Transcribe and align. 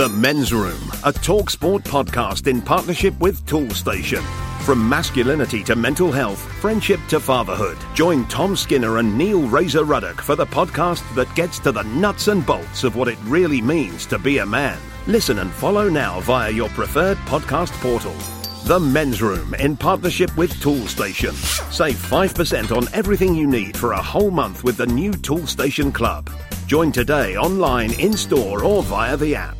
The 0.00 0.08
Men's 0.08 0.50
Room, 0.50 0.80
a 1.04 1.12
talk 1.12 1.50
sport 1.50 1.84
podcast 1.84 2.46
in 2.46 2.62
partnership 2.62 3.12
with 3.20 3.44
Toolstation. 3.44 4.22
From 4.62 4.88
masculinity 4.88 5.62
to 5.64 5.76
mental 5.76 6.10
health, 6.10 6.40
friendship 6.54 7.00
to 7.10 7.20
fatherhood. 7.20 7.76
Join 7.94 8.24
Tom 8.28 8.56
Skinner 8.56 8.96
and 8.96 9.18
Neil 9.18 9.42
Razor 9.42 9.84
Ruddock 9.84 10.22
for 10.22 10.36
the 10.36 10.46
podcast 10.46 11.04
that 11.16 11.34
gets 11.34 11.58
to 11.58 11.70
the 11.70 11.82
nuts 11.82 12.28
and 12.28 12.46
bolts 12.46 12.82
of 12.82 12.96
what 12.96 13.08
it 13.08 13.18
really 13.24 13.60
means 13.60 14.06
to 14.06 14.18
be 14.18 14.38
a 14.38 14.46
man. 14.46 14.78
Listen 15.06 15.40
and 15.40 15.50
follow 15.50 15.90
now 15.90 16.20
via 16.20 16.50
your 16.50 16.70
preferred 16.70 17.18
podcast 17.26 17.72
portal. 17.82 18.14
The 18.64 18.80
Men's 18.80 19.20
Room 19.20 19.52
in 19.56 19.76
partnership 19.76 20.34
with 20.34 20.50
Toolstation. 20.62 21.34
Save 21.70 21.96
5% 21.96 22.74
on 22.74 22.88
everything 22.94 23.34
you 23.34 23.46
need 23.46 23.76
for 23.76 23.92
a 23.92 24.02
whole 24.02 24.30
month 24.30 24.64
with 24.64 24.78
the 24.78 24.86
new 24.86 25.12
Toolstation 25.12 25.92
Club. 25.92 26.30
Join 26.66 26.90
today 26.90 27.36
online, 27.36 27.92
in 28.00 28.14
store, 28.14 28.64
or 28.64 28.82
via 28.82 29.18
the 29.18 29.34
app. 29.34 29.59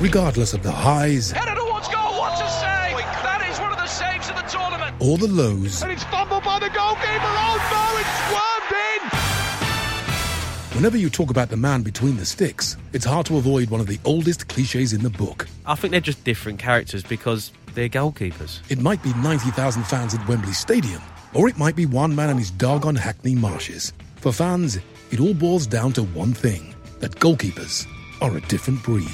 regardless 0.00 0.52
of 0.52 0.62
the 0.62 0.70
highs 0.70 1.30
Header 1.30 1.54
towards 1.58 1.88
goal, 1.88 2.18
what 2.18 2.32
a 2.34 2.48
save! 2.50 2.96
That 3.22 3.46
is 3.50 3.58
one 3.60 3.72
of 3.72 3.78
the 3.78 3.86
saves 3.86 4.28
of 4.28 4.36
the 4.36 4.42
tournament. 4.42 4.94
or 5.00 5.18
the 5.18 5.28
lows. 5.28 5.82
And 5.82 5.90
it's 5.92 6.04
fumbled 6.04 6.44
by 6.44 6.58
the 6.58 6.68
goalkeeper. 6.68 7.32
Oh 7.38 7.58
no, 7.72 7.98
it's 8.00 8.16
swerved 8.28 8.72
in! 10.72 10.76
Whenever 10.76 10.96
you 10.98 11.08
talk 11.08 11.30
about 11.30 11.48
the 11.48 11.56
man 11.56 11.82
between 11.82 12.16
the 12.16 12.26
sticks, 12.26 12.76
it's 12.92 13.04
hard 13.04 13.26
to 13.26 13.38
avoid 13.38 13.70
one 13.70 13.80
of 13.80 13.86
the 13.86 13.98
oldest 14.04 14.48
cliches 14.48 14.92
in 14.92 15.02
the 15.02 15.10
book. 15.10 15.48
I 15.64 15.74
think 15.74 15.92
they're 15.92 16.00
just 16.00 16.22
different 16.24 16.58
characters 16.58 17.02
because 17.02 17.50
they're 17.74 17.88
goalkeepers. 17.88 18.60
It 18.70 18.78
might 18.80 19.02
be 19.02 19.12
90,000 19.14 19.84
fans 19.84 20.14
at 20.14 20.26
Wembley 20.28 20.52
Stadium, 20.52 21.00
or 21.34 21.48
it 21.48 21.56
might 21.58 21.76
be 21.76 21.86
one 21.86 22.14
man 22.14 22.30
in 22.30 22.36
his 22.38 22.50
doggone 22.50 22.94
Hackney 22.96 23.34
marshes. 23.34 23.92
For 24.16 24.32
fans, 24.32 24.78
it 25.10 25.20
all 25.20 25.34
boils 25.34 25.66
down 25.66 25.92
to 25.94 26.02
one 26.02 26.34
thing 26.34 26.74
that 27.00 27.12
goalkeepers 27.16 27.86
are 28.20 28.36
a 28.36 28.40
different 28.42 28.82
breed. 28.82 29.06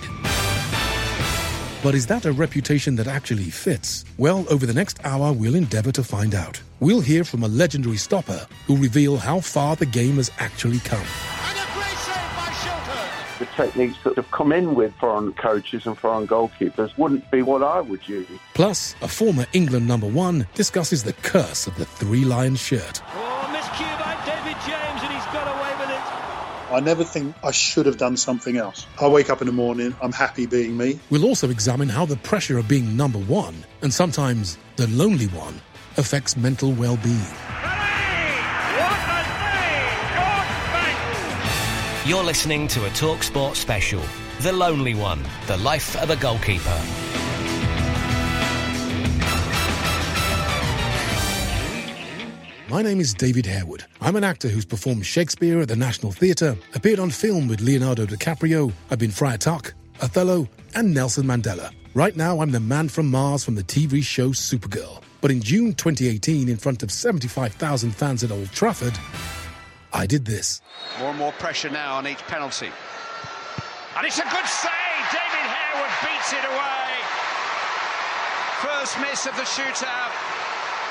But 1.83 1.97
is 1.97 2.06
that 2.06 2.27
a 2.27 2.33
reputation 2.33 2.94
that 2.97 3.08
actually 3.08 3.50
fits? 3.50 4.05
Well, 4.16 4.47
over 4.48 4.66
the 4.66 4.72
next 4.72 5.05
hour, 5.05 5.33
we'll 5.33 5.56
endeavour 5.56 5.91
to 5.92 6.05
find 6.05 6.33
out. 6.33 6.61
We'll 6.78 7.00
hear 7.00 7.25
from 7.25 7.42
a 7.42 7.48
legendary 7.48 7.97
stopper 7.97 8.47
who'll 8.66 8.77
reveal 8.77 9.16
how 9.16 9.41
far 9.41 9.75
the 9.75 9.86
game 9.86 10.14
has 10.16 10.30
actually 10.38 10.78
come. 10.78 11.00
And 11.00 11.58
a 11.58 11.72
great 11.75 11.98
save 11.98 12.14
by 12.36 12.53
Shilton. 12.62 13.38
the 13.41 13.47
techniques 13.56 13.98
that 14.05 14.14
have 14.14 14.30
come 14.30 14.53
in 14.53 14.77
with 14.77 14.94
foreign 15.00 15.33
coaches 15.33 15.84
and 15.84 15.98
foreign 15.98 16.28
goalkeepers 16.28 16.97
wouldn't 16.97 17.28
be 17.33 17.42
what 17.42 17.64
I 17.64 17.80
would 17.80 18.08
use. 18.08 18.28
Plus, 18.55 18.94
a 19.03 19.08
former 19.08 19.47
England 19.53 19.88
number 19.88 20.06
one 20.06 20.47
discusses 20.55 21.03
the 21.03 21.14
curse 21.14 21.66
of 21.66 21.77
the 21.78 21.84
three 21.84 22.25
lion 22.25 22.55
shirt. 22.55 23.03
I 26.73 26.81
never 26.81 27.05
think 27.05 27.34
I 27.45 27.51
should 27.51 27.84
have 27.87 27.98
done 27.98 28.17
something 28.17 28.56
else. 28.56 28.87
I 29.01 29.06
wake 29.06 29.28
up 29.28 29.42
in 29.42 29.47
the 29.47 29.53
morning, 29.53 29.95
I'm 30.01 30.12
happy 30.12 30.47
being 30.47 30.77
me. 30.77 30.98
We'll 31.11 31.27
also 31.27 31.51
examine 31.51 31.91
how 31.91 32.06
the 32.06 32.17
pressure 32.17 32.56
of 32.59 32.67
being 32.67 32.97
number 32.97 33.19
one, 33.19 33.55
and 33.83 33.93
sometimes 33.93 34.56
the 34.77 34.87
lonely 34.88 35.27
one, 35.27 35.61
affects 35.99 36.37
mental 36.37 36.72
well 36.72 36.97
being. 36.97 37.19
What 37.19 38.93
a 39.09 39.25
save! 39.37 40.16
God 40.16 40.47
thanks! 40.72 42.09
You're 42.09 42.25
listening 42.25 42.69
to 42.69 42.87
a 42.87 42.91
TalkSport 42.91 43.56
special, 43.56 44.03
The 44.41 44.53
Lonely 44.53 44.94
One, 44.94 45.22
The 45.47 45.59
Life 45.59 45.97
of 46.03 46.09
a 46.09 46.16
Goalkeeper. 46.16 46.82
My 52.72 52.81
name 52.81 53.00
is 53.00 53.12
David 53.12 53.44
Harewood. 53.44 53.84
I'm 54.00 54.16
an 54.16 54.25
actor 54.25 54.49
who's 54.49 54.65
performed 54.65 55.05
Shakespeare 55.05 55.60
at 55.60 55.69
the 55.69 55.77
National 55.77 56.10
Theatre, 56.10 56.56
appeared 56.75 57.00
on 57.00 57.10
film 57.10 57.47
with 57.47 57.60
Leonardo 57.60 58.06
DiCaprio, 58.06 58.72
I've 58.91 58.99
been 58.99 59.10
Friar 59.10 59.37
Tuck, 59.37 59.75
Othello, 60.00 60.49
and 60.75 60.94
Nelson 60.94 61.27
Mandela. 61.27 61.71
Right 61.93 62.16
now, 62.16 62.41
I'm 62.41 62.50
the 62.50 62.61
man 62.61 62.88
from 62.88 63.11
Mars 63.11 63.44
from 63.44 63.56
the 63.56 63.62
TV 63.62 64.03
show 64.03 64.31
Supergirl. 64.31 65.03
But 65.21 65.31
in 65.31 65.43
June 65.43 65.75
2018, 65.75 66.49
in 66.49 66.56
front 66.56 66.82
of 66.82 66.91
75,000 66.91 67.91
fans 67.91 68.25
at 68.25 68.31
Old 68.31 68.50
Trafford, 68.53 68.99
I 69.93 70.06
did 70.06 70.25
this. 70.25 70.62
More 70.99 71.11
and 71.11 71.19
more 71.19 71.32
pressure 71.32 71.69
now 71.69 71.97
on 71.97 72.06
each 72.06 72.22
penalty. 72.22 72.71
And 73.99 74.06
it's 74.06 74.19
a 74.19 74.22
good 74.22 74.47
save. 74.47 74.72
David 75.12 75.44
Harewood 75.44 75.93
beats 76.00 76.32
it 76.32 76.44
away. 76.49 76.88
First 78.65 78.99
miss 78.99 79.27
of 79.27 79.37
the 79.37 79.43
shootout. 79.43 80.31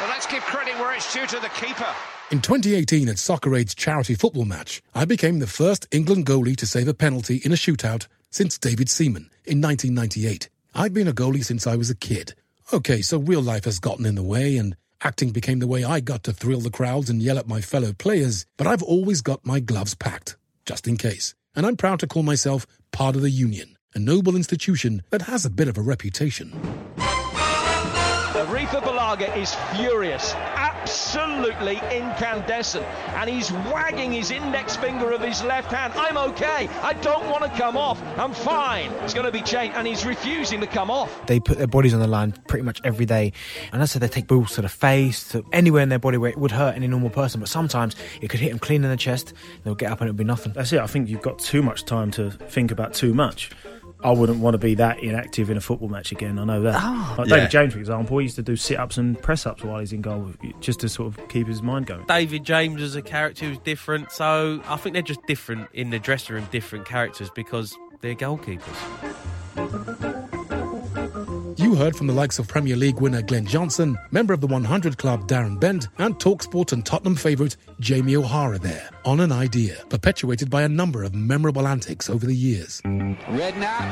Let's 0.08 0.26
give 0.26 0.42
credit 0.42 0.74
where 0.80 0.96
it's 0.96 1.14
due 1.14 1.28
to 1.28 1.40
the 1.40 1.50
keeper. 1.50 1.86
In 2.32 2.42
2018 2.42 3.08
at 3.08 3.20
Soccer 3.20 3.56
Aid's 3.56 3.76
charity 3.76 4.16
football 4.16 4.46
match, 4.46 4.82
I 4.96 5.06
became 5.06 5.38
the 5.38 5.46
first 5.46 5.88
England 5.92 6.26
goalie 6.26 6.58
to 6.58 6.66
save 6.66 6.88
a 6.88 6.94
penalty 6.96 7.38
in 7.44 7.52
a 7.52 7.56
shootout 7.56 8.08
since 8.32 8.58
David 8.58 8.90
Seaman 8.90 9.30
in 9.46 9.62
1998. 9.62 10.50
I've 10.74 10.94
been 10.94 11.08
a 11.08 11.14
goalie 11.14 11.46
since 11.46 11.68
I 11.68 11.76
was 11.76 11.92
a 11.92 11.96
kid. 11.96 12.34
Okay, 12.74 13.04
so 13.04 13.20
real 13.20 13.42
life 13.42 13.66
has 13.66 13.78
gotten 13.78 14.08
in 14.08 14.16
the 14.16 14.24
way 14.24 14.58
and 14.58 14.76
acting 15.04 15.30
became 15.30 15.60
the 15.60 15.68
way 15.68 15.84
I 15.84 16.00
got 16.00 16.24
to 16.24 16.34
thrill 16.34 16.62
the 16.62 16.72
crowds 16.72 17.10
and 17.10 17.22
yell 17.22 17.38
at 17.38 17.48
my 17.48 17.62
fellow 17.62 17.94
players, 17.94 18.48
but 18.58 18.66
I've 18.66 18.84
always 18.84 19.22
got 19.22 19.46
my 19.46 19.60
gloves 19.60 19.94
packed, 19.94 20.36
just 20.66 20.88
in 20.88 20.98
case. 20.98 21.36
And 21.56 21.64
I'm 21.64 21.78
proud 21.78 22.00
to 22.00 22.08
call 22.08 22.24
myself 22.24 22.66
part 22.92 23.16
of 23.16 23.22
the 23.22 23.30
union, 23.30 23.78
a 23.94 24.00
noble 24.00 24.36
institution 24.36 25.04
that 25.12 25.24
has 25.24 25.46
a 25.46 25.50
bit 25.52 25.68
of 25.68 25.78
a 25.78 25.82
reputation. 25.82 26.60
Arrizabalaga 28.72 29.36
is 29.36 29.54
furious, 29.76 30.34
absolutely 30.34 31.76
incandescent, 31.92 32.86
and 33.16 33.30
he's 33.30 33.52
wagging 33.52 34.14
his 34.14 34.32
index 34.32 34.78
finger 34.78 35.12
of 35.12 35.20
his 35.20 35.44
left 35.44 35.74
hand. 35.74 35.92
I'm 35.98 36.16
okay. 36.32 36.70
I 36.82 36.94
don't 36.94 37.30
want 37.30 37.44
to 37.44 37.50
come 37.60 37.76
off. 37.76 38.02
I'm 38.18 38.34
fine. 38.34 38.90
It's 39.04 39.14
going 39.14 39.26
to 39.26 39.32
be 39.32 39.42
changed, 39.42 39.76
and 39.76 39.86
he's 39.86 40.06
refusing 40.06 40.62
to 40.62 40.68
come 40.68 40.90
off. 40.90 41.26
They 41.26 41.42
put 41.42 41.58
their 41.58 41.68
bodies 41.68 41.94
on 41.94 42.00
the 42.00 42.08
line 42.08 42.32
pretty 42.48 42.64
much 42.64 42.80
every 42.86 43.06
day. 43.06 43.34
And 43.74 43.82
that's 43.82 43.92
so 43.92 44.00
they 44.00 44.08
take 44.08 44.28
balls 44.28 44.54
to 44.54 44.62
the 44.62 44.70
face, 44.70 45.28
to 45.32 45.46
anywhere 45.52 45.84
in 45.84 45.90
their 45.90 46.00
body 46.00 46.18
where 46.18 46.32
it 46.32 46.38
would 46.38 46.52
hurt 46.52 46.78
any 46.78 46.88
normal 46.88 47.10
person. 47.10 47.42
But 47.42 47.50
sometimes 47.50 47.98
it 48.22 48.30
could 48.30 48.40
hit 48.40 48.52
them 48.52 48.60
clean 48.60 48.86
in 48.86 48.90
the 48.90 48.96
chest, 48.96 49.34
they'll 49.66 49.76
get 49.76 49.92
up 49.92 50.00
and 50.00 50.08
it'll 50.08 50.18
be 50.18 50.24
nothing. 50.24 50.54
That's 50.54 50.72
it. 50.72 50.80
I 50.80 50.88
think 50.88 51.10
you've 51.10 51.22
got 51.22 51.40
too 51.40 51.62
much 51.62 51.84
time 51.84 52.10
to 52.12 52.32
think 52.32 52.72
about 52.72 52.94
too 52.94 53.14
much. 53.14 53.52
I 54.04 54.12
wouldn't 54.12 54.40
want 54.40 54.56
to 54.56 54.58
be 54.58 54.76
that 54.76 55.00
inactive 55.00 55.50
in 55.50 55.58
a 55.58 55.62
football 55.62 55.90
match 55.90 56.12
again. 56.12 56.40
I 56.40 56.44
know 56.44 56.62
that. 56.64 56.76
Oh. 56.82 57.16
like 57.18 57.30
Yeah. 57.30 57.36
David 57.38 57.52
James, 57.52 57.74
for 57.74 57.80
example, 57.80 58.18
he 58.18 58.24
used 58.24 58.36
to 58.38 58.42
do 58.42 58.56
sit 58.56 58.80
ups 58.80 58.98
and 58.98 59.22
press 59.22 59.46
ups 59.46 59.64
while 59.64 59.80
he's 59.80 59.94
in 59.94 60.02
goal, 60.02 60.32
just 60.60 60.80
to 60.82 60.90
sort 60.90 61.08
of 61.16 61.28
keep 61.30 61.48
his 61.48 61.62
mind 61.62 61.86
going. 61.86 62.06
David 62.08 62.44
James 62.44 62.82
as 62.82 62.96
a 62.96 63.02
character 63.02 63.46
who's 63.46 63.60
different, 63.60 64.12
so 64.12 64.62
I 64.68 64.78
think 64.78 64.94
they're 64.94 65.02
just 65.02 65.26
different 65.28 65.70
in 65.74 65.90
the 65.90 66.00
dressing 66.00 66.36
room, 66.36 66.48
different 66.52 66.86
characters 66.86 67.30
because 67.36 67.78
they're 68.02 68.16
goalkeepers. 68.16 68.78
You 71.72 71.78
heard 71.78 71.96
from 71.96 72.08
the 72.08 72.14
likes 72.14 72.38
of 72.38 72.50
Premier 72.50 72.76
League 72.76 73.00
winner 73.00 73.22
Glenn 73.22 73.46
Johnson, 73.46 73.98
member 74.12 74.34
of 74.34 74.42
the 74.42 74.48
100 74.48 74.98
Club 74.98 75.26
Darren 75.26 75.58
Bent, 75.58 75.88
and 76.00 76.20
Talksport 76.20 76.74
and 76.74 76.86
Tottenham 76.86 77.16
favourite 77.16 77.56
Jamie 77.80 78.18
O'Hara 78.18 78.60
there, 78.60 78.90
on 79.06 79.22
an 79.22 79.32
idea, 79.32 79.78
perpetuated 79.88 80.50
by 80.50 80.64
a 80.64 80.68
number 80.68 81.02
of 81.02 81.16
memorable 81.16 81.66
antics 81.66 82.10
over 82.10 82.26
the 82.26 82.36
years. 82.36 82.82
Redknapp. 82.82 83.88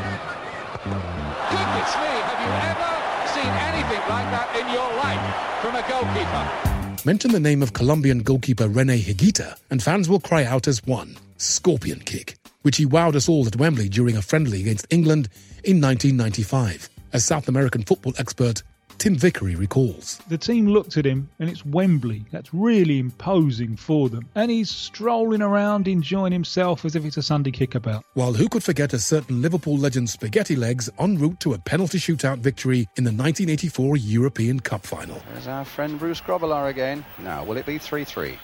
Goodness 0.83 1.95
me, 1.95 2.11
have 2.19 2.41
you 2.43 2.51
ever 2.67 2.91
seen 3.31 3.47
anything 3.47 4.03
like 4.09 4.27
that 4.27 4.51
in 4.59 4.67
your 4.75 4.91
life 4.99 5.23
from 5.61 5.77
a 5.77 5.83
goalkeeper? 5.87 7.05
Mention 7.05 7.31
the 7.31 7.39
name 7.39 7.63
of 7.63 7.71
Colombian 7.71 8.23
goalkeeper 8.23 8.67
Rene 8.67 8.99
Higuita, 8.99 9.57
and 9.71 9.81
fans 9.81 10.09
will 10.09 10.19
cry 10.19 10.43
out 10.43 10.67
as 10.67 10.85
one 10.85 11.15
Scorpion 11.37 12.01
Kick, 12.01 12.35
which 12.63 12.75
he 12.75 12.85
wowed 12.85 13.15
us 13.15 13.29
all 13.29 13.47
at 13.47 13.55
Wembley 13.55 13.87
during 13.87 14.17
a 14.17 14.21
friendly 14.21 14.59
against 14.59 14.85
England 14.89 15.29
in 15.63 15.79
1995, 15.79 16.89
as 17.13 17.25
South 17.25 17.47
American 17.47 17.83
football 17.83 18.13
expert 18.17 18.63
Tim 18.99 19.15
Vickery 19.15 19.55
recalls. 19.55 20.17
The 20.27 20.37
team 20.37 20.67
looked 20.67 20.97
at 20.97 21.05
him, 21.05 21.29
and 21.39 21.49
it's 21.49 21.65
Wembley. 21.65 22.25
That's 22.31 22.53
really 22.53 22.99
imposing 22.99 23.77
for 23.77 24.09
them. 24.09 24.27
And 24.35 24.51
he's 24.51 24.69
strolling 24.69 25.41
around 25.41 25.87
enjoying 25.87 26.33
himself 26.33 26.83
as 26.83 26.97
if 26.97 27.05
it's 27.05 27.15
a 27.15 27.21
Sunday 27.21 27.51
kickabout. 27.51 28.03
While 28.15 28.33
who 28.33 28.49
could 28.49 28.61
forget 28.61 28.91
a 28.91 28.99
certain 28.99 29.41
Liverpool 29.41 29.77
legend 29.77 30.09
Spaghetti 30.09 30.57
Legs 30.57 30.89
en 30.99 31.17
route 31.17 31.39
to 31.39 31.53
a 31.53 31.59
penalty 31.59 31.97
shootout 31.97 32.39
victory 32.39 32.89
in 32.97 33.05
the 33.05 33.11
1984 33.11 33.95
European 33.95 34.59
Cup 34.59 34.85
final? 34.85 35.21
There's 35.31 35.47
our 35.47 35.63
friend 35.63 35.97
Bruce 35.97 36.19
Grobbelaar 36.19 36.69
again. 36.69 37.05
Now, 37.19 37.45
will 37.45 37.55
it 37.55 37.65
be 37.65 37.77
3 37.77 38.03
3? 38.03 38.37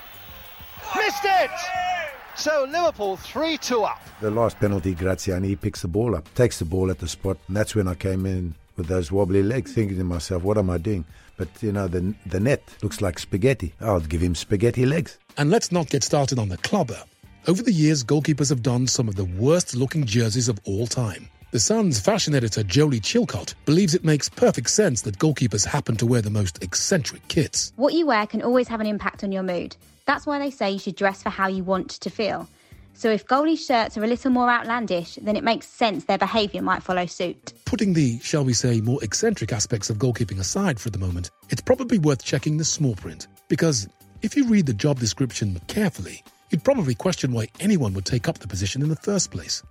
Missed 0.95 1.25
it! 1.25 1.94
So 2.37 2.67
Liverpool 2.69 3.15
3 3.17 3.57
2 3.57 3.83
up. 3.83 4.01
The 4.19 4.29
last 4.29 4.59
penalty, 4.59 4.93
Graziani, 4.93 5.55
picks 5.55 5.81
the 5.81 5.87
ball 5.87 6.15
up, 6.15 6.31
takes 6.35 6.59
the 6.59 6.65
ball 6.65 6.91
at 6.91 6.99
the 6.99 7.07
spot, 7.07 7.37
and 7.47 7.55
that's 7.55 7.75
when 7.75 7.87
I 7.87 7.95
came 7.95 8.25
in 8.25 8.55
with 8.75 8.87
those 8.87 9.11
wobbly 9.11 9.41
legs, 9.41 9.73
thinking 9.73 9.97
to 9.97 10.03
myself, 10.03 10.43
what 10.43 10.57
am 10.57 10.69
I 10.69 10.77
doing? 10.77 11.05
But, 11.37 11.47
you 11.61 11.71
know, 11.71 11.87
the, 11.87 12.13
the 12.25 12.39
net 12.39 12.61
looks 12.81 13.01
like 13.01 13.19
spaghetti. 13.19 13.73
I'll 13.79 13.99
give 14.01 14.21
him 14.21 14.35
spaghetti 14.35 14.85
legs. 14.85 15.17
And 15.37 15.49
let's 15.49 15.71
not 15.71 15.89
get 15.89 16.03
started 16.03 16.39
on 16.39 16.49
the 16.49 16.57
clubber. 16.57 17.01
Over 17.47 17.61
the 17.61 17.71
years, 17.71 18.03
goalkeepers 18.03 18.49
have 18.49 18.63
donned 18.63 18.89
some 18.89 19.07
of 19.07 19.15
the 19.15 19.25
worst 19.25 19.75
looking 19.75 20.05
jerseys 20.05 20.49
of 20.49 20.59
all 20.65 20.87
time. 20.87 21.29
The 21.51 21.59
Sun's 21.59 21.99
fashion 21.99 22.35
editor 22.35 22.63
Jolie 22.63 22.99
Chilcott 22.99 23.53
believes 23.65 23.95
it 23.95 24.03
makes 24.03 24.27
perfect 24.27 24.69
sense 24.69 25.03
that 25.03 25.19
goalkeepers 25.19 25.65
happen 25.65 25.95
to 25.97 26.05
wear 26.05 26.21
the 26.21 26.29
most 26.29 26.61
eccentric 26.61 27.25
kits. 27.29 27.71
What 27.77 27.93
you 27.93 28.07
wear 28.07 28.27
can 28.27 28.41
always 28.41 28.67
have 28.67 28.81
an 28.81 28.87
impact 28.87 29.23
on 29.23 29.31
your 29.31 29.43
mood. 29.43 29.77
That's 30.05 30.25
why 30.25 30.39
they 30.39 30.51
say 30.51 30.71
you 30.71 30.79
should 30.79 30.95
dress 30.95 31.23
for 31.23 31.29
how 31.29 31.47
you 31.47 31.63
want 31.63 31.89
to 31.91 32.09
feel. 32.09 32.47
So 32.93 33.09
if 33.09 33.27
goalie 33.27 33.57
shirts 33.57 33.97
are 33.97 34.03
a 34.03 34.07
little 34.07 34.31
more 34.31 34.49
outlandish, 34.49 35.15
then 35.21 35.35
it 35.35 35.43
makes 35.43 35.67
sense 35.67 36.05
their 36.05 36.17
behaviour 36.17 36.61
might 36.61 36.81
follow 36.81 37.05
suit. 37.05 37.53
Putting 37.65 37.93
the, 37.93 38.19
shall 38.19 38.45
we 38.45 38.53
say, 38.53 38.79
more 38.79 39.03
eccentric 39.03 39.51
aspects 39.51 39.89
of 39.89 39.97
goalkeeping 39.97 40.39
aside 40.39 40.79
for 40.79 40.89
the 40.89 40.97
moment, 40.97 41.29
it's 41.49 41.61
probably 41.61 41.97
worth 41.97 42.23
checking 42.23 42.55
the 42.55 42.63
small 42.63 42.95
print. 42.95 43.27
Because 43.49 43.89
if 44.21 44.37
you 44.37 44.47
read 44.47 44.65
the 44.65 44.73
job 44.73 44.99
description 44.99 45.59
carefully, 45.67 46.23
you'd 46.51 46.63
probably 46.63 46.95
question 46.95 47.33
why 47.33 47.49
anyone 47.59 47.93
would 47.93 48.05
take 48.05 48.29
up 48.29 48.37
the 48.37 48.47
position 48.47 48.81
in 48.81 48.87
the 48.87 48.95
first 48.95 49.29
place. 49.29 49.61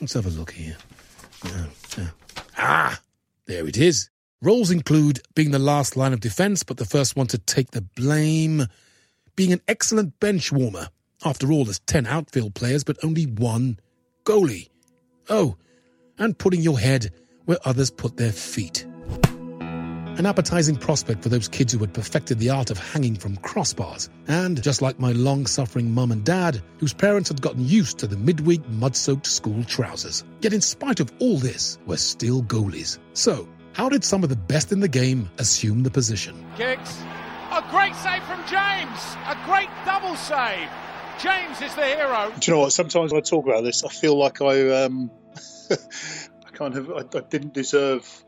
Let's 0.00 0.14
have 0.14 0.24
a 0.24 0.30
look 0.30 0.52
here. 0.52 0.76
Ah, 2.56 2.98
there 3.46 3.66
it 3.66 3.76
is. 3.76 4.08
Roles 4.40 4.70
include 4.70 5.20
being 5.34 5.50
the 5.50 5.58
last 5.58 5.98
line 5.98 6.14
of 6.14 6.20
defence, 6.20 6.62
but 6.62 6.78
the 6.78 6.86
first 6.86 7.14
one 7.14 7.26
to 7.26 7.36
take 7.36 7.72
the 7.72 7.82
blame, 7.82 8.66
being 9.40 9.54
an 9.54 9.62
excellent 9.68 10.20
bench 10.20 10.52
warmer. 10.52 10.86
After 11.24 11.50
all, 11.50 11.64
there's 11.64 11.78
10 11.78 12.06
outfield 12.06 12.54
players, 12.54 12.84
but 12.84 13.02
only 13.02 13.24
one 13.24 13.78
goalie. 14.24 14.68
Oh, 15.30 15.56
and 16.18 16.36
putting 16.36 16.60
your 16.60 16.78
head 16.78 17.10
where 17.46 17.56
others 17.64 17.90
put 17.90 18.18
their 18.18 18.32
feet. 18.32 18.84
An 19.24 20.26
appetizing 20.26 20.76
prospect 20.76 21.22
for 21.22 21.30
those 21.30 21.48
kids 21.48 21.72
who 21.72 21.78
had 21.78 21.94
perfected 21.94 22.38
the 22.38 22.50
art 22.50 22.70
of 22.70 22.76
hanging 22.76 23.14
from 23.14 23.38
crossbars. 23.38 24.10
And 24.28 24.62
just 24.62 24.82
like 24.82 25.00
my 25.00 25.12
long 25.12 25.46
suffering 25.46 25.90
mum 25.90 26.12
and 26.12 26.22
dad, 26.22 26.60
whose 26.76 26.92
parents 26.92 27.30
had 27.30 27.40
gotten 27.40 27.66
used 27.66 27.98
to 28.00 28.06
the 28.06 28.18
midweek 28.18 28.68
mud 28.68 28.94
soaked 28.94 29.24
school 29.24 29.64
trousers. 29.64 30.22
Yet, 30.42 30.52
in 30.52 30.60
spite 30.60 31.00
of 31.00 31.10
all 31.18 31.38
this, 31.38 31.78
we're 31.86 31.96
still 31.96 32.42
goalies. 32.42 32.98
So, 33.14 33.48
how 33.72 33.88
did 33.88 34.04
some 34.04 34.22
of 34.22 34.28
the 34.28 34.36
best 34.36 34.70
in 34.70 34.80
the 34.80 34.88
game 34.88 35.30
assume 35.38 35.82
the 35.82 35.90
position? 35.90 36.44
Kicks. 36.58 37.02
A 37.60 37.70
great 37.70 37.94
save 37.96 38.22
from 38.22 38.40
James. 38.46 39.16
A 39.26 39.36
great 39.44 39.68
double 39.84 40.16
save. 40.16 40.66
James 41.20 41.60
is 41.60 41.74
the 41.74 41.84
hero. 41.84 42.32
Do 42.38 42.50
you 42.50 42.54
know 42.54 42.60
what? 42.60 42.72
Sometimes 42.72 43.12
when 43.12 43.20
I 43.20 43.22
talk 43.22 43.44
about 43.44 43.64
this, 43.64 43.84
I 43.84 43.90
feel 43.90 44.16
like 44.16 44.40
I, 44.40 44.84
um, 44.84 45.10
I 45.70 46.50
kind 46.54 46.74
of, 46.74 46.90
I, 46.90 47.18
I 47.18 47.20
didn't 47.20 47.52
deserve 47.52 48.24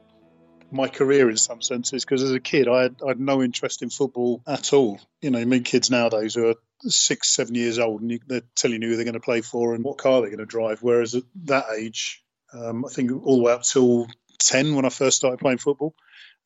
my 0.71 0.87
career 0.87 1.31
in 1.31 1.39
some 1.39 1.63
senses 1.63 2.05
because 2.05 2.23
as 2.23 2.33
a 2.33 2.41
kid 2.41 2.69
I 2.69 2.83
had, 2.83 2.97
I 3.03 3.09
had, 3.09 3.21
no 3.21 3.43
interest 3.43 3.81
in 3.81 3.89
football 3.89 4.43
at 4.47 4.75
all. 4.75 5.01
You 5.23 5.31
know, 5.31 5.39
you 5.39 5.47
meet 5.47 5.65
kids 5.65 5.91
nowadays 5.91 6.35
who 6.35 6.49
are 6.49 6.57
six, 6.83 7.35
seven 7.35 7.55
years 7.55 7.79
old 7.79 8.03
and 8.03 8.11
you, 8.11 8.21
they're 8.27 8.43
telling 8.55 8.83
you 8.83 8.89
who 8.89 8.97
they're 8.97 9.07
going 9.07 9.15
to 9.15 9.21
play 9.21 9.41
for 9.41 9.75
and 9.75 9.83
what 9.83 9.97
car 9.97 10.21
they're 10.21 10.29
going 10.29 10.41
to 10.41 10.45
drive. 10.45 10.83
Whereas 10.83 11.15
at 11.15 11.23
that 11.45 11.65
age, 11.75 12.23
um, 12.53 12.85
I 12.85 12.91
think 12.91 13.11
all 13.25 13.39
the 13.39 13.45
way 13.45 13.53
up 13.53 13.63
till 13.63 14.09
10 14.41 14.75
when 14.75 14.85
I 14.85 14.91
first 14.91 15.17
started 15.17 15.39
playing 15.39 15.57
football, 15.57 15.95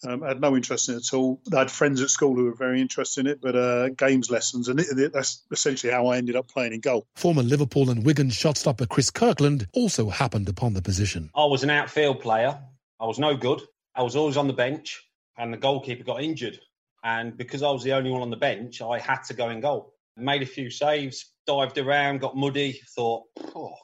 um, 0.05 0.23
I 0.23 0.29
had 0.29 0.41
no 0.41 0.55
interest 0.55 0.89
in 0.89 0.97
it 0.97 1.07
at 1.07 1.15
all. 1.15 1.41
I 1.55 1.61
had 1.61 1.71
friends 1.71 2.03
at 2.03 2.11
school 2.11 2.35
who 2.35 2.45
were 2.45 2.55
very 2.55 2.81
interested 2.81 3.27
in 3.27 3.33
it, 3.33 3.41
but 3.41 3.57
uh, 3.57 3.89
games 3.91 4.31
lessons, 4.31 4.69
and 4.69 4.79
it, 4.79 4.87
it, 4.91 5.13
that's 5.13 5.43
essentially 5.51 5.93
how 5.93 6.09
I 6.09 6.19
ended 6.19 6.37
up 6.37 6.49
playing 6.49 6.75
in 6.75 6.81
goal. 6.81 7.07
Former 7.17 7.43
Liverpool 7.43 7.91
and 7.91 8.05
Wigan 8.05 8.29
shotstopper 8.29 8.89
Chris 8.89 9.11
Kirkland 9.11 9.67
also 9.73 10.11
happened 10.11 10.49
upon 10.49 10.75
the 10.75 10.83
position. 10.83 11.31
I 11.35 11.47
was 11.47 11.63
an 11.63 11.71
outfield 11.71 12.21
player. 12.21 12.59
I 13.01 13.07
was 13.07 13.19
no 13.19 13.37
good. 13.37 13.63
I 13.95 14.03
was 14.03 14.17
always 14.17 14.37
on 14.37 14.47
the 14.47 14.53
bench, 14.53 15.03
and 15.39 15.53
the 15.53 15.59
goalkeeper 15.59 16.05
got 16.05 16.23
injured. 16.23 16.59
And 17.03 17.37
because 17.37 17.63
I 17.63 17.71
was 17.71 17.83
the 17.83 17.93
only 17.93 18.11
one 18.11 18.23
on 18.23 18.31
the 18.31 18.37
bench, 18.37 18.83
I 18.83 18.99
had 18.99 19.23
to 19.25 19.35
go 19.35 19.49
in 19.51 19.61
goal. 19.61 19.95
Made 20.17 20.43
a 20.43 20.47
few 20.47 20.71
saves, 20.71 21.31
dived 21.47 21.79
around, 21.79 22.21
got 22.21 22.37
muddy, 22.37 22.81
thought, 22.95 23.25
oh, 23.55 23.75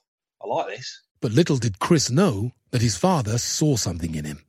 I 0.43 0.47
like 0.47 0.69
this. 0.69 1.03
But 1.20 1.32
little 1.32 1.58
did 1.58 1.79
Chris 1.79 2.11
know 2.11 2.50
that 2.70 2.82
his 2.82 2.97
father 2.97 3.38
saw 3.38 3.76
something 3.76 4.15
in 4.15 4.25
him 4.25 4.44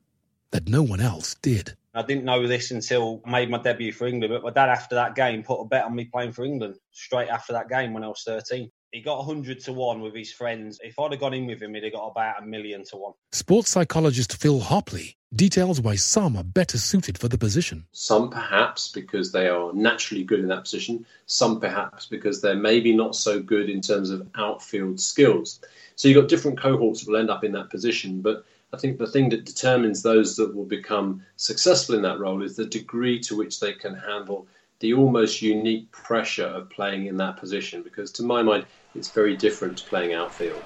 that 0.53 0.69
no 0.69 0.81
one 0.81 1.01
else 1.01 1.35
did. 1.41 1.75
I 1.95 2.01
didn't 2.01 2.23
know 2.23 2.47
this 2.47 2.71
until 2.71 3.21
I 3.25 3.31
made 3.31 3.49
my 3.49 3.61
debut 3.61 3.91
for 3.91 4.07
England, 4.07 4.33
but 4.33 4.43
my 4.43 4.49
dad, 4.49 4.69
after 4.69 4.95
that 4.95 5.15
game, 5.15 5.43
put 5.43 5.59
a 5.59 5.65
bet 5.65 5.85
on 5.85 5.95
me 5.95 6.05
playing 6.05 6.31
for 6.31 6.45
England 6.45 6.75
straight 6.91 7.29
after 7.29 7.53
that 7.53 7.69
game 7.69 7.93
when 7.93 8.03
I 8.03 8.07
was 8.07 8.23
13. 8.25 8.71
He 8.91 9.01
got 9.01 9.17
100 9.25 9.59
to 9.61 9.73
1 9.73 10.01
with 10.01 10.15
his 10.15 10.31
friends. 10.31 10.79
If 10.83 10.99
I'd 10.99 11.11
have 11.11 11.19
gone 11.19 11.33
in 11.33 11.47
with 11.47 11.61
him, 11.61 11.73
he'd 11.73 11.83
have 11.83 11.93
got 11.93 12.07
about 12.07 12.41
a 12.41 12.45
million 12.45 12.83
to 12.85 12.97
1. 12.97 13.13
Sports 13.31 13.71
psychologist 13.71 14.39
Phil 14.39 14.59
Hopley 14.59 15.15
details 15.35 15.81
why 15.81 15.95
some 15.95 16.37
are 16.37 16.43
better 16.43 16.77
suited 16.77 17.17
for 17.17 17.27
the 17.27 17.37
position. 17.37 17.85
Some 17.91 18.29
perhaps 18.29 18.89
because 18.89 19.31
they 19.31 19.47
are 19.47 19.73
naturally 19.73 20.23
good 20.23 20.39
in 20.39 20.47
that 20.49 20.63
position, 20.63 21.05
some 21.25 21.59
perhaps 21.59 22.05
because 22.05 22.41
they're 22.41 22.55
maybe 22.55 22.95
not 22.95 23.15
so 23.15 23.41
good 23.41 23.69
in 23.69 23.81
terms 23.81 24.11
of 24.11 24.27
outfield 24.35 24.99
skills. 24.99 25.59
So 25.95 26.07
you've 26.07 26.21
got 26.21 26.29
different 26.29 26.59
cohorts 26.59 27.03
that 27.03 27.11
will 27.11 27.19
end 27.19 27.31
up 27.31 27.43
in 27.43 27.51
that 27.53 27.69
position, 27.69 28.21
but 28.21 28.45
I 28.73 28.77
think 28.77 28.97
the 28.97 29.05
thing 29.05 29.29
that 29.29 29.45
determines 29.45 30.01
those 30.01 30.35
that 30.37 30.55
will 30.55 30.65
become 30.65 31.21
successful 31.35 31.93
in 31.93 32.01
that 32.01 32.19
role 32.19 32.41
is 32.41 32.55
the 32.55 32.65
degree 32.65 33.19
to 33.19 33.37
which 33.37 33.59
they 33.59 33.73
can 33.73 33.93
handle 33.93 34.47
the 34.79 34.95
almost 34.95 35.43
unique 35.43 35.91
pressure 35.91 36.47
of 36.47 36.71
playing 36.71 37.05
in 37.05 37.15
that 37.17 37.37
position, 37.37 37.83
because 37.83 38.11
to 38.13 38.23
my 38.23 38.41
mind, 38.41 38.65
it's 38.95 39.11
very 39.11 39.37
different 39.37 39.77
to 39.77 39.85
playing 39.85 40.13
outfield. 40.13 40.61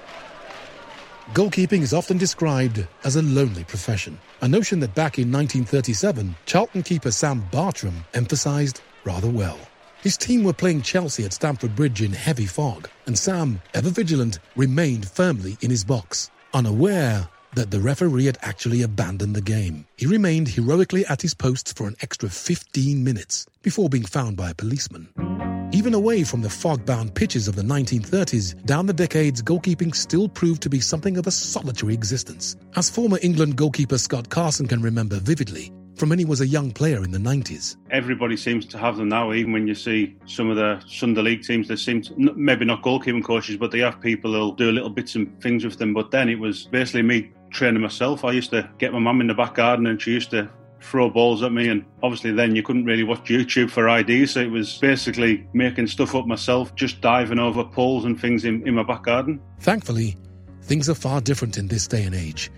Goalkeeping 1.34 1.82
is 1.82 1.92
often 1.92 2.16
described 2.16 2.86
as 3.04 3.16
a 3.16 3.22
lonely 3.22 3.64
profession, 3.64 4.18
a 4.40 4.48
notion 4.48 4.80
that 4.80 4.94
back 4.94 5.18
in 5.18 5.30
1937, 5.30 6.34
Charlton 6.46 6.82
keeper 6.82 7.10
Sam 7.10 7.46
Bartram 7.52 8.06
emphasised 8.14 8.80
rather 9.04 9.28
well. 9.28 9.58
His 10.02 10.16
team 10.16 10.44
were 10.44 10.54
playing 10.54 10.80
Chelsea 10.80 11.26
at 11.26 11.34
Stamford 11.34 11.76
Bridge 11.76 12.00
in 12.00 12.14
heavy 12.14 12.46
fog, 12.46 12.88
and 13.04 13.18
Sam, 13.18 13.60
ever 13.74 13.90
vigilant, 13.90 14.38
remained 14.56 15.06
firmly 15.10 15.58
in 15.60 15.70
his 15.70 15.84
box, 15.84 16.30
unaware 16.54 17.28
that 17.54 17.70
the 17.70 17.80
referee 17.80 18.26
had 18.26 18.38
actually 18.42 18.82
abandoned 18.82 19.34
the 19.34 19.40
game. 19.40 19.86
He 19.96 20.06
remained 20.06 20.48
heroically 20.48 21.04
at 21.06 21.22
his 21.22 21.34
post 21.34 21.76
for 21.76 21.86
an 21.86 21.96
extra 22.00 22.28
15 22.28 23.02
minutes 23.02 23.46
before 23.62 23.88
being 23.88 24.04
found 24.04 24.36
by 24.36 24.50
a 24.50 24.54
policeman. 24.54 25.08
Even 25.72 25.92
away 25.92 26.24
from 26.24 26.40
the 26.40 26.48
fog 26.48 26.86
bound 26.86 27.14
pitches 27.14 27.46
of 27.46 27.54
the 27.54 27.62
1930s, 27.62 28.64
down 28.64 28.86
the 28.86 28.92
decades, 28.92 29.42
goalkeeping 29.42 29.94
still 29.94 30.28
proved 30.28 30.62
to 30.62 30.70
be 30.70 30.80
something 30.80 31.18
of 31.18 31.26
a 31.26 31.30
solitary 31.30 31.92
existence. 31.92 32.56
As 32.76 32.88
former 32.88 33.18
England 33.20 33.56
goalkeeper 33.56 33.98
Scott 33.98 34.30
Carson 34.30 34.66
can 34.66 34.80
remember 34.80 35.20
vividly, 35.20 35.70
from 35.94 36.08
when 36.08 36.18
he 36.18 36.24
was 36.24 36.40
a 36.40 36.46
young 36.46 36.70
player 36.70 37.04
in 37.04 37.10
the 37.10 37.18
90s. 37.18 37.76
Everybody 37.90 38.36
seems 38.36 38.64
to 38.66 38.78
have 38.78 38.96
them 38.96 39.10
now, 39.10 39.32
even 39.32 39.52
when 39.52 39.66
you 39.66 39.74
see 39.74 40.16
some 40.24 40.48
of 40.48 40.56
the 40.56 40.80
Sunday 40.86 41.20
League 41.20 41.42
teams, 41.42 41.68
they 41.68 41.76
seem 41.76 42.00
to, 42.02 42.14
maybe 42.16 42.64
not 42.64 42.82
goalkeeping 42.82 43.24
coaches, 43.24 43.56
but 43.56 43.70
they 43.70 43.80
have 43.80 44.00
people 44.00 44.32
who'll 44.32 44.52
do 44.52 44.72
little 44.72 44.90
bits 44.90 45.16
and 45.16 45.38
things 45.42 45.64
with 45.64 45.78
them. 45.78 45.92
But 45.92 46.12
then 46.12 46.30
it 46.30 46.38
was 46.38 46.64
basically 46.64 47.02
me 47.02 47.30
training 47.50 47.82
myself. 47.82 48.24
I 48.24 48.32
used 48.32 48.50
to 48.50 48.68
get 48.78 48.92
my 48.92 48.98
mum 48.98 49.20
in 49.20 49.26
the 49.26 49.34
back 49.34 49.54
garden 49.54 49.86
and 49.86 50.00
she 50.00 50.12
used 50.12 50.30
to 50.30 50.48
throw 50.80 51.10
balls 51.10 51.42
at 51.42 51.52
me 51.52 51.68
and 51.68 51.84
obviously 52.02 52.30
then 52.30 52.54
you 52.54 52.62
couldn't 52.62 52.84
really 52.84 53.02
watch 53.02 53.24
YouTube 53.24 53.70
for 53.70 53.88
IDs 53.88 54.32
so 54.32 54.40
it 54.40 54.50
was 54.50 54.78
basically 54.78 55.46
making 55.52 55.86
stuff 55.86 56.14
up 56.14 56.26
myself 56.26 56.74
just 56.76 57.00
diving 57.00 57.38
over 57.38 57.64
poles 57.64 58.04
and 58.04 58.20
things 58.20 58.44
in, 58.44 58.66
in 58.66 58.74
my 58.74 58.82
back 58.82 59.02
garden. 59.02 59.40
Thankfully, 59.60 60.16
things 60.62 60.88
are 60.88 60.94
far 60.94 61.20
different 61.20 61.58
in 61.58 61.68
this 61.68 61.88
day 61.88 62.04
and 62.04 62.14
age. 62.14 62.50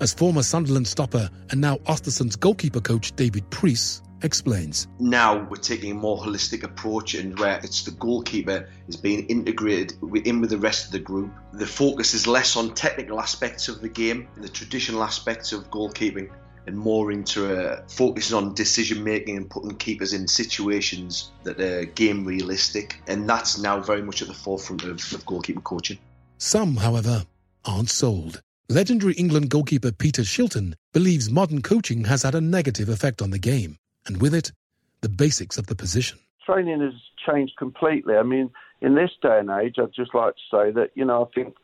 As 0.00 0.12
former 0.12 0.42
Sunderland 0.42 0.86
stopper 0.86 1.28
and 1.50 1.60
now 1.60 1.76
Östersunds 1.86 2.38
goalkeeper 2.38 2.80
coach 2.80 3.14
David 3.16 3.48
Preece 3.50 4.02
explains. 4.22 4.88
Now 4.98 5.46
we're 5.48 5.56
taking 5.56 5.92
a 5.92 5.94
more 5.94 6.18
holistic 6.18 6.62
approach 6.62 7.14
and 7.14 7.38
where 7.38 7.58
it's 7.62 7.84
the 7.84 7.90
goalkeeper 7.92 8.68
is 8.88 8.96
being 8.96 9.26
integrated 9.26 9.92
in 10.24 10.40
with 10.40 10.50
the 10.50 10.58
rest 10.58 10.86
of 10.86 10.92
the 10.92 10.98
group. 10.98 11.30
The 11.52 11.66
focus 11.66 12.14
is 12.14 12.26
less 12.26 12.56
on 12.56 12.74
technical 12.74 13.20
aspects 13.20 13.68
of 13.68 13.80
the 13.80 13.88
game, 13.88 14.28
and 14.34 14.44
the 14.44 14.48
traditional 14.48 15.02
aspects 15.02 15.52
of 15.52 15.70
goalkeeping, 15.70 16.30
and 16.66 16.76
more 16.76 17.12
into 17.12 17.54
uh, 17.54 17.82
focusing 17.88 18.36
on 18.36 18.54
decision 18.54 19.04
making 19.04 19.36
and 19.36 19.48
putting 19.48 19.76
keepers 19.76 20.12
in 20.12 20.26
situations 20.26 21.30
that 21.44 21.60
are 21.60 21.84
game 21.84 22.24
realistic. 22.24 23.00
And 23.06 23.28
that's 23.28 23.58
now 23.58 23.80
very 23.80 24.02
much 24.02 24.22
at 24.22 24.28
the 24.28 24.34
forefront 24.34 24.84
of, 24.84 25.12
of 25.12 25.26
goalkeeper 25.26 25.60
coaching. 25.60 25.98
Some, 26.38 26.76
however, 26.76 27.24
aren't 27.64 27.90
sold. 27.90 28.40
Legendary 28.68 29.14
England 29.14 29.48
goalkeeper 29.48 29.92
Peter 29.92 30.22
Shilton 30.22 30.74
believes 30.92 31.30
modern 31.30 31.62
coaching 31.62 32.04
has 32.04 32.24
had 32.24 32.34
a 32.34 32.40
negative 32.40 32.88
effect 32.88 33.22
on 33.22 33.30
the 33.30 33.38
game 33.38 33.76
and 34.06 34.20
with 34.20 34.34
it, 34.34 34.52
the 35.00 35.08
basics 35.08 35.58
of 35.58 35.66
the 35.66 35.74
position. 35.74 36.18
Training 36.44 36.80
has 36.80 36.94
changed 37.26 37.54
completely. 37.58 38.14
I 38.14 38.22
mean, 38.22 38.50
in 38.80 38.94
this 38.94 39.10
day 39.20 39.38
and 39.38 39.50
age, 39.50 39.76
I'd 39.78 39.92
just 39.94 40.14
like 40.14 40.34
to 40.34 40.40
say 40.50 40.70
that, 40.72 40.90
you 40.94 41.04
know, 41.04 41.24
I 41.24 41.34
think 41.34 41.56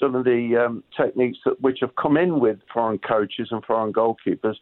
some 0.00 0.14
of 0.14 0.24
the 0.24 0.64
um, 0.64 0.84
techniques 0.96 1.38
that, 1.44 1.60
which 1.60 1.78
have 1.80 1.94
come 1.96 2.16
in 2.16 2.40
with 2.40 2.58
foreign 2.72 2.98
coaches 2.98 3.48
and 3.50 3.64
foreign 3.64 3.92
goalkeepers 3.92 4.56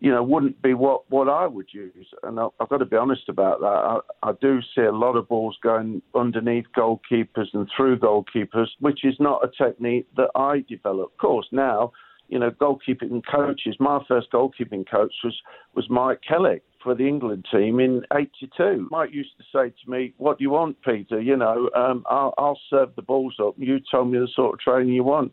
you 0.00 0.12
know, 0.12 0.22
wouldn't 0.22 0.62
be 0.62 0.74
what, 0.74 1.10
what 1.10 1.28
I 1.28 1.46
would 1.46 1.68
use. 1.72 2.06
And 2.22 2.38
I, 2.38 2.46
have 2.60 2.68
got 2.68 2.78
to 2.78 2.84
be 2.84 2.96
honest 2.96 3.28
about 3.28 3.60
that. 3.60 3.66
I, 3.66 3.98
I, 4.22 4.32
do 4.40 4.60
see 4.74 4.82
a 4.82 4.92
lot 4.92 5.16
of 5.16 5.28
balls 5.28 5.56
going 5.62 6.02
underneath 6.14 6.66
goalkeepers 6.76 7.48
and 7.52 7.68
through 7.76 7.98
goalkeepers, 7.98 8.68
which 8.78 9.04
is 9.04 9.16
not 9.18 9.44
a 9.44 9.50
technique 9.62 10.06
that 10.16 10.30
I 10.36 10.64
developed. 10.68 11.14
Of 11.14 11.18
course, 11.18 11.46
now, 11.50 11.92
you 12.28 12.38
know, 12.38 12.50
goalkeeping 12.50 13.22
coaches, 13.28 13.76
my 13.80 14.00
first 14.06 14.30
goalkeeping 14.30 14.88
coach 14.88 15.12
was, 15.24 15.36
was 15.74 15.90
Mike 15.90 16.20
Kelly 16.26 16.60
for 16.82 16.94
the 16.94 17.06
England 17.06 17.46
team 17.50 17.80
in 17.80 18.02
82. 18.14 18.88
Mike 18.90 19.10
used 19.12 19.36
to 19.38 19.44
say 19.52 19.72
to 19.84 19.90
me, 19.90 20.14
What 20.16 20.38
do 20.38 20.44
you 20.44 20.50
want, 20.50 20.76
Peter? 20.82 21.20
You 21.20 21.36
know, 21.36 21.70
um, 21.74 22.04
I'll, 22.08 22.34
I'll 22.38 22.60
serve 22.70 22.90
the 22.96 23.02
balls 23.02 23.36
up. 23.40 23.54
You 23.56 23.78
tell 23.90 24.04
me 24.04 24.18
the 24.18 24.28
sort 24.34 24.54
of 24.54 24.60
training 24.60 24.94
you 24.94 25.04
want. 25.04 25.32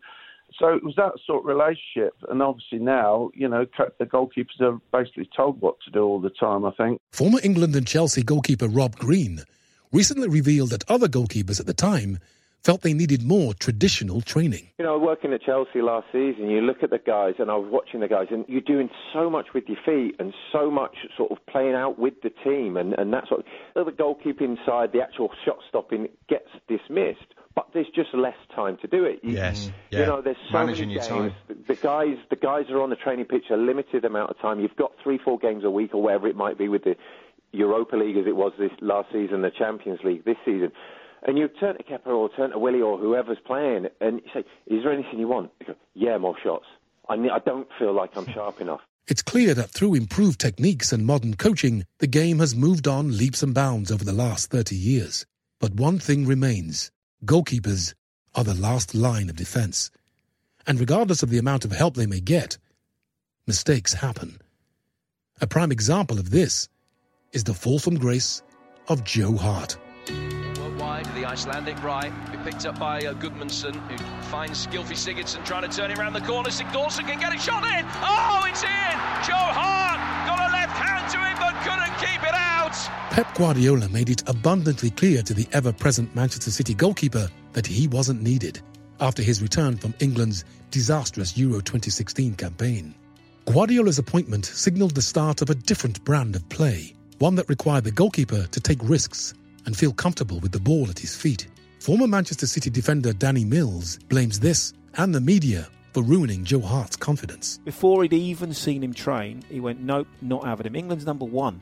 So 0.59 0.69
it 0.69 0.83
was 0.83 0.95
that 0.95 1.13
sort 1.25 1.39
of 1.39 1.45
relationship. 1.45 2.13
And 2.29 2.41
obviously 2.41 2.79
now, 2.79 3.29
you 3.33 3.47
know, 3.47 3.65
the 3.99 4.05
goalkeepers 4.05 4.61
are 4.61 4.79
basically 4.91 5.29
told 5.35 5.59
what 5.61 5.75
to 5.85 5.91
do 5.91 6.03
all 6.03 6.21
the 6.21 6.29
time, 6.29 6.65
I 6.65 6.71
think. 6.71 7.01
Former 7.11 7.39
England 7.43 7.75
and 7.75 7.85
Chelsea 7.85 8.23
goalkeeper 8.23 8.67
Rob 8.67 8.95
Green 8.95 9.43
recently 9.91 10.27
revealed 10.27 10.69
that 10.69 10.89
other 10.89 11.07
goalkeepers 11.07 11.59
at 11.59 11.65
the 11.65 11.73
time 11.73 12.19
felt 12.65 12.81
they 12.81 12.93
needed 12.93 13.21
more 13.21 13.53
traditional 13.53 14.21
training. 14.21 14.67
You 14.79 14.85
know, 14.85 14.97
working 14.97 15.31
at 15.33 15.43
Chelsea 15.43 15.81
last 15.81 16.07
season, 16.11 16.49
you 16.49 16.61
look 16.61 16.81
at 16.81 16.89
the 16.89 16.97
guys, 16.97 17.35
and 17.37 17.51
I 17.51 17.55
was 17.55 17.69
watching 17.71 17.99
the 17.99 18.07
guys, 18.07 18.27
and 18.31 18.43
you're 18.47 18.61
doing 18.61 18.89
so 19.13 19.29
much 19.29 19.47
with 19.53 19.65
your 19.67 19.77
feet 19.85 20.15
and 20.17 20.33
so 20.51 20.71
much 20.71 20.97
sort 21.15 21.31
of 21.31 21.37
playing 21.45 21.75
out 21.75 21.99
with 21.99 22.15
the 22.23 22.31
team, 22.43 22.75
and, 22.75 22.93
and 22.93 23.13
that 23.13 23.27
sort 23.27 23.41
of. 23.41 23.85
The 23.85 23.91
goalkeeping 23.91 24.57
side, 24.65 24.91
the 24.93 25.01
actual 25.01 25.29
shot 25.45 25.57
stopping 25.69 26.07
gets 26.27 26.49
dismissed 26.67 27.33
but 27.55 27.69
there's 27.73 27.87
just 27.95 28.13
less 28.13 28.35
time 28.53 28.77
to 28.81 28.87
do 28.87 29.05
it. 29.05 29.21
You, 29.23 29.35
yes, 29.35 29.67
mm. 29.67 29.73
yeah. 29.89 29.99
You 29.99 30.05
know, 30.07 30.21
there's 30.21 30.35
so 30.51 30.57
Managing 30.57 30.89
many 30.89 30.99
games. 30.99 31.09
your 31.09 31.29
time. 31.29 31.33
The 31.67 31.75
guys, 31.75 32.17
the 32.29 32.35
guys 32.35 32.65
are 32.69 32.81
on 32.81 32.89
the 32.89 32.97
training 32.97 33.25
pitch 33.25 33.45
a 33.49 33.55
limited 33.55 34.03
amount 34.03 34.31
of 34.31 34.39
time. 34.39 34.59
You've 34.59 34.75
got 34.75 34.91
three, 35.01 35.17
four 35.17 35.39
games 35.39 35.63
a 35.63 35.69
week, 35.69 35.93
or 35.93 36.03
whatever 36.03 36.27
it 36.27 36.35
might 36.35 36.57
be, 36.57 36.67
with 36.67 36.83
the 36.83 36.97
Europa 37.53 37.95
League 37.95 38.17
as 38.17 38.27
it 38.27 38.35
was 38.35 38.51
this 38.59 38.71
last 38.81 39.07
season, 39.11 39.41
the 39.41 39.51
Champions 39.51 40.01
League 40.03 40.25
this 40.25 40.35
season. 40.43 40.71
And 41.25 41.37
you 41.39 41.47
turn 41.47 41.75
to 41.77 41.83
Kepa 41.83 42.07
or 42.07 42.29
turn 42.29 42.51
to 42.51 42.59
Willy 42.59 42.81
or 42.81 42.97
whoever's 42.97 43.39
playing, 43.45 43.87
and 43.99 44.21
you 44.23 44.29
say, 44.31 44.45
"Is 44.67 44.83
there 44.83 44.93
anything 44.93 45.19
you 45.19 45.27
want?" 45.27 45.51
Go, 45.65 45.73
"Yeah, 45.95 46.17
more 46.19 46.37
shots. 46.41 46.65
I, 47.09 47.15
I 47.15 47.39
don't 47.39 47.67
feel 47.79 47.93
like 47.93 48.15
I'm 48.15 48.27
sharp 48.27 48.61
enough." 48.61 48.81
It's 49.07 49.21
clear 49.21 49.53
that 49.55 49.69
through 49.69 49.95
improved 49.95 50.39
techniques 50.39 50.91
and 50.91 51.05
modern 51.05 51.35
coaching, 51.35 51.85
the 51.99 52.07
game 52.07 52.39
has 52.39 52.55
moved 52.55 52.87
on 52.87 53.17
leaps 53.17 53.43
and 53.43 53.53
bounds 53.53 53.91
over 53.91 54.03
the 54.03 54.13
last 54.13 54.49
30 54.49 54.75
years. 54.75 55.25
But 55.59 55.75
one 55.75 55.99
thing 55.99 56.25
remains 56.25 56.91
goalkeepers 57.23 57.93
are 58.35 58.43
the 58.43 58.53
last 58.53 58.93
line 58.93 59.29
of 59.29 59.35
defense. 59.35 59.91
And 60.67 60.79
regardless 60.79 61.23
of 61.23 61.29
the 61.29 61.37
amount 61.37 61.65
of 61.65 61.71
help 61.71 61.95
they 61.95 62.07
may 62.07 62.19
get, 62.19 62.57
mistakes 63.47 63.93
happen. 63.93 64.39
A 65.41 65.47
prime 65.47 65.71
example 65.71 66.19
of 66.19 66.31
this 66.31 66.67
is 67.31 67.43
the 67.43 67.53
fall 67.53 67.79
from 67.79 67.97
grace 67.97 68.41
of 68.87 69.03
Joe 69.03 69.35
Hart. 69.37 69.77
Icelandic 71.35 71.83
right, 71.83 72.13
be 72.31 72.37
picked 72.49 72.65
up 72.65 72.79
by 72.79 72.99
uh, 72.99 73.13
Gudmundsson, 73.15 73.75
who 73.91 73.97
finds 74.29 74.67
Gylfi 74.67 74.95
Sigurdsson 74.95 75.43
trying 75.43 75.69
to 75.69 75.77
turn 75.77 75.91
it 75.91 75.99
around 75.99 76.13
the 76.13 76.21
corner. 76.21 76.49
Sigurdsson 76.49 77.05
can 77.05 77.19
get 77.19 77.35
a 77.35 77.37
shot 77.37 77.65
in. 77.65 77.85
Oh, 77.95 78.45
it's 78.47 78.63
in! 78.63 78.95
Joe 79.27 79.35
Hart 79.35 79.99
got 80.25 80.39
a 80.39 80.53
left 80.53 80.77
hand 80.77 81.11
to 81.11 81.19
it, 81.19 81.35
but 81.37 81.53
couldn't 81.61 81.93
keep 81.99 82.23
it 82.23 82.33
out. 82.33 82.71
Pep 83.11 83.35
Guardiola 83.35 83.89
made 83.89 84.09
it 84.09 84.23
abundantly 84.29 84.89
clear 84.91 85.21
to 85.23 85.33
the 85.33 85.45
ever 85.51 85.73
present 85.73 86.15
Manchester 86.15 86.51
City 86.51 86.73
goalkeeper 86.73 87.27
that 87.51 87.67
he 87.67 87.89
wasn't 87.89 88.21
needed 88.21 88.61
after 89.01 89.21
his 89.21 89.41
return 89.41 89.75
from 89.75 89.93
England's 89.99 90.45
disastrous 90.71 91.37
Euro 91.37 91.59
2016 91.59 92.35
campaign. 92.35 92.95
Guardiola's 93.43 93.99
appointment 93.99 94.45
signalled 94.45 94.95
the 94.95 95.01
start 95.01 95.41
of 95.41 95.49
a 95.49 95.55
different 95.55 96.01
brand 96.05 96.37
of 96.37 96.47
play, 96.47 96.95
one 97.19 97.35
that 97.35 97.49
required 97.49 97.83
the 97.83 97.91
goalkeeper 97.91 98.47
to 98.47 98.59
take 98.61 98.79
risks 98.81 99.33
and 99.65 99.75
feel 99.75 99.93
comfortable 99.93 100.39
with 100.39 100.51
the 100.51 100.59
ball 100.59 100.89
at 100.89 100.99
his 100.99 101.15
feet. 101.15 101.47
Former 101.79 102.07
Manchester 102.07 102.47
City 102.47 102.69
defender 102.69 103.13
Danny 103.13 103.45
Mills 103.45 103.99
blames 104.09 104.39
this 104.39 104.73
and 104.97 105.13
the 105.13 105.21
media 105.21 105.67
for 105.93 106.03
ruining 106.03 106.43
Joe 106.43 106.61
Hart's 106.61 106.95
confidence. 106.95 107.59
Before 107.63 108.03
he'd 108.03 108.13
even 108.13 108.53
seen 108.53 108.83
him 108.83 108.93
train, 108.93 109.43
he 109.49 109.59
went, 109.59 109.79
Nope, 109.79 110.07
not 110.21 110.43
having 110.43 110.67
him. 110.67 110.75
England's 110.75 111.05
number 111.05 111.25
one. 111.25 111.61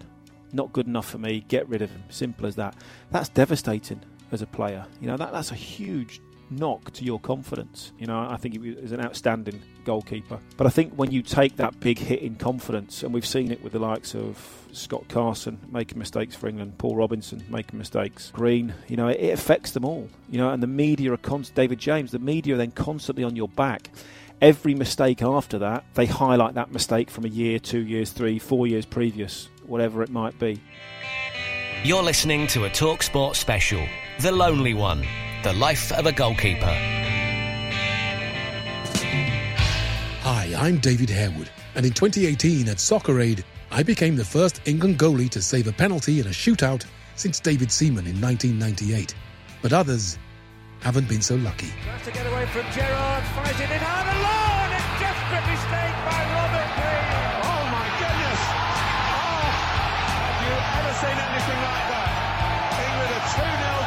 Not 0.54 0.72
good 0.74 0.88
enough 0.88 1.10
for 1.10 1.18
me. 1.18 1.44
Get 1.48 1.68
rid 1.68 1.82
of 1.82 1.92
him. 1.92 2.04
Simple 2.10 2.46
as 2.46 2.56
that. 2.56 2.76
That's 3.12 3.30
devastating 3.30 4.02
as 4.32 4.42
a 4.42 4.48
player. 4.48 4.86
You 5.02 5.08
know, 5.08 5.18
that, 5.18 5.32
that's 5.32 5.52
a 5.52 5.56
huge 5.56 6.22
knock 6.50 6.92
to 6.94 7.04
your 7.04 7.20
confidence. 7.20 7.92
You 8.00 8.08
know, 8.08 8.20
I 8.20 8.38
think 8.38 8.54
he 8.54 8.72
was 8.74 8.92
an 8.92 9.02
outstanding 9.02 9.62
goalkeeper. 9.84 10.40
But 10.58 10.68
I 10.68 10.70
think 10.70 10.94
when 10.94 11.12
you 11.12 11.22
take 11.22 11.58
that 11.58 11.80
big 11.80 11.98
hit 11.98 12.22
in 12.22 12.36
confidence, 12.36 13.04
and 13.04 13.14
we've 13.14 13.26
seen 13.26 13.52
it 13.52 13.64
with 13.64 13.74
the 13.74 13.80
likes 13.80 14.16
of 14.16 14.68
Scott 14.72 15.08
Carson 15.10 15.60
making 15.72 16.00
mistakes 16.00 16.36
for 16.36 16.48
England, 16.48 16.78
Paul 16.78 16.96
Robinson 16.96 17.44
making 17.50 17.78
mistakes, 17.78 18.32
Green, 18.32 18.74
you 18.88 18.98
know, 18.98 19.08
it, 19.08 19.32
affects 19.32 19.72
them 19.72 19.86
all. 19.86 20.10
You 20.30 20.40
know, 20.40 20.50
and 20.50 20.62
the 20.62 20.68
media 20.68 21.14
are 21.14 21.18
David 21.56 21.80
James, 21.80 22.12
the 22.12 22.20
media 22.20 22.56
are 22.56 22.58
then 22.58 22.72
constantly 22.72 23.24
on 23.24 23.36
your 23.36 23.48
back. 23.48 23.90
Every 24.42 24.76
mistake 24.76 25.22
after 25.22 25.60
that, 25.60 25.86
they 25.94 26.06
highlight 26.06 26.56
that 26.56 26.72
mistake 26.72 27.10
from 27.10 27.26
a 27.26 27.30
year, 27.30 27.60
two 27.60 27.80
years, 27.80 28.12
three, 28.12 28.40
four 28.40 28.68
years 28.68 28.86
previous, 28.86 29.48
whatever 29.66 30.04
it 30.04 30.10
might 30.10 30.38
be. 30.38 30.60
You're 31.84 32.04
listening 32.04 32.48
to 32.48 32.66
a 32.66 32.70
Talk 32.70 33.00
Talksport 33.00 33.36
special, 33.36 33.86
The 34.20 34.32
Lonely 34.32 34.74
One 34.74 35.06
The 35.44 35.54
Life 35.54 35.92
of 35.92 36.06
a 36.06 36.12
Goalkeeper. 36.12 37.03
Hi, 40.54 40.68
I'm 40.68 40.78
David 40.78 41.10
Harewood, 41.10 41.50
and 41.76 41.86
in 41.86 41.94
2018 41.94 42.68
at 42.70 42.80
Soccer 42.80 43.20
Aid, 43.20 43.44
I 43.72 43.84
became 43.84 44.16
the 44.16 44.26
first 44.26 44.62
England 44.66 45.00
goalie 45.00 45.30
to 45.30 45.42
save 45.42 45.68
a 45.68 45.72
penalty 45.72 46.20
in 46.20 46.28
a 46.28 46.32
shootout 46.32 46.86
since 47.16 47.40
David 47.40 47.72
Seaman 47.72 48.06
in 48.08 48.20
1998. 48.22 49.16
But 49.62 49.74
others 49.74 50.18
haven't 50.82 51.08
been 51.08 51.22
so 51.22 51.36
lucky. 51.36 51.70
Tries 51.84 52.06
to 52.06 52.12
get 52.12 52.26
away 52.28 52.46
from 52.48 52.66
Gerrard, 52.72 53.24
finds 53.36 53.60
it 53.60 53.72
in 53.72 53.82
hard 53.82 54.08
alone, 54.14 54.72
a 54.74 54.82
desperate 55.00 55.48
mistake 55.54 55.96
by 56.06 56.22
Robert 56.34 56.72
Green. 56.76 57.14
Oh 57.44 57.64
my 57.74 57.88
goodness! 57.98 58.42
Oh, 59.10 59.48
have 60.22 60.40
you 60.44 60.54
ever 60.54 60.94
seen 61.02 61.18
anything 61.18 61.60
like 61.62 61.88
that? 61.94 62.10
England 62.84 63.12
are 63.14 63.26
2 63.32 63.80
0 63.80 63.83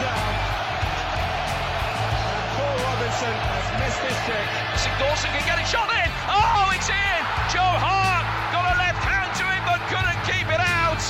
Paul 3.16 3.28
Robinson 3.28 3.48
has 3.48 3.66
missed 3.80 4.02
his 4.04 4.18
kick. 4.28 4.46
Sigurdsson 4.76 5.30
can 5.32 5.46
get 5.46 5.58
a 5.58 5.64
shot 5.64 5.88
in. 5.88 6.10
Oh, 6.28 6.70
it's 6.74 6.88
in! 6.88 7.22
Joe 7.48 7.72
Hart 7.80 8.26
got 8.52 8.64
a 8.68 8.76
left 8.76 9.02
hand 9.04 9.32
to 9.40 9.44
it, 9.56 9.62
but 9.64 9.80
couldn't 9.88 10.20
keep 10.28 10.46
it 10.52 10.60
out. 10.60 11.00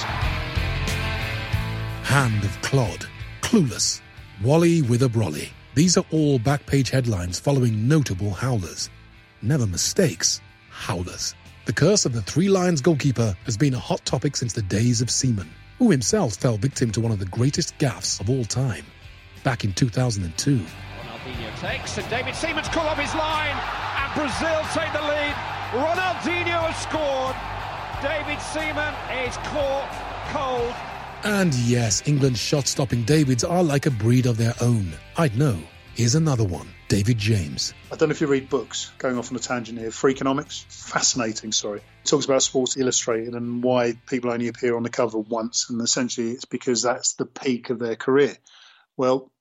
Hand 2.04 2.44
of 2.44 2.62
Clod, 2.62 3.06
Clueless, 3.42 4.00
Wally 4.42 4.82
with 4.82 5.02
a 5.02 5.08
Brolly. 5.08 5.48
These 5.74 5.96
are 5.96 6.04
all 6.12 6.38
back 6.38 6.64
page 6.66 6.90
headlines 6.90 7.40
following 7.40 7.88
notable 7.88 8.30
howlers. 8.30 8.88
Never 9.42 9.66
mistakes, 9.66 10.40
howlers. 10.70 11.34
The 11.64 11.72
curse 11.72 12.06
of 12.06 12.12
the 12.12 12.22
Three 12.22 12.48
Lions 12.48 12.80
goalkeeper 12.80 13.36
has 13.44 13.56
been 13.56 13.74
a 13.74 13.80
hot 13.80 14.04
topic 14.04 14.36
since 14.36 14.52
the 14.52 14.62
days 14.62 15.00
of 15.00 15.10
Seaman, 15.10 15.50
who 15.78 15.90
himself 15.90 16.34
fell 16.34 16.56
victim 16.56 16.92
to 16.92 17.00
one 17.00 17.10
of 17.10 17.18
the 17.18 17.26
greatest 17.26 17.76
gaffes 17.78 18.20
of 18.20 18.30
all 18.30 18.44
time, 18.44 18.84
back 19.42 19.64
in 19.64 19.72
2002. 19.72 20.60
Ronaldinho 21.26 21.60
takes, 21.60 21.98
and 21.98 22.08
David 22.08 22.36
Seaman's 22.36 22.68
caught 22.68 22.86
off 22.86 22.98
his 22.98 23.14
line, 23.14 23.56
and 23.98 24.14
Brazil 24.14 24.62
take 24.72 24.92
the 24.92 25.02
lead. 25.02 25.34
Ronaldinho 25.72 26.70
has 26.70 26.76
scored. 26.86 27.34
David 28.00 28.40
Seaman 28.40 28.94
is 29.26 29.36
caught 29.48 29.90
cold. 30.30 30.74
And 31.24 31.52
yes, 31.54 32.06
England's 32.06 32.38
shot 32.38 32.68
stopping 32.68 33.02
Davids 33.02 33.42
are 33.42 33.64
like 33.64 33.86
a 33.86 33.90
breed 33.90 34.26
of 34.26 34.36
their 34.36 34.54
own. 34.60 34.92
I'd 35.16 35.36
know. 35.36 35.58
Here's 35.94 36.14
another 36.14 36.44
one 36.44 36.68
David 36.88 37.18
James. 37.18 37.74
I 37.90 37.96
don't 37.96 38.10
know 38.10 38.12
if 38.12 38.20
you 38.20 38.28
read 38.28 38.48
books, 38.48 38.92
going 38.98 39.18
off 39.18 39.32
on 39.32 39.36
a 39.36 39.40
tangent 39.40 39.78
here. 39.78 39.88
Freakonomics, 39.88 40.64
fascinating, 40.66 41.50
sorry. 41.50 41.78
It 41.78 42.08
talks 42.08 42.26
about 42.26 42.42
Sports 42.42 42.76
Illustrated 42.76 43.34
and 43.34 43.64
why 43.64 43.94
people 44.06 44.30
only 44.30 44.46
appear 44.46 44.76
on 44.76 44.84
the 44.84 44.90
cover 44.90 45.18
once, 45.18 45.70
and 45.70 45.80
essentially 45.80 46.30
it's 46.30 46.44
because 46.44 46.82
that's 46.82 47.14
the 47.14 47.26
peak 47.26 47.70
of 47.70 47.80
their 47.80 47.96
career. 47.96 48.36
Well, 48.96 49.32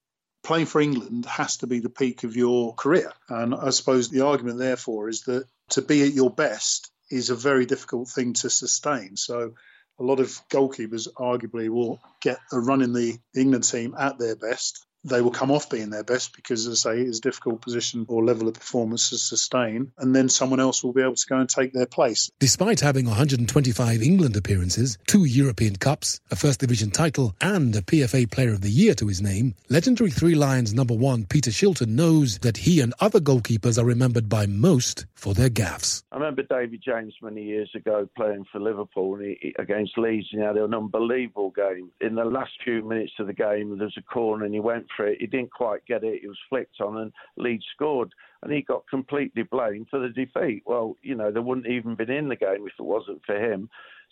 playing 0.46 0.68
for 0.68 0.80
England 0.80 1.26
has 1.26 1.58
to 1.58 1.68
be 1.68 1.80
the 1.80 1.90
peak 1.90 2.24
of 2.24 2.36
your 2.36 2.74
career. 2.76 3.12
And 3.28 3.54
I 3.54 3.72
suppose 3.72 4.10
the 4.10 4.22
argument, 4.22 4.60
therefore, 4.60 5.10
is 5.10 5.24
that 5.24 5.46
to 5.72 5.82
be 5.82 6.04
at 6.04 6.14
your 6.14 6.30
best 6.30 6.92
is 7.10 7.30
a 7.30 7.36
very 7.36 7.66
difficult 7.66 8.08
thing 8.08 8.34
to 8.34 8.50
sustain. 8.50 9.18
So 9.18 9.54
a 10.00 10.04
lot 10.04 10.20
of 10.20 10.30
goalkeepers 10.50 11.08
arguably 11.18 11.70
will 11.70 12.00
get 12.22 12.38
a 12.52 12.60
run 12.60 12.82
in 12.82 12.94
the 12.94 13.18
England 13.36 13.64
team 13.64 13.96
at 13.98 14.20
their 14.20 14.36
best, 14.36 14.86
they 15.06 15.22
will 15.22 15.32
come 15.32 15.52
off 15.52 15.70
being 15.70 15.90
their 15.92 16.04
best 16.04 16.36
because, 16.36 16.68
as 16.68 16.86
I 16.86 16.96
say, 16.96 17.02
it's 17.02 17.20
a 17.20 17.22
difficult 17.22 17.62
position 17.62 18.06
or 18.10 18.24
level 18.24 18.48
of 18.48 18.56
performance 18.56 19.10
to 19.10 19.18
sustain, 19.18 19.92
and 19.98 20.16
then 20.16 20.30
someone 20.30 20.60
else 20.60 20.84
will 20.84 20.94
be 20.94 21.02
able 21.02 21.16
to 21.16 21.28
go 21.28 21.38
and 21.38 21.48
take 21.48 21.74
their 21.74 21.86
place. 21.86 22.32
Despite 22.40 22.80
having 22.80 23.06
125 23.06 24.02
England 24.02 24.36
appearances, 24.36 24.98
two 25.08 25.26
European 25.26 25.76
Cups, 25.76 26.20
a 26.32 26.36
First 26.36 26.60
Division 26.60 26.92
title, 26.92 27.36
and 27.40 27.76
a 27.76 27.82
PFA 27.82 28.30
Player 28.30 28.54
of 28.54 28.62
the 28.62 28.70
Year 28.70 28.96
to 28.96 29.08
his 29.08 29.22
name, 29.22 29.56
legendary 29.70 30.10
Three 30.12 30.36
Lions 30.36 30.74
number 30.74 30.96
one 30.96 31.26
Peter 31.26 31.52
Shilton 31.52 31.90
knows 31.90 32.40
that 32.40 32.58
he 32.58 32.82
and 32.82 32.94
other 33.00 33.20
goalkeepers 33.20 33.82
are 33.82 33.86
remembered 33.86 34.28
by 34.28 34.46
most 34.48 35.06
for 35.16 35.34
their 35.34 35.50
gaffes. 35.50 36.04
I 36.12 36.18
remember 36.18 36.44
David 36.44 36.84
James 36.86 37.14
many 37.22 37.44
years 37.44 37.72
ago 37.74 38.08
playing 38.16 38.46
for 38.52 38.60
Liverpool 38.60 39.18
against 39.58 39.98
Leeds, 39.98 40.28
and 40.32 40.42
he 40.42 40.46
had 40.46 40.58
an 40.58 40.74
unbelievable 40.74 41.52
game. 41.52 41.90
In 42.02 42.16
the 42.16 42.26
last 42.26 42.52
few 42.64 42.84
minutes 42.88 43.14
of 43.20 43.28
the 43.28 43.34
game, 43.34 43.78
there 43.78 43.88
was 43.88 43.98
a 43.98 44.02
corner 44.02 44.46
and 44.46 44.54
he 44.54 44.60
went 44.60 44.86
for 44.96 45.08
it. 45.08 45.20
He 45.20 45.28
didn't 45.28 45.52
quite 45.52 45.86
get 45.86 46.04
it. 46.04 46.22
It 46.24 46.28
was 46.28 46.38
flicked 46.50 46.82
on, 46.82 46.98
and 46.98 47.12
Leeds 47.38 47.66
scored. 47.74 48.12
And 48.44 48.54
he 48.54 48.62
got 48.62 48.88
completely 48.90 49.44
blamed 49.44 49.88
for 49.90 50.00
the 50.00 50.10
defeat. 50.10 50.64
Well, 50.66 50.98
you 51.02 51.16
know, 51.16 51.32
they 51.32 51.40
wouldn't 51.40 51.68
even 51.68 51.96
been 51.96 52.12
in 52.12 52.30
the 52.30 52.36
game 52.36 52.68
if 52.68 52.74
it 52.78 52.84
wasn't 52.84 53.22
for 53.26 53.36
him. 53.36 53.70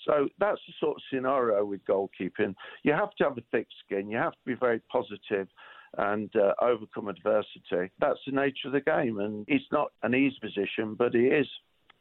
So 0.08 0.28
that's 0.40 0.60
the 0.68 0.74
sort 0.80 0.98
of 0.98 1.04
scenario 1.14 1.64
with 1.66 1.86
goalkeeping. 1.86 2.56
You 2.84 2.94
have 2.94 3.14
to 3.18 3.26
have 3.26 3.38
a 3.38 3.44
thick 3.52 3.68
skin. 3.86 4.10
You 4.10 4.18
have 4.18 4.34
to 4.34 4.46
be 4.46 4.56
very 4.56 4.82
positive 4.92 5.48
and 5.98 6.30
uh, 6.36 6.54
overcome 6.62 7.08
adversity. 7.08 7.92
That's 8.00 8.20
the 8.26 8.32
nature 8.32 8.68
of 8.68 8.74
the 8.74 8.82
game, 8.82 9.20
and 9.20 9.46
it's 9.48 9.66
not 9.72 9.92
an 10.02 10.16
easy 10.16 10.38
position, 10.42 10.96
but 10.96 11.16
it 11.16 11.34
is 11.34 11.48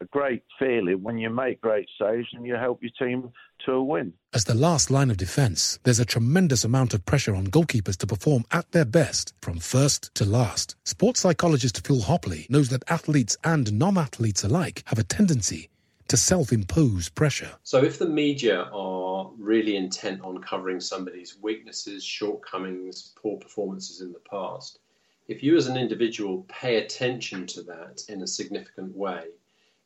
a 0.03 0.05
great 0.07 0.43
feeling 0.59 1.03
when 1.03 1.17
you 1.17 1.31
make 1.31 1.61
great 1.61 1.89
saves 2.01 2.29
and 2.33 2.45
you 2.45 2.55
help 2.57 2.83
your 2.83 2.91
team 2.99 3.31
to 3.65 3.73
a 3.73 3.83
win. 3.83 4.13
As 4.35 4.45
the 4.45 4.55
last 4.55 4.91
line 4.91 5.11
of 5.11 5.17
defence, 5.17 5.79
there's 5.85 6.01
a 6.01 6.05
tremendous 6.05 6.65
amount 6.65 6.93
of 6.93 7.07
pressure 7.07 7.35
on 7.35 7.47
goalkeepers 7.47 7.97
to 7.99 8.07
perform 8.07 8.45
at 8.51 8.71
their 8.73 8.85
best 8.85 9.33
from 9.41 9.59
first 9.59 10.13
to 10.17 10.25
last. 10.25 10.75
Sports 10.85 11.21
psychologist 11.21 11.87
Phil 11.87 12.01
Hopley 12.01 12.51
knows 12.51 12.69
that 12.71 12.83
athletes 12.89 13.37
and 13.45 13.73
non 13.73 13.97
athletes 13.97 14.43
alike 14.43 14.83
have 14.87 14.99
a 14.99 15.05
tendency 15.05 15.69
to 16.12 16.16
self 16.19 16.52
impose 16.52 17.09
pressure. 17.09 17.50
So, 17.62 17.83
if 17.83 17.99
the 17.99 18.07
media 18.07 18.69
are 18.71 19.31
really 19.38 19.76
intent 19.76 20.21
on 20.21 20.42
covering 20.42 20.78
somebody's 20.78 21.38
weaknesses, 21.40 22.04
shortcomings, 22.04 23.14
poor 23.16 23.38
performances 23.38 24.02
in 24.02 24.12
the 24.12 24.19
past, 24.19 24.78
if 25.26 25.42
you 25.42 25.57
as 25.57 25.69
an 25.69 25.78
individual 25.78 26.45
pay 26.50 26.76
attention 26.76 27.47
to 27.47 27.62
that 27.62 28.02
in 28.11 28.21
a 28.21 28.26
significant 28.26 28.95
way, 28.95 29.25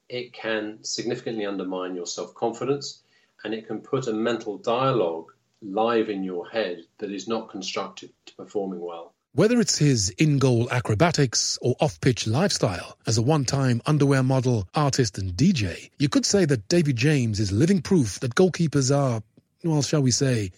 it 0.08 0.32
can 0.32 0.82
significantly 0.82 1.46
undermine 1.46 1.94
your 1.94 2.06
self 2.06 2.34
confidence 2.34 3.04
and 3.44 3.54
it 3.54 3.68
can 3.68 3.80
put 3.80 4.08
a 4.08 4.12
mental 4.12 4.58
dialogue 4.58 5.32
live 5.62 6.10
in 6.10 6.24
your 6.24 6.48
head 6.48 6.80
that 6.98 7.12
is 7.12 7.28
not 7.28 7.50
constructive 7.50 8.10
to 8.24 8.34
performing 8.34 8.80
well. 8.80 9.14
Whether 9.36 9.60
it's 9.60 9.76
his 9.76 10.08
in 10.16 10.38
goal 10.38 10.70
acrobatics 10.70 11.58
or 11.60 11.76
off 11.78 12.00
pitch 12.00 12.26
lifestyle 12.26 12.96
as 13.06 13.18
a 13.18 13.22
one 13.22 13.44
time 13.44 13.82
underwear 13.84 14.22
model, 14.22 14.66
artist, 14.74 15.18
and 15.18 15.34
DJ, 15.34 15.90
you 15.98 16.08
could 16.08 16.24
say 16.24 16.46
that 16.46 16.68
David 16.68 16.96
James 16.96 17.38
is 17.38 17.52
living 17.52 17.82
proof 17.82 18.18
that 18.20 18.34
goalkeepers 18.34 18.90
are, 18.96 19.22
well, 19.62 19.82
shall 19.82 20.00
we 20.00 20.10
say, 20.10 20.52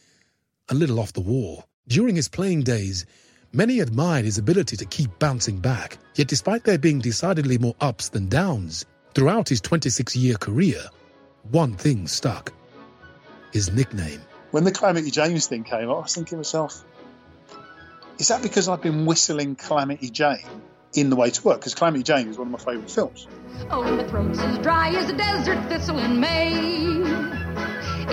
a 0.68 0.74
little 0.74 1.00
off 1.00 1.12
the 1.12 1.20
wall. 1.20 1.64
During 1.88 2.14
his 2.14 2.28
playing 2.28 2.62
days, 2.62 3.04
many 3.52 3.80
admired 3.80 4.24
his 4.24 4.38
ability 4.38 4.76
to 4.76 4.84
keep 4.84 5.18
bouncing 5.18 5.58
back, 5.58 5.98
yet 6.14 6.28
despite 6.28 6.62
there 6.62 6.78
being 6.78 7.00
decidedly 7.00 7.58
more 7.58 7.74
ups 7.80 8.10
than 8.10 8.28
downs, 8.28 8.86
throughout 9.12 9.48
his 9.48 9.60
26 9.60 10.14
year 10.14 10.36
career, 10.36 10.84
one 11.50 11.74
thing 11.74 12.06
stuck 12.06 12.52
his 13.52 13.72
nickname. 13.72 14.20
When 14.52 14.62
the 14.62 14.70
Calamity 14.70 15.10
James 15.10 15.48
thing 15.48 15.64
came 15.64 15.90
up, 15.90 15.96
I 15.96 16.00
was 16.02 16.14
thinking 16.14 16.30
to 16.30 16.36
myself, 16.36 16.84
is 18.18 18.28
that 18.28 18.42
because 18.42 18.68
I've 18.68 18.82
been 18.82 19.06
whistling 19.06 19.56
Calamity 19.56 20.10
Jane 20.10 20.44
in 20.94 21.10
the 21.10 21.16
way 21.16 21.30
to 21.30 21.42
work? 21.44 21.60
Because 21.60 21.74
Calamity 21.74 22.02
Jane 22.02 22.28
is 22.28 22.38
one 22.38 22.48
of 22.48 22.52
my 22.52 22.58
favourite 22.58 22.90
films. 22.90 23.26
Oh, 23.70 23.82
my 23.82 24.04
throat's 24.04 24.38
as 24.40 24.58
dry 24.58 24.90
as 24.90 25.08
a 25.10 25.16
desert 25.16 25.68
thistle 25.68 25.98
in 25.98 26.20
May. 26.20 26.52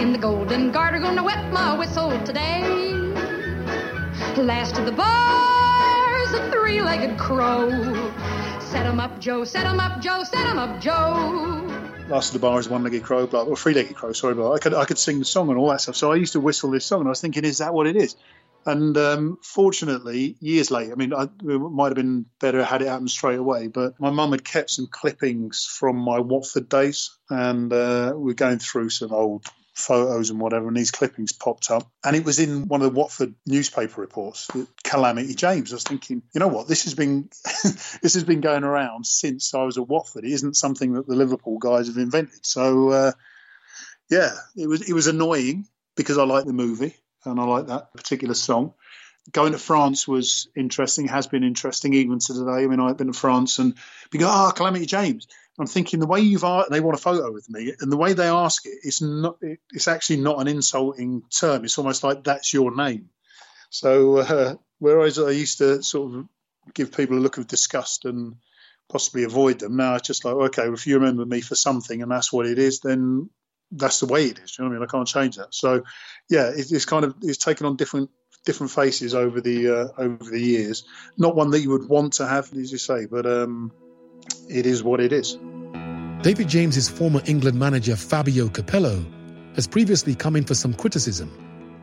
In 0.01 0.11
the 0.11 0.19
Golden 0.19 0.71
Garter, 0.71 0.99
gonna 0.99 1.23
wet 1.23 1.51
my 1.51 1.77
whistle 1.77 2.11
today. 2.25 2.61
Last 4.37 4.77
of 4.77 4.85
the 4.85 4.91
bars, 4.91 6.33
a 6.33 6.51
three-legged 6.51 7.17
crow. 7.17 7.69
Set 8.59 8.85
'em 8.85 8.99
up, 8.99 9.19
Joe. 9.19 9.45
Set 9.45 9.65
'em 9.65 9.79
up, 9.79 10.01
Joe. 10.01 10.23
Set 10.23 10.45
'em 10.45 10.59
up, 10.59 10.81
Joe. 10.81 11.71
Last 12.09 12.27
of 12.27 12.33
the 12.33 12.39
Bar 12.39 12.59
is 12.59 12.69
one-legged 12.69 13.01
crow, 13.01 13.25
blah, 13.25 13.43
or 13.43 13.55
three-legged 13.55 13.95
crow. 13.95 14.11
Sorry, 14.11 14.35
but 14.35 14.51
I 14.51 14.59
could 14.59 14.73
I 14.75 14.85
could 14.85 14.99
sing 14.99 15.17
the 15.17 15.25
song 15.25 15.49
and 15.49 15.57
all 15.57 15.69
that 15.69 15.81
stuff. 15.81 15.95
So 15.95 16.11
I 16.11 16.15
used 16.15 16.33
to 16.33 16.39
whistle 16.39 16.69
this 16.69 16.85
song, 16.85 16.99
and 16.99 17.07
I 17.07 17.09
was 17.09 17.21
thinking, 17.21 17.45
is 17.45 17.57
that 17.59 17.73
what 17.73 17.87
it 17.87 17.95
is? 17.95 18.15
And 18.65 18.97
um, 18.97 19.37
fortunately, 19.43 20.37
years 20.39 20.71
later, 20.71 20.93
I 20.93 20.95
mean, 20.95 21.13
I, 21.13 21.23
it 21.23 21.29
might 21.43 21.89
have 21.89 21.95
been 21.95 22.25
better 22.39 22.63
had 22.63 22.81
it 22.81 22.87
happened 22.87 23.11
straight 23.11 23.37
away, 23.37 23.67
but 23.67 23.99
my 23.99 24.09
mum 24.09 24.31
had 24.31 24.43
kept 24.43 24.71
some 24.71 24.87
clippings 24.87 25.65
from 25.65 25.97
my 25.97 26.19
Watford 26.19 26.67
days, 26.67 27.15
and 27.29 27.71
uh, 27.71 28.13
we 28.15 28.31
are 28.31 28.35
going 28.35 28.57
through 28.57 28.89
some 28.89 29.13
old 29.13 29.45
photos 29.75 30.31
and 30.31 30.39
whatever, 30.39 30.67
and 30.67 30.75
these 30.75 30.89
clippings 30.89 31.31
popped 31.31 31.69
up. 31.69 31.87
And 32.03 32.15
it 32.15 32.25
was 32.25 32.39
in 32.39 32.67
one 32.67 32.81
of 32.81 32.91
the 32.91 32.99
Watford 32.99 33.35
newspaper 33.45 34.01
reports, 34.01 34.49
Calamity 34.83 35.35
James. 35.35 35.71
I 35.71 35.75
was 35.75 35.83
thinking, 35.83 36.23
you 36.33 36.39
know 36.39 36.47
what, 36.47 36.67
this 36.67 36.85
has 36.85 36.95
been 36.95 37.29
this 38.01 38.15
has 38.15 38.23
been 38.23 38.41
going 38.41 38.63
around 38.63 39.05
since 39.05 39.53
I 39.53 39.63
was 39.63 39.77
at 39.77 39.87
Watford. 39.87 40.25
It 40.25 40.31
isn't 40.31 40.55
something 40.55 40.93
that 40.93 41.07
the 41.07 41.15
Liverpool 41.15 41.59
guys 41.59 41.87
have 41.87 41.97
invented. 41.97 42.43
So 42.45 42.89
uh, 42.89 43.11
yeah, 44.09 44.31
it 44.55 44.67
was 44.67 44.89
it 44.89 44.93
was 44.93 45.05
annoying 45.05 45.67
because 45.95 46.17
I 46.17 46.23
like 46.23 46.45
the 46.45 46.53
movie 46.53 46.95
and 47.25 47.39
I 47.39 47.43
like 47.43 47.67
that 47.67 47.93
particular 47.93 48.33
song. 48.33 48.73
Going 49.31 49.53
to 49.53 49.57
France 49.57 50.07
was 50.07 50.47
interesting, 50.55 51.07
has 51.07 51.27
been 51.27 51.43
interesting 51.43 51.93
even 51.93 52.19
to 52.19 52.33
today. 52.33 52.63
I 52.63 52.67
mean, 52.67 52.79
I've 52.79 52.97
been 52.97 53.07
to 53.07 53.13
France 53.13 53.57
and 53.57 53.73
we 54.13 54.19
go, 54.19 54.27
ah, 54.27 54.49
oh, 54.49 54.51
Calamity 54.51 54.85
James. 54.85 55.27
I'm 55.57 55.67
thinking 55.67 55.99
the 55.99 56.07
way 56.07 56.19
you've 56.19 56.41
they 56.69 56.81
want 56.81 56.97
a 56.97 57.01
photo 57.01 57.31
with 57.31 57.49
me, 57.49 57.73
and 57.79 57.91
the 57.91 57.97
way 57.97 58.13
they 58.13 58.27
ask 58.27 58.65
it, 58.65 58.77
it's 58.83 59.01
not, 59.01 59.37
it's 59.71 59.87
actually 59.87 60.17
not 60.17 60.39
an 60.41 60.47
insulting 60.47 61.23
term. 61.29 61.63
It's 61.63 61.77
almost 61.77 62.03
like 62.03 62.23
that's 62.23 62.53
your 62.53 62.75
name. 62.75 63.09
So 63.69 64.17
uh, 64.17 64.55
whereas 64.79 65.17
I 65.17 65.31
used 65.31 65.59
to 65.59 65.81
sort 65.81 66.13
of 66.13 66.27
give 66.73 66.91
people 66.91 67.17
a 67.17 67.19
look 67.19 67.37
of 67.37 67.47
disgust 67.47 68.05
and 68.05 68.35
possibly 68.89 69.23
avoid 69.23 69.59
them, 69.59 69.77
now 69.77 69.95
it's 69.95 70.07
just 70.07 70.25
like, 70.25 70.35
okay, 70.35 70.63
well, 70.63 70.73
if 70.73 70.87
you 70.87 70.95
remember 70.95 71.25
me 71.25 71.41
for 71.41 71.55
something 71.55 72.01
and 72.01 72.11
that's 72.11 72.33
what 72.33 72.45
it 72.45 72.59
is, 72.59 72.81
then 72.81 73.29
that's 73.75 73.99
the 73.99 74.05
way 74.05 74.25
it 74.25 74.39
is. 74.39 74.57
You 74.57 74.63
know 74.63 74.69
what 74.69 74.75
I 74.75 74.79
mean? 74.79 74.87
I 74.87 74.91
can't 74.91 75.07
change 75.07 75.37
that. 75.37 75.53
So, 75.53 75.83
yeah, 76.29 76.49
it, 76.49 76.71
it's 76.71 76.85
kind 76.85 77.05
of 77.05 77.15
it's 77.21 77.37
taken 77.37 77.65
on 77.65 77.75
different 77.75 78.09
different 78.45 78.71
faces 78.71 79.13
over 79.13 79.41
the 79.41 79.69
uh, 79.69 79.87
over 79.97 80.23
the 80.23 80.41
years. 80.41 80.85
Not 81.17 81.35
one 81.35 81.51
that 81.51 81.61
you 81.61 81.71
would 81.71 81.87
want 81.87 82.13
to 82.13 82.27
have, 82.27 82.51
as 82.53 82.71
you 82.71 82.77
say, 82.77 83.05
but 83.05 83.25
um, 83.25 83.71
it 84.49 84.65
is 84.65 84.83
what 84.83 84.99
it 84.99 85.11
is. 85.11 85.37
David 86.21 86.47
James's 86.47 86.89
former 86.89 87.21
England 87.25 87.59
manager 87.59 87.95
Fabio 87.95 88.47
Capello 88.47 89.05
has 89.55 89.67
previously 89.67 90.15
come 90.15 90.35
in 90.35 90.43
for 90.43 90.55
some 90.55 90.73
criticism 90.73 91.31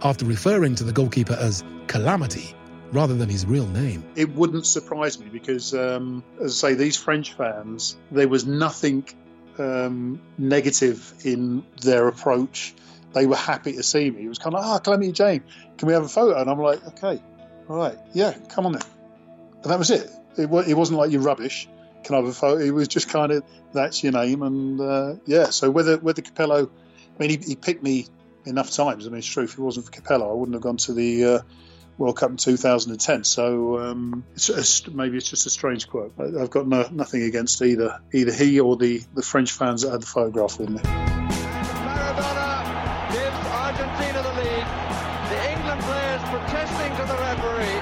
after 0.02 0.24
referring 0.24 0.74
to 0.76 0.84
the 0.84 0.92
goalkeeper 0.92 1.34
as 1.34 1.62
Calamity 1.86 2.54
rather 2.92 3.14
than 3.14 3.28
his 3.28 3.46
real 3.46 3.66
name. 3.68 4.04
It 4.16 4.34
wouldn't 4.34 4.66
surprise 4.66 5.18
me 5.18 5.26
because, 5.32 5.72
um, 5.74 6.22
as 6.40 6.62
I 6.62 6.68
say, 6.68 6.74
these 6.74 6.96
French 6.96 7.32
fans, 7.32 7.96
there 8.10 8.28
was 8.28 8.46
nothing 8.46 9.06
um, 9.58 10.20
negative 10.38 11.14
in 11.24 11.64
their 11.80 12.08
approach. 12.08 12.74
They 13.12 13.26
were 13.26 13.36
happy 13.36 13.72
to 13.74 13.82
see 13.82 14.10
me. 14.10 14.24
It 14.24 14.28
was 14.28 14.38
kind 14.38 14.54
of, 14.54 14.64
ah, 14.64 14.76
oh, 14.76 14.78
Calamity 14.78 15.12
Jane, 15.12 15.42
can 15.76 15.88
we 15.88 15.94
have 15.94 16.04
a 16.04 16.08
photo? 16.08 16.40
And 16.40 16.50
I'm 16.50 16.58
like, 16.58 16.84
okay, 16.88 17.22
all 17.68 17.76
right, 17.76 17.98
yeah, 18.14 18.34
come 18.48 18.66
on 18.66 18.72
then. 18.72 18.82
And 19.62 19.70
that 19.70 19.78
was 19.78 19.90
it. 19.90 20.10
It, 20.36 20.50
it 20.68 20.74
wasn't 20.74 20.98
like 20.98 21.10
you're 21.10 21.20
rubbish. 21.20 21.68
Can 22.04 22.14
I 22.14 22.18
have 22.18 22.28
a 22.28 22.32
photo? 22.32 22.62
It 22.62 22.70
was 22.70 22.88
just 22.88 23.08
kind 23.08 23.32
of, 23.32 23.44
that's 23.72 24.02
your 24.02 24.12
name. 24.12 24.42
And 24.42 24.80
uh, 24.80 25.14
yeah, 25.26 25.50
so 25.50 25.70
whether, 25.70 25.98
whether 25.98 26.22
Capello, 26.22 26.68
I 26.68 27.22
mean, 27.22 27.30
he, 27.30 27.36
he, 27.36 27.56
picked 27.56 27.82
me 27.82 28.06
enough 28.44 28.70
times. 28.70 29.06
I 29.06 29.10
mean, 29.10 29.18
it's 29.18 29.26
true, 29.26 29.44
if 29.44 29.52
it 29.52 29.58
wasn't 29.58 29.86
for 29.86 29.92
Capello, 29.92 30.30
I 30.30 30.34
wouldn't 30.34 30.54
have 30.54 30.62
gone 30.62 30.78
to 30.78 30.92
the. 30.94 31.24
Uh, 31.24 31.38
World 31.98 32.16
Cup 32.16 32.30
in 32.30 32.36
2010. 32.36 33.24
So 33.24 33.78
um, 33.78 34.24
it's, 34.34 34.86
maybe 34.88 35.16
it's 35.16 35.28
just 35.28 35.46
a 35.46 35.50
strange 35.50 35.88
quote. 35.88 36.12
I've 36.18 36.50
got 36.50 36.66
no, 36.66 36.88
nothing 36.90 37.22
against 37.22 37.62
either 37.62 38.00
either 38.12 38.32
he 38.32 38.60
or 38.60 38.76
the, 38.76 39.02
the 39.14 39.22
French 39.22 39.52
fans 39.52 39.82
that 39.82 39.90
had 39.90 40.02
the 40.02 40.06
photograph 40.06 40.58
with 40.58 40.70
me. 40.70 40.80
Maradona 40.80 42.62
gives 43.12 43.46
Argentina 43.48 44.22
the 44.22 44.32
lead. 44.40 44.66
The 45.30 45.38
England 45.52 45.80
players 45.82 46.22
protesting 46.28 46.96
to 46.96 47.04
the 47.06 47.18
referee, 47.18 47.80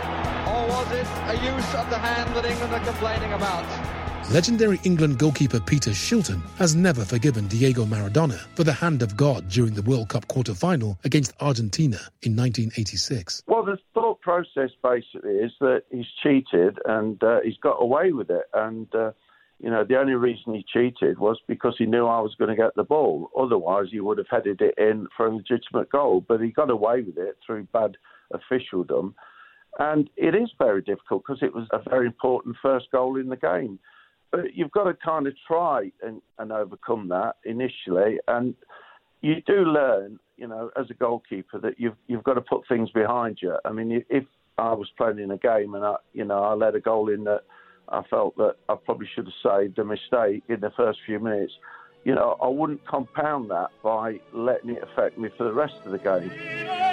or 0.51 0.69
was 0.69 0.91
it 0.93 1.09
a 1.29 1.35
use 1.45 1.75
of 1.75 1.89
the 1.91 1.99
hand 1.99 2.35
that 2.37 2.45
England 2.45 2.73
are 2.75 2.85
complaining 2.85 3.33
about? 3.33 4.00
Legendary 4.31 4.79
England 4.85 5.19
goalkeeper 5.19 5.59
Peter 5.59 5.91
Shilton 5.91 6.41
has 6.55 6.77
never 6.77 7.05
forgiven 7.05 7.49
Diego 7.49 7.85
Maradona 7.85 8.39
for 8.55 8.63
the 8.63 8.73
hand 8.73 9.03
of 9.03 9.17
God 9.17 9.49
during 9.49 9.75
the 9.75 9.83
World 9.83 10.11
Cup 10.11 10.29
quarter 10.29 10.55
final 10.55 10.97
against 11.03 11.33
Argentina 11.41 11.97
in 12.23 12.37
1986. 12.37 13.43
Well, 13.49 13.65
the 13.65 13.77
thought 13.93 14.21
process 14.21 14.71
basically 14.85 15.33
is 15.33 15.51
that 15.59 15.83
he's 15.91 16.07
cheated 16.23 16.79
and 16.85 17.21
uh, 17.25 17.41
he's 17.43 17.57
got 17.57 17.83
away 17.83 18.13
with 18.13 18.31
it. 18.31 18.45
And, 18.55 18.87
uh, 18.95 19.11
you 19.59 19.69
know, 19.69 19.83
the 19.83 19.99
only 19.99 20.15
reason 20.15 20.55
he 20.55 20.65
cheated 20.73 21.19
was 21.19 21.41
because 21.49 21.75
he 21.77 21.87
knew 21.87 22.07
I 22.07 22.21
was 22.21 22.37
going 22.39 22.51
to 22.51 22.63
get 22.63 22.77
the 22.77 22.85
ball. 22.85 23.31
Otherwise, 23.37 23.87
he 23.91 23.99
would 23.99 24.19
have 24.19 24.29
headed 24.31 24.61
it 24.61 24.75
in 24.79 25.09
for 25.17 25.27
a 25.27 25.35
legitimate 25.35 25.91
goal. 25.91 26.25
But 26.27 26.41
he 26.41 26.53
got 26.53 26.71
away 26.71 27.03
with 27.03 27.19
it 27.19 27.37
through 27.45 27.67
bad 27.73 27.97
officialdom 28.33 29.17
And 29.81 30.09
it 30.17 30.37
is 30.37 30.53
very 30.57 30.83
difficult 30.83 31.25
because 31.27 31.43
it 31.43 31.53
was 31.53 31.67
a 31.73 31.81
very 31.91 32.07
important 32.07 32.55
first 32.63 32.93
goal 32.93 33.19
in 33.19 33.29
the 33.29 33.37
game. 33.37 33.81
But 34.31 34.55
you've 34.55 34.71
got 34.71 34.85
to 34.85 34.95
kind 34.95 35.27
of 35.27 35.35
try 35.47 35.91
and, 36.03 36.23
and 36.39 36.53
overcome 36.53 37.09
that 37.09 37.37
initially. 37.45 38.19
And 38.29 38.55
you 39.23 39.43
do 39.47 39.65
learn, 39.65 40.19
you 40.37 40.47
know, 40.47 40.71
as 40.79 40.87
a 40.91 40.95
goalkeeper 40.95 41.59
that 41.59 41.79
you've 41.79 41.97
you've 42.07 42.25
got 42.25 42.35
to 42.35 42.41
put 42.41 42.67
things 42.69 42.91
behind 42.91 43.39
you. 43.43 43.57
I 43.65 43.73
mean, 43.73 44.05
if 44.09 44.25
I 44.57 44.73
was 44.73 44.89
playing 44.97 45.19
in 45.19 45.31
a 45.31 45.37
game 45.37 45.75
and 45.75 45.85
I, 45.85 45.97
you 46.13 46.25
know, 46.25 46.43
I 46.43 46.55
let 46.55 46.75
a 46.75 46.81
goal 46.81 47.11
in 47.11 47.25
that 47.25 47.43
I 47.89 48.03
felt 48.09 48.37
that 48.37 48.57
I 48.69 48.77
probably 48.77 49.09
should 49.15 49.27
have 49.27 49.59
saved 49.61 49.79
a 49.79 49.85
mistake 49.85 50.45
in 50.49 50.61
the 50.61 50.71
first 50.77 51.01
few 51.05 51.19
minutes, 51.19 51.53
you 52.05 52.15
know, 52.15 52.37
I 52.43 52.47
wouldn't 52.47 52.87
compound 52.87 53.51
that 53.51 53.71
by 53.83 54.21
letting 54.33 54.71
it 54.71 54.83
affect 54.83 55.19
me 55.19 55.29
for 55.37 55.45
the 55.45 55.53
rest 55.53 55.75
of 55.85 55.93
the 55.93 55.99
game. 55.99 56.90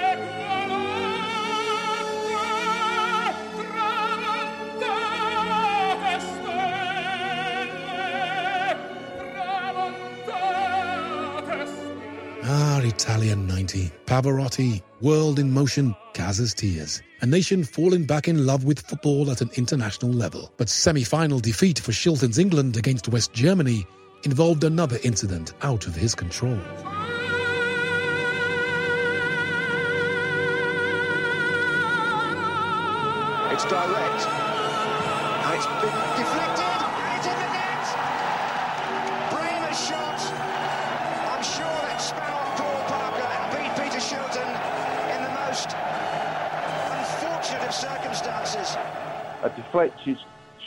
Italia 12.88 13.36
90, 13.36 13.92
Pavarotti, 14.06 14.82
World 15.02 15.40
in 15.40 15.52
Motion, 15.52 15.94
Gazza's 16.14 16.54
Tears. 16.54 17.02
A 17.20 17.26
nation 17.26 17.66
falling 17.66 18.06
back 18.06 18.30
in 18.30 18.46
love 18.46 18.64
with 18.64 18.80
football 18.80 19.30
at 19.30 19.42
an 19.42 19.50
international 19.56 20.12
level. 20.12 20.54
But 20.56 20.70
semi-final 20.70 21.40
defeat 21.40 21.80
for 21.80 21.92
Shilton's 21.92 22.40
England 22.40 22.78
against 22.78 23.10
West 23.10 23.34
Germany 23.34 23.86
involved 24.24 24.64
another 24.64 24.98
incident 25.04 25.54
out 25.64 25.86
of 25.86 25.96
his 25.96 26.16
control. 26.16 26.58
It's 33.52 33.66
direct. 33.66 34.28
And 35.44 35.56
it's 35.56 35.66
deflected. 36.16 36.57
Of 47.56 47.74
circumstances. 47.74 48.76
a 49.44 49.50
deflected 49.56 50.18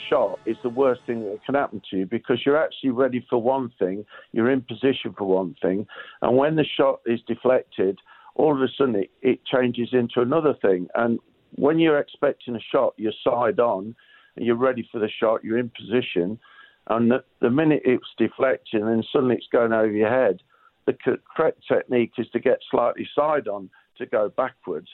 shot 0.09 0.39
is 0.45 0.57
the 0.63 0.69
worst 0.69 1.01
thing 1.05 1.23
that 1.23 1.39
can 1.45 1.55
happen 1.55 1.81
to 1.89 1.97
you 1.97 2.05
because 2.05 2.39
you're 2.45 2.61
actually 2.61 2.89
ready 2.89 3.25
for 3.29 3.41
one 3.41 3.71
thing, 3.77 4.05
you're 4.31 4.49
in 4.49 4.61
position 4.61 5.13
for 5.17 5.25
one 5.25 5.55
thing, 5.61 5.85
and 6.21 6.37
when 6.37 6.55
the 6.55 6.65
shot 6.77 6.99
is 7.05 7.19
deflected, 7.27 7.99
all 8.35 8.55
of 8.55 8.61
a 8.61 8.67
sudden 8.77 8.95
it, 8.95 9.11
it 9.21 9.45
changes 9.45 9.89
into 9.91 10.21
another 10.21 10.55
thing. 10.61 10.87
And 10.95 11.19
when 11.55 11.79
you're 11.79 11.99
expecting 11.99 12.55
a 12.55 12.61
shot, 12.71 12.93
you're 12.97 13.13
side 13.23 13.59
on, 13.59 13.95
and 14.35 14.45
you're 14.45 14.55
ready 14.55 14.87
for 14.91 14.99
the 14.99 15.09
shot, 15.19 15.43
you're 15.43 15.59
in 15.59 15.69
position, 15.77 16.39
and 16.87 17.11
the, 17.11 17.23
the 17.41 17.49
minute 17.49 17.81
it's 17.85 18.03
deflecting 18.17 18.81
and 18.81 19.05
suddenly 19.11 19.35
it's 19.35 19.47
going 19.51 19.73
over 19.73 19.91
your 19.91 20.09
head, 20.09 20.39
the 20.87 20.97
correct 21.35 21.61
technique 21.67 22.13
is 22.17 22.27
to 22.33 22.39
get 22.39 22.59
slightly 22.71 23.07
side 23.15 23.47
on 23.47 23.69
to 23.97 24.05
go 24.05 24.29
backwards. 24.29 24.87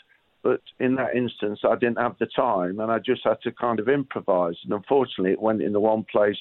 But 0.48 0.62
in 0.80 0.96
that 0.96 1.14
instance, 1.14 1.60
I 1.70 1.76
didn't 1.76 1.98
have 1.98 2.16
the 2.20 2.26
time 2.26 2.80
and 2.80 2.90
I 2.90 3.00
just 3.00 3.20
had 3.26 3.42
to 3.42 3.52
kind 3.52 3.82
of 3.82 3.90
improvise. 3.90 4.56
And 4.64 4.72
unfortunately, 4.72 5.34
it 5.34 5.42
went 5.42 5.62
in 5.62 5.74
the 5.74 5.82
one 5.82 6.06
place 6.10 6.38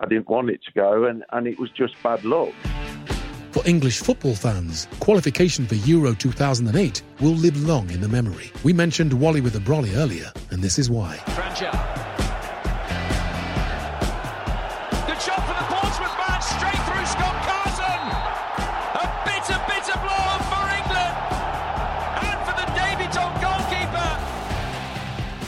I 0.00 0.04
didn't 0.04 0.28
want 0.28 0.50
it 0.50 0.60
to 0.66 0.72
go, 0.72 1.04
and, 1.06 1.24
and 1.32 1.46
it 1.46 1.58
was 1.58 1.70
just 1.70 1.94
bad 2.02 2.22
luck. 2.26 2.52
For 3.52 3.66
English 3.66 4.00
football 4.00 4.34
fans, 4.34 4.86
qualification 5.00 5.66
for 5.66 5.76
Euro 5.76 6.12
2008 6.12 7.02
will 7.20 7.30
live 7.30 7.56
long 7.66 7.88
in 7.90 8.02
the 8.02 8.08
memory. 8.08 8.52
We 8.64 8.74
mentioned 8.74 9.14
Wally 9.14 9.40
with 9.40 9.54
the 9.54 9.60
Brolly 9.60 9.96
earlier, 9.96 10.30
and 10.50 10.60
this 10.60 10.78
is 10.78 10.90
why. 10.90 11.16
Kranjcar. 11.24 12.01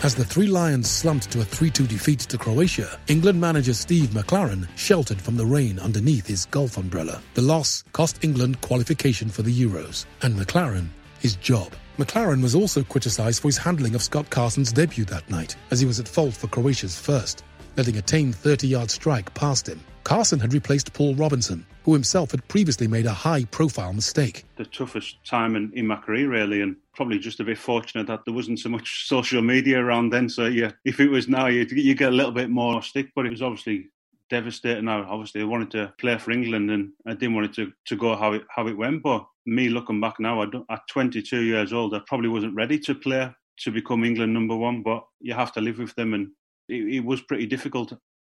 As 0.05 0.15
the 0.15 0.23
Three 0.23 0.49
Lions 0.49 0.91
slumped 0.91 1.31
to 1.31 1.41
a 1.41 1.45
3 1.47 1.71
2 1.71 1.87
defeat 1.87 2.19
to 2.21 2.37
Croatia, 2.37 3.01
England 3.07 3.41
manager 3.41 3.73
Steve 3.73 4.11
McClaren 4.11 4.69
sheltered 4.77 5.19
from 5.19 5.39
the 5.39 5.47
rain 5.47 5.79
underneath 5.79 6.27
his 6.27 6.45
golf 6.45 6.77
umbrella. 6.77 7.23
The 7.33 7.41
loss 7.41 7.83
cost 7.93 8.23
England 8.23 8.61
qualification 8.61 9.31
for 9.31 9.41
the 9.41 9.63
Euros, 9.63 10.05
and 10.21 10.37
McClaren 10.37 10.89
his 11.21 11.37
job. 11.37 11.73
McClaren 11.97 12.43
was 12.43 12.55
also 12.55 12.83
criticised 12.83 13.41
for 13.41 13.49
his 13.49 13.57
handling 13.57 13.95
of 13.95 14.03
Scott 14.03 14.29
Carson's 14.29 14.75
debut 14.75 15.07
that 15.07 15.31
night, 15.31 15.57
as 15.71 15.81
he 15.81 15.87
was 15.87 15.99
at 15.99 16.07
fault 16.07 16.35
for 16.35 16.49
Croatia's 16.49 17.01
first, 17.01 17.43
letting 17.79 17.97
a 17.97 18.03
tame 18.03 18.31
30 18.31 18.69
yard 18.69 18.91
strike 18.91 19.33
past 19.33 19.67
him. 19.67 19.81
Carson 20.03 20.39
had 20.39 20.53
replaced 20.53 20.93
Paul 20.93 21.15
Robinson, 21.15 21.65
who 21.85 21.93
himself 21.93 22.31
had 22.31 22.47
previously 22.49 22.87
made 22.87 23.07
a 23.07 23.13
high 23.13 23.45
profile 23.45 23.93
mistake. 23.93 24.45
the 24.57 24.65
toughest 24.65 25.23
time 25.25 25.55
in, 25.57 25.71
in 25.75 25.87
my 25.87 25.97
career, 25.97 26.29
really, 26.29 26.63
and 26.63 26.77
probably 26.95 27.19
just 27.19 27.41
a 27.41 27.45
bit 27.45 27.59
fortunate 27.59 28.07
that 28.07 28.25
there 28.25 28.35
wasn't 28.35 28.59
so 28.59 28.69
much 28.69 29.07
social 29.07 29.43
media 29.43 29.79
around 29.79 30.11
then. 30.11 30.29
So, 30.29 30.47
yeah, 30.47 30.73
if 30.85 31.01
it 31.01 31.09
was 31.09 31.29
now, 31.29 31.47
you 31.47 31.67
you 31.71 31.95
get 31.95 32.13
a 32.13 32.17
little 32.17 32.33
bit 32.33 32.51
more 32.51 32.83
stick, 32.83 33.11
but 33.15 33.27
it 33.27 33.31
was 33.31 33.43
obviously 33.43 33.91
devastating. 34.31 34.89
I 34.89 35.01
obviously 35.01 35.45
wanted 35.45 35.71
to 35.73 35.93
play 35.99 36.17
for 36.19 36.31
England, 36.31 36.71
and 36.71 36.93
I 37.07 37.15
didn't 37.15 37.35
want 37.35 37.47
it 37.47 37.55
to, 37.55 37.73
to 37.87 37.97
go 37.97 38.17
how 38.17 38.33
it 38.33 38.43
how 38.49 38.67
it 38.67 38.77
went. 38.77 39.03
But 39.03 39.27
me 39.47 39.69
looking 39.69 40.01
back 40.01 40.19
now, 40.19 40.43
at 40.43 40.89
22 40.91 41.43
years 41.43 41.73
old, 41.73 41.95
I 41.95 42.01
probably 42.07 42.29
wasn't 42.29 42.55
ready 42.55 42.79
to 42.81 42.95
play 42.95 43.31
to 43.59 43.71
become 43.71 44.05
England 44.05 44.33
number 44.33 44.57
one. 44.57 44.83
But 44.83 45.05
you 45.21 45.35
have 45.35 45.53
to 45.53 45.61
live 45.61 45.79
with 45.79 45.95
them, 45.97 46.15
and 46.15 46.31
it 46.69 47.05
was 47.05 47.21
pretty 47.21 47.47
difficult 47.47 47.93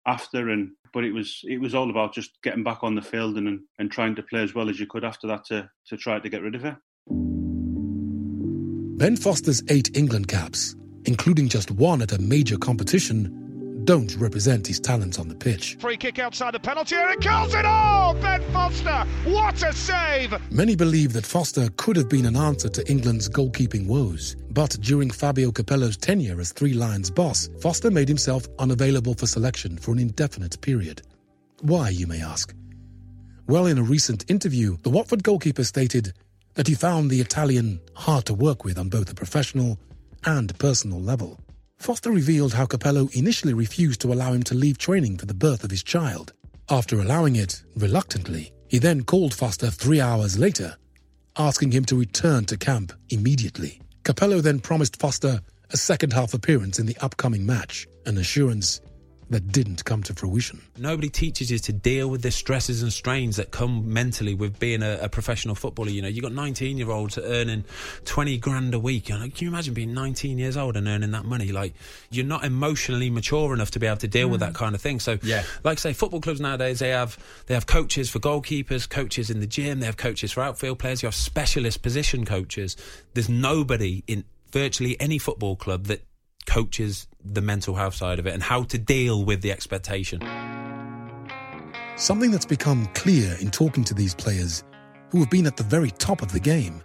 after 0.08 0.50
and 0.50 0.72
but 0.94 1.04
it 1.04 1.12
was 1.12 1.42
it 1.44 1.60
was 1.60 1.76
all 1.76 1.90
about 1.90 2.14
just 2.14 2.32
getting 2.42 2.64
back 2.64 2.80
on 2.82 2.96
the 2.96 3.02
field 3.02 3.38
and 3.38 3.60
and 3.78 3.92
trying 3.92 4.16
to 4.16 4.24
play 4.24 4.42
as 4.42 4.56
well 4.56 4.70
as 4.70 4.80
you 4.80 4.88
could 4.88 5.04
after 5.04 5.28
that 5.28 5.46
to 5.46 5.70
to 5.88 5.98
try 5.98 6.20
to 6.20 6.30
get 6.30 6.42
rid 6.42 6.56
of 6.56 6.66
it. 6.66 6.76
Ben 8.98 9.16
Foster's 9.16 9.62
eight 9.70 9.96
England 9.96 10.28
caps, 10.28 10.76
including 11.06 11.50
just 11.50 11.70
one 11.70 12.02
at 12.02 12.14
a 12.14 12.18
major 12.20 12.58
competition, 12.58 13.47
don't 13.88 14.18
represent 14.18 14.68
his 14.68 14.82
talents 14.82 15.18
on 15.18 15.30
the 15.30 15.34
pitch. 15.34 15.78
Free 15.80 15.96
kick 15.96 16.20
outside 16.20 16.54
the 16.54 16.60
penalty 16.60 16.94
area, 16.94 17.16
kills 17.16 17.56
it 17.56 17.66
all! 17.66 18.14
Ben 18.16 18.42
Foster, 18.52 19.06
what 19.24 19.64
a 19.64 19.72
save! 19.72 20.36
Many 20.52 20.76
believe 20.76 21.14
that 21.14 21.26
Foster 21.26 21.70
could 21.78 21.96
have 21.96 22.10
been 22.10 22.26
an 22.26 22.36
answer 22.36 22.68
to 22.68 22.92
England's 22.92 23.30
goalkeeping 23.30 23.88
woes. 23.88 24.36
But 24.52 24.78
during 24.82 25.10
Fabio 25.10 25.52
Capello's 25.54 25.96
tenure 25.96 26.42
as 26.42 26.52
Three 26.52 26.74
Lions 26.74 27.10
boss, 27.10 27.50
Foster 27.62 27.90
made 27.90 28.10
himself 28.10 28.46
unavailable 28.60 29.14
for 29.14 29.26
selection 29.26 29.78
for 29.78 29.92
an 29.94 30.00
indefinite 30.00 30.60
period. 30.60 31.02
Why, 31.62 31.88
you 31.88 32.08
may 32.08 32.22
ask? 32.22 32.54
Well, 33.48 33.68
in 33.68 33.78
a 33.78 33.84
recent 33.84 34.30
interview, 34.30 34.76
the 34.84 34.90
Watford 34.90 35.24
goalkeeper 35.24 35.64
stated 35.64 36.12
that 36.56 36.68
he 36.68 36.76
found 36.76 37.10
the 37.10 37.22
Italian 37.22 37.80
hard 37.96 38.26
to 38.26 38.34
work 38.34 38.66
with 38.66 38.78
on 38.78 38.90
both 38.90 39.10
a 39.10 39.16
professional 39.16 39.80
and 40.26 40.58
personal 40.60 41.00
level. 41.00 41.40
Foster 41.78 42.12
revealed 42.12 42.54
how 42.54 42.66
Capello 42.66 43.08
initially 43.16 43.54
refused 43.54 44.02
to 44.02 44.12
allow 44.12 44.34
him 44.34 44.44
to 44.44 44.56
leave 44.56 44.78
training 44.78 45.18
for 45.18 45.26
the 45.26 45.34
birth 45.34 45.64
of 45.64 45.72
his 45.72 45.84
child. 45.84 46.34
After 46.70 47.00
allowing 47.00 47.36
it, 47.36 47.64
reluctantly, 47.76 48.52
he 48.68 48.80
then 48.80 49.04
called 49.04 49.34
Foster 49.34 49.70
three 49.70 50.02
hours 50.02 50.38
later, 50.38 50.76
asking 51.38 51.72
him 51.72 51.86
to 51.86 51.96
return 51.96 52.46
to 52.46 52.58
camp 52.58 52.92
immediately. 53.10 53.80
Capello 54.04 54.42
then 54.42 54.60
promised 54.60 54.98
Foster 54.98 55.42
a 55.72 55.78
second 55.78 56.14
half 56.14 56.34
appearance 56.34 56.80
in 56.80 56.86
the 56.86 56.98
upcoming 57.00 57.46
match, 57.46 57.88
an 58.06 58.18
assurance 58.18 58.82
that 59.30 59.52
didn't 59.52 59.84
come 59.84 60.04
to 60.04 60.14
fruition. 60.14 60.62
Nobody 60.78 61.10
teaches 61.10 61.52
you 61.52 61.60
to 61.60 61.74
deal 61.74 62.08
with 62.10 62.22
the 62.22 62.32
stresses 62.32 62.82
and 62.82 62.94
strains 62.94 63.36
that 63.36 63.52
come 63.52 63.92
mentally 63.92 64.34
with 64.34 64.58
being 64.58 64.82
a, 64.82 65.00
a 65.02 65.10
professional 65.10 65.54
footballer. 65.54 65.90
You 65.90 66.02
know, 66.02 66.08
you've 66.08 66.24
got 66.24 66.32
19 66.32 66.78
year 66.78 66.90
olds 66.90 67.18
earning 67.18 67.66
20 68.06 68.38
grand 68.38 68.74
a 68.74 68.80
week. 68.80 69.10
And 69.10 69.34
can 69.34 69.46
you 69.46 69.52
imagine 69.52 69.74
being 69.74 69.94
19 69.94 70.38
years 70.38 70.56
old 70.56 70.78
and 70.78 70.88
earning 70.88 71.12
that 71.12 71.26
money? 71.26 71.52
Like, 71.52 71.74
you're 72.10 72.26
not 72.26 72.46
emotionally 72.46 73.10
mature 73.10 73.54
enough 73.54 73.72
to 73.72 73.80
be 73.80 73.88
able 73.88 73.98
to 73.98 74.08
deal 74.08 74.30
with 74.30 74.40
that 74.40 74.54
mm. 74.54 74.56
kind 74.56 74.76
of 74.76 74.82
thing. 74.82 75.00
So, 75.00 75.20
Yeah. 75.22 75.44
like 75.64 75.78
I 75.78 75.82
say, 75.82 75.94
football 75.94 76.22
clubs 76.22 76.40
nowadays 76.40 76.80
they 76.80 76.90
have 76.90 77.18
they 77.48 77.54
have 77.54 77.66
coaches 77.66 78.10
for 78.10 78.20
goalkeepers, 78.20 78.88
coaches 78.88 79.30
in 79.30 79.42
the 79.42 79.48
gym, 79.48 79.80
they 79.80 79.86
have 79.86 79.98
coaches 79.98 80.32
for 80.32 80.42
outfield 80.42 80.80
players. 80.80 81.04
You 81.04 81.08
have 81.08 81.16
specialist 81.16 81.82
position 81.82 82.26
coaches. 82.26 82.78
There's 83.14 83.30
nobody 83.30 84.04
in 84.08 84.24
virtually 84.52 85.00
any 85.00 85.18
football 85.18 85.56
club 85.56 85.86
that 85.86 86.02
coaches 86.48 87.08
the 87.24 87.42
mental 87.42 87.76
health 87.76 87.94
side 87.94 88.20
of 88.20 88.26
it 88.26 88.34
and 88.34 88.42
how 88.42 88.64
to 88.64 88.78
deal 88.78 89.24
with 89.24 89.42
the 89.42 89.52
expectation. 89.52 90.22
Something 91.98 92.32
that's 92.32 92.46
become 92.46 92.88
clear 92.94 93.36
in 93.40 93.52
talking 93.52 93.84
to 93.86 93.94
these 93.94 94.16
players 94.16 94.64
who 95.10 95.20
have 95.20 95.30
been 95.30 95.46
at 95.46 95.58
the 95.58 95.64
very 95.64 95.92
top 95.92 96.22
of 96.22 96.32
the 96.32 96.40
game 96.40 96.82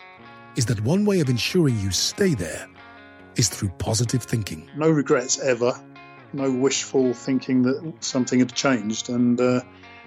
is 0.56 0.66
that 0.66 0.80
one 0.80 1.04
way 1.04 1.20
of 1.20 1.28
ensuring 1.28 1.78
you 1.78 1.90
stay 1.90 2.34
there 2.34 2.68
is 3.36 3.48
through 3.48 3.70
positive 3.78 4.22
thinking. 4.22 4.68
No 4.76 4.90
regrets 4.90 5.38
ever. 5.38 5.72
No 6.32 6.50
wishful 6.50 7.12
thinking 7.14 7.62
that 7.62 7.92
something 8.00 8.38
had 8.38 8.54
changed, 8.54 9.10
and 9.10 9.38
uh, 9.38 9.60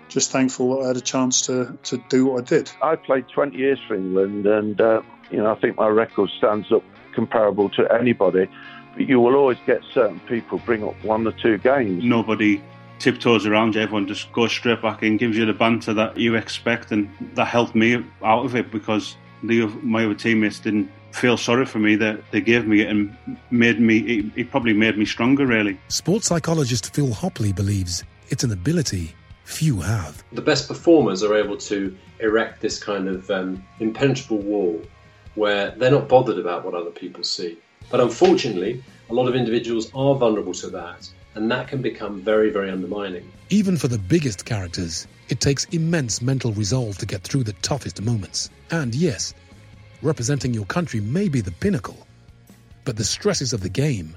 just 0.09 0.31
thankful 0.31 0.77
that 0.77 0.85
I 0.85 0.87
had 0.87 0.97
a 0.97 1.01
chance 1.01 1.41
to, 1.43 1.77
to 1.83 2.03
do 2.09 2.25
what 2.25 2.41
I 2.41 2.45
did. 2.45 2.71
I 2.81 2.95
played 2.95 3.25
20 3.29 3.55
years 3.55 3.79
for 3.87 3.95
England, 3.95 4.47
and 4.47 4.79
uh, 4.81 5.01
you 5.29 5.37
know 5.37 5.51
I 5.51 5.59
think 5.59 5.77
my 5.77 5.87
record 5.87 6.29
stands 6.37 6.71
up 6.71 6.83
comparable 7.13 7.69
to 7.69 7.87
anybody. 7.93 8.47
But 8.95 9.07
you 9.07 9.19
will 9.19 9.35
always 9.35 9.57
get 9.65 9.81
certain 9.93 10.19
people 10.21 10.59
bring 10.59 10.83
up 10.83 10.95
one 11.03 11.27
or 11.27 11.31
two 11.33 11.57
games. 11.57 12.03
Nobody 12.03 12.61
tiptoes 12.99 13.45
around 13.45 13.75
you. 13.75 13.81
Everyone 13.81 14.07
just 14.07 14.31
goes 14.31 14.51
straight 14.51 14.81
back 14.81 15.03
in, 15.03 15.17
gives 15.17 15.37
you 15.37 15.45
the 15.45 15.53
banter 15.53 15.93
that 15.93 16.17
you 16.17 16.35
expect, 16.35 16.91
and 16.91 17.09
that 17.35 17.45
helped 17.45 17.75
me 17.75 18.03
out 18.23 18.45
of 18.45 18.55
it 18.55 18.71
because 18.71 19.17
the 19.43 19.65
my 19.83 20.05
other 20.05 20.15
teammates 20.15 20.59
didn't 20.59 20.89
feel 21.11 21.37
sorry 21.37 21.65
for 21.65 21.79
me. 21.79 21.95
That 21.95 22.21
they 22.31 22.41
gave 22.41 22.67
me 22.67 22.81
it 22.81 22.89
and 22.89 23.15
made 23.51 23.79
me. 23.79 23.99
It, 23.99 24.25
it 24.35 24.51
probably 24.51 24.73
made 24.73 24.97
me 24.97 25.05
stronger, 25.05 25.45
really. 25.45 25.77
Sports 25.89 26.27
psychologist 26.27 26.93
Phil 26.93 27.09
Hopley 27.09 27.53
believes 27.53 28.03
it's 28.29 28.43
an 28.43 28.51
ability 28.51 29.13
few 29.43 29.79
have. 29.79 30.23
The 30.31 30.41
best 30.41 30.67
performers 30.67 31.21
are 31.23 31.35
able 31.35 31.57
to 31.57 31.95
erect 32.19 32.61
this 32.61 32.81
kind 32.81 33.07
of 33.07 33.29
um, 33.29 33.63
impenetrable 33.79 34.39
wall 34.39 34.81
where 35.35 35.71
they're 35.71 35.91
not 35.91 36.07
bothered 36.07 36.39
about 36.39 36.65
what 36.65 36.73
other 36.73 36.89
people 36.89 37.23
see. 37.23 37.57
But 37.89 37.99
unfortunately, 37.99 38.83
a 39.09 39.13
lot 39.13 39.27
of 39.27 39.35
individuals 39.35 39.91
are 39.93 40.15
vulnerable 40.15 40.53
to 40.55 40.69
that, 40.69 41.09
and 41.35 41.49
that 41.51 41.67
can 41.67 41.81
become 41.81 42.21
very, 42.21 42.49
very 42.49 42.69
undermining. 42.69 43.31
Even 43.49 43.77
for 43.77 43.87
the 43.87 43.99
biggest 43.99 44.45
characters, 44.45 45.07
it 45.29 45.39
takes 45.39 45.65
immense 45.65 46.21
mental 46.21 46.51
resolve 46.53 46.97
to 46.97 47.05
get 47.05 47.21
through 47.21 47.43
the 47.43 47.53
toughest 47.53 48.01
moments. 48.01 48.49
And 48.71 48.93
yes, 48.95 49.33
representing 50.01 50.53
your 50.53 50.65
country 50.65 50.99
may 50.99 51.29
be 51.29 51.41
the 51.41 51.51
pinnacle, 51.51 52.07
but 52.83 52.97
the 52.97 53.03
stresses 53.03 53.53
of 53.53 53.61
the 53.61 53.69
game 53.69 54.15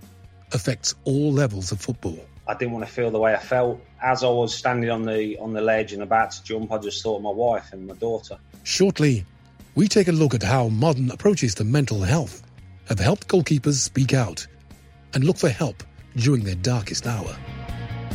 affects 0.53 0.95
all 1.05 1.33
levels 1.33 1.73
of 1.73 1.81
football. 1.81 2.19
I 2.47 2.55
didn't 2.55 2.73
want 2.73 2.87
to 2.87 2.91
feel 2.91 3.11
the 3.11 3.19
way 3.19 3.35
I 3.35 3.39
felt 3.39 3.81
as 4.03 4.25
I 4.25 4.29
was 4.29 4.55
standing 4.55 4.89
on 4.89 5.05
the 5.05 5.37
on 5.39 5.53
the 5.53 5.61
ledge 5.61 5.93
and 5.93 6.03
about 6.03 6.31
to 6.31 6.43
jump. 6.45 6.73
I 6.73 6.79
just 6.79 7.03
thought 7.03 7.17
of 7.17 7.23
my 7.23 7.31
wife 7.31 7.73
and 7.73 7.87
my 7.87 7.95
daughter. 7.95 8.39
Shortly, 8.65 9.27
we 9.75 9.87
take 9.87 10.09
a 10.09 10.13
look 10.13 10.35
at 10.35 10.43
how 10.43 10.69
modern 10.69 11.11
approaches 11.11 11.55
to 11.57 11.65
mental 11.65 12.01
health 12.01 12.43
have 12.89 12.99
helped 12.99 13.29
goalkeepers 13.29 13.75
speak 13.75 14.15
out 14.15 14.47
and 15.15 15.25
look 15.25 15.37
for 15.37 15.49
help 15.49 15.83
during 16.17 16.43
their 16.43 16.55
darkest 16.57 17.07
hour. 17.07 17.37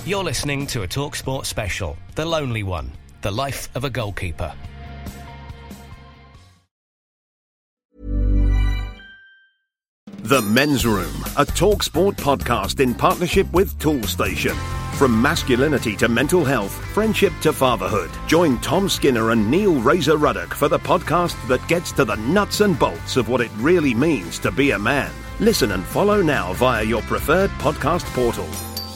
You're 0.05 0.23
listening 0.23 0.67
to 0.67 0.83
a 0.83 0.87
Talksport 0.87 1.45
special, 1.45 1.95
The 2.15 2.25
Lonely 2.25 2.63
One 2.63 2.91
The 3.21 3.31
Life 3.31 3.69
of 3.75 3.83
a 3.83 3.89
Goalkeeper. 3.89 4.53
The 10.23 10.41
Men's 10.41 10.85
Room, 10.85 11.13
a 11.37 11.45
Talksport 11.45 12.13
podcast 12.15 12.79
in 12.79 12.95
partnership 12.95 13.51
with 13.51 13.77
Toolstation. 13.77 14.82
From 14.97 15.19
masculinity 15.21 15.95
to 15.97 16.07
mental 16.07 16.45
health, 16.45 16.73
friendship 16.93 17.33
to 17.41 17.51
fatherhood. 17.51 18.11
Join 18.27 18.59
Tom 18.59 18.87
Skinner 18.87 19.31
and 19.31 19.49
Neil 19.49 19.73
Razor 19.81 20.17
Ruddock 20.17 20.53
for 20.53 20.69
the 20.69 20.77
podcast 20.77 21.35
that 21.47 21.67
gets 21.67 21.91
to 21.93 22.05
the 22.05 22.15
nuts 22.15 22.61
and 22.61 22.77
bolts 22.77 23.17
of 23.17 23.27
what 23.27 23.41
it 23.41 23.51
really 23.57 23.95
means 23.95 24.37
to 24.39 24.51
be 24.51 24.71
a 24.71 24.79
man. 24.79 25.11
Listen 25.39 25.71
and 25.71 25.83
follow 25.83 26.21
now 26.21 26.53
via 26.53 26.83
your 26.83 27.01
preferred 27.03 27.49
podcast 27.51 28.05
portal. 28.13 28.45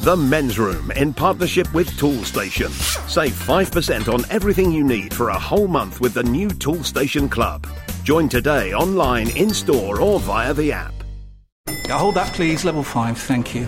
The 0.01 0.15
Men's 0.15 0.59
Room 0.59 0.91
in 0.91 1.13
partnership 1.13 1.73
with 1.73 1.89
Toolstation. 1.97 2.69
Save 3.09 3.33
5% 3.33 4.13
on 4.13 4.23
everything 4.29 4.71
you 4.71 4.83
need 4.83 5.13
for 5.13 5.29
a 5.29 5.39
whole 5.39 5.67
month 5.67 5.99
with 5.99 6.13
the 6.13 6.23
new 6.23 6.47
Toolstation 6.49 7.29
Club. 7.29 7.67
Join 8.03 8.29
today 8.29 8.73
online, 8.73 9.35
in 9.35 9.49
store, 9.49 9.99
or 9.99 10.19
via 10.19 10.53
the 10.53 10.71
app. 10.71 10.93
Yeah, 11.85 11.97
hold 11.97 12.15
that, 12.15 12.33
please. 12.33 12.63
Level 12.63 12.83
5, 12.83 13.17
thank 13.17 13.55
you. 13.55 13.67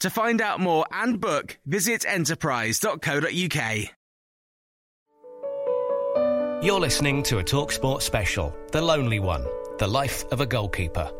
To 0.00 0.10
find 0.10 0.40
out 0.40 0.60
more 0.60 0.86
and 0.92 1.20
book, 1.20 1.58
visit 1.66 2.06
enterprise.co.uk. 2.06 3.88
You're 6.62 6.80
listening 6.80 7.22
to 7.24 7.38
a 7.38 7.44
Talksport 7.44 8.02
special, 8.02 8.54
The 8.70 8.80
Lonely 8.80 9.18
One 9.18 9.44
The 9.78 9.88
Life 9.88 10.24
of 10.30 10.40
a 10.40 10.46
Goalkeeper. 10.46 11.10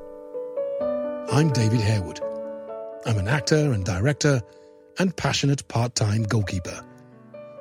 I'm 1.32 1.50
David 1.52 1.80
Harewood. 1.80 2.20
I'm 3.04 3.18
an 3.18 3.26
actor 3.26 3.72
and 3.72 3.84
director 3.84 4.40
and 5.00 5.16
passionate 5.16 5.66
part 5.66 5.96
time 5.96 6.22
goalkeeper. 6.22 6.84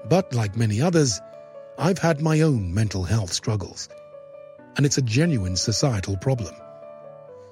But 0.09 0.33
like 0.35 0.55
many 0.55 0.81
others, 0.81 1.19
I've 1.79 1.99
had 1.99 2.21
my 2.21 2.41
own 2.41 2.73
mental 2.73 3.03
health 3.03 3.33
struggles. 3.33 3.89
And 4.75 4.85
it's 4.85 4.99
a 4.99 5.03
genuine 5.03 5.55
societal 5.55 6.17
problem. 6.17 6.53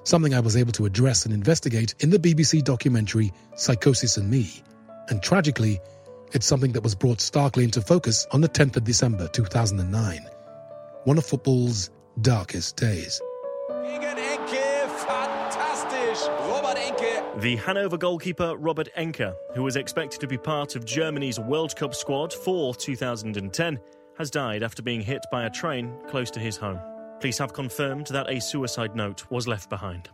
Something 0.06 0.34
I 0.34 0.40
was 0.40 0.56
able 0.56 0.70
to 0.74 0.86
address 0.86 1.24
and 1.24 1.34
investigate 1.34 1.96
in 1.98 2.10
the 2.10 2.18
BBC 2.20 2.62
documentary 2.62 3.32
Psychosis 3.56 4.16
and 4.16 4.30
Me. 4.30 4.62
And 5.08 5.20
tragically, 5.20 5.80
it's 6.32 6.46
something 6.46 6.70
that 6.74 6.84
was 6.84 6.94
brought 6.94 7.20
starkly 7.20 7.64
into 7.64 7.80
focus 7.80 8.24
on 8.30 8.40
the 8.40 8.48
10th 8.48 8.76
of 8.76 8.84
December 8.84 9.26
2009, 9.26 10.20
one 11.02 11.18
of 11.18 11.26
football's 11.26 11.90
darkest 12.20 12.76
days. 12.76 13.20
The 17.40 17.60
Hanover 17.66 17.98
goalkeeper 17.98 18.54
Robert 18.58 18.88
Enke, 18.96 19.34
who 19.56 19.64
was 19.64 19.74
expected 19.74 20.20
to 20.20 20.28
be 20.28 20.38
part 20.38 20.76
of 20.76 20.84
Germany's 20.84 21.40
World 21.40 21.74
Cup 21.74 21.96
squad 21.96 22.32
for 22.32 22.76
2010, 22.76 23.80
has 24.18 24.30
died 24.30 24.62
after 24.62 24.84
being 24.84 25.00
hit 25.00 25.26
by 25.32 25.46
a 25.46 25.50
train 25.50 25.92
close 26.06 26.30
to 26.30 26.38
his 26.38 26.56
home. 26.56 26.78
Police 27.20 27.38
have 27.38 27.52
confirmed 27.52 28.08
that 28.08 28.30
a 28.30 28.40
suicide 28.40 28.94
note 28.94 29.24
was 29.30 29.48
left 29.48 29.70
behind. 29.70 30.10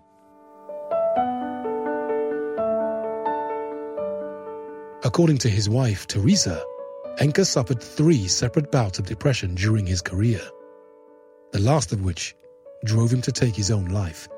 According 5.04 5.38
to 5.38 5.48
his 5.48 5.68
wife, 5.68 6.06
Teresa, 6.06 6.62
Enke 7.18 7.44
suffered 7.44 7.82
three 7.82 8.28
separate 8.28 8.70
bouts 8.70 9.00
of 9.00 9.06
depression 9.06 9.54
during 9.56 9.84
his 9.84 10.00
career, 10.00 10.40
the 11.50 11.58
last 11.58 11.92
of 11.92 12.02
which 12.02 12.34
drove 12.84 13.12
him 13.12 13.20
to 13.22 13.32
take 13.32 13.56
his 13.56 13.70
own 13.70 13.86
life. 13.86 14.28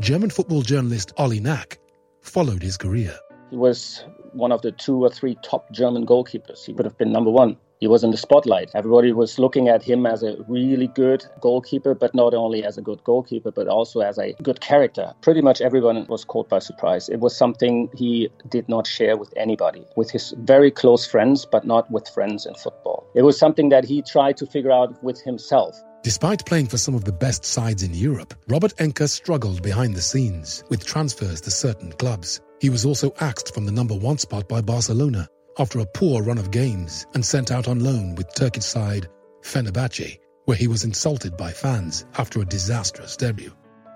German 0.00 0.30
football 0.30 0.62
journalist 0.62 1.12
Olli 1.18 1.40
Knack 1.40 1.78
followed 2.22 2.62
his 2.62 2.76
career. 2.76 3.14
He 3.50 3.56
was 3.56 4.04
one 4.32 4.52
of 4.52 4.62
the 4.62 4.70
two 4.70 5.04
or 5.04 5.10
three 5.10 5.36
top 5.42 5.70
German 5.72 6.06
goalkeepers. 6.06 6.64
He 6.64 6.72
would 6.72 6.84
have 6.84 6.96
been 6.96 7.12
number 7.12 7.30
one. 7.30 7.56
He 7.80 7.86
was 7.86 8.02
in 8.02 8.10
the 8.10 8.16
spotlight. 8.16 8.70
Everybody 8.74 9.12
was 9.12 9.38
looking 9.38 9.68
at 9.68 9.82
him 9.84 10.04
as 10.04 10.24
a 10.24 10.36
really 10.48 10.88
good 10.88 11.24
goalkeeper, 11.40 11.94
but 11.94 12.12
not 12.12 12.34
only 12.34 12.64
as 12.64 12.76
a 12.76 12.82
good 12.82 13.02
goalkeeper, 13.04 13.52
but 13.52 13.68
also 13.68 14.00
as 14.00 14.18
a 14.18 14.34
good 14.42 14.60
character. 14.60 15.14
Pretty 15.22 15.42
much 15.42 15.60
everyone 15.60 16.04
was 16.08 16.24
caught 16.24 16.48
by 16.48 16.58
surprise. 16.58 17.08
It 17.08 17.20
was 17.20 17.36
something 17.36 17.88
he 17.94 18.30
did 18.48 18.68
not 18.68 18.86
share 18.86 19.16
with 19.16 19.32
anybody, 19.36 19.84
with 19.96 20.10
his 20.10 20.34
very 20.38 20.72
close 20.72 21.06
friends, 21.06 21.46
but 21.46 21.64
not 21.64 21.88
with 21.90 22.08
friends 22.08 22.46
in 22.46 22.54
football. 22.54 23.06
It 23.14 23.22
was 23.22 23.38
something 23.38 23.68
that 23.68 23.84
he 23.84 24.02
tried 24.02 24.36
to 24.38 24.46
figure 24.46 24.72
out 24.72 25.02
with 25.04 25.20
himself. 25.20 25.80
Despite 26.02 26.46
playing 26.46 26.66
for 26.66 26.78
some 26.78 26.94
of 26.94 27.04
the 27.04 27.12
best 27.12 27.44
sides 27.44 27.82
in 27.82 27.94
Europe, 27.94 28.34
Robert 28.48 28.74
Enke 28.78 29.08
struggled 29.08 29.62
behind 29.62 29.94
the 29.94 30.00
scenes 30.00 30.64
with 30.68 30.84
transfers 30.84 31.40
to 31.42 31.50
certain 31.50 31.92
clubs. 31.92 32.40
He 32.60 32.70
was 32.70 32.84
also 32.84 33.12
axed 33.20 33.54
from 33.54 33.66
the 33.66 33.72
number 33.72 33.94
one 33.94 34.18
spot 34.18 34.48
by 34.48 34.62
Barcelona 34.62 35.28
after 35.58 35.80
a 35.80 35.86
poor 35.86 36.22
run 36.22 36.38
of 36.38 36.50
games 36.50 37.06
and 37.14 37.24
sent 37.24 37.50
out 37.50 37.68
on 37.68 37.80
loan 37.80 38.14
with 38.14 38.34
Turkish 38.34 38.64
side 38.64 39.08
Fenerbahce, 39.42 40.18
where 40.44 40.56
he 40.56 40.68
was 40.68 40.84
insulted 40.84 41.36
by 41.36 41.50
fans 41.50 42.06
after 42.16 42.40
a 42.40 42.44
disastrous 42.44 43.16
debut. 43.16 43.52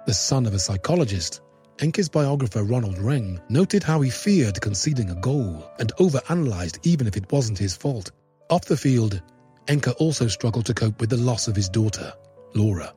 The 0.06 0.14
son 0.14 0.46
of 0.46 0.54
a 0.54 0.58
psychologist, 0.58 1.40
Enke's 1.78 2.08
biographer 2.08 2.64
Ronald 2.64 2.96
Reng 2.96 3.40
noted 3.48 3.82
how 3.82 4.00
he 4.00 4.10
feared 4.10 4.60
conceding 4.60 5.10
a 5.10 5.20
goal 5.20 5.70
and 5.78 5.92
overanalyzed 5.96 6.80
even 6.84 7.06
if 7.06 7.16
it 7.16 7.30
wasn't 7.32 7.58
his 7.58 7.76
fault. 7.76 8.10
Off 8.50 8.64
the 8.64 8.76
field, 8.76 9.22
Enke 9.66 9.94
also 9.98 10.26
struggled 10.26 10.66
to 10.66 10.74
cope 10.74 11.00
with 11.00 11.10
the 11.10 11.16
loss 11.16 11.48
of 11.48 11.56
his 11.56 11.68
daughter, 11.68 12.12
Laura, 12.54 12.92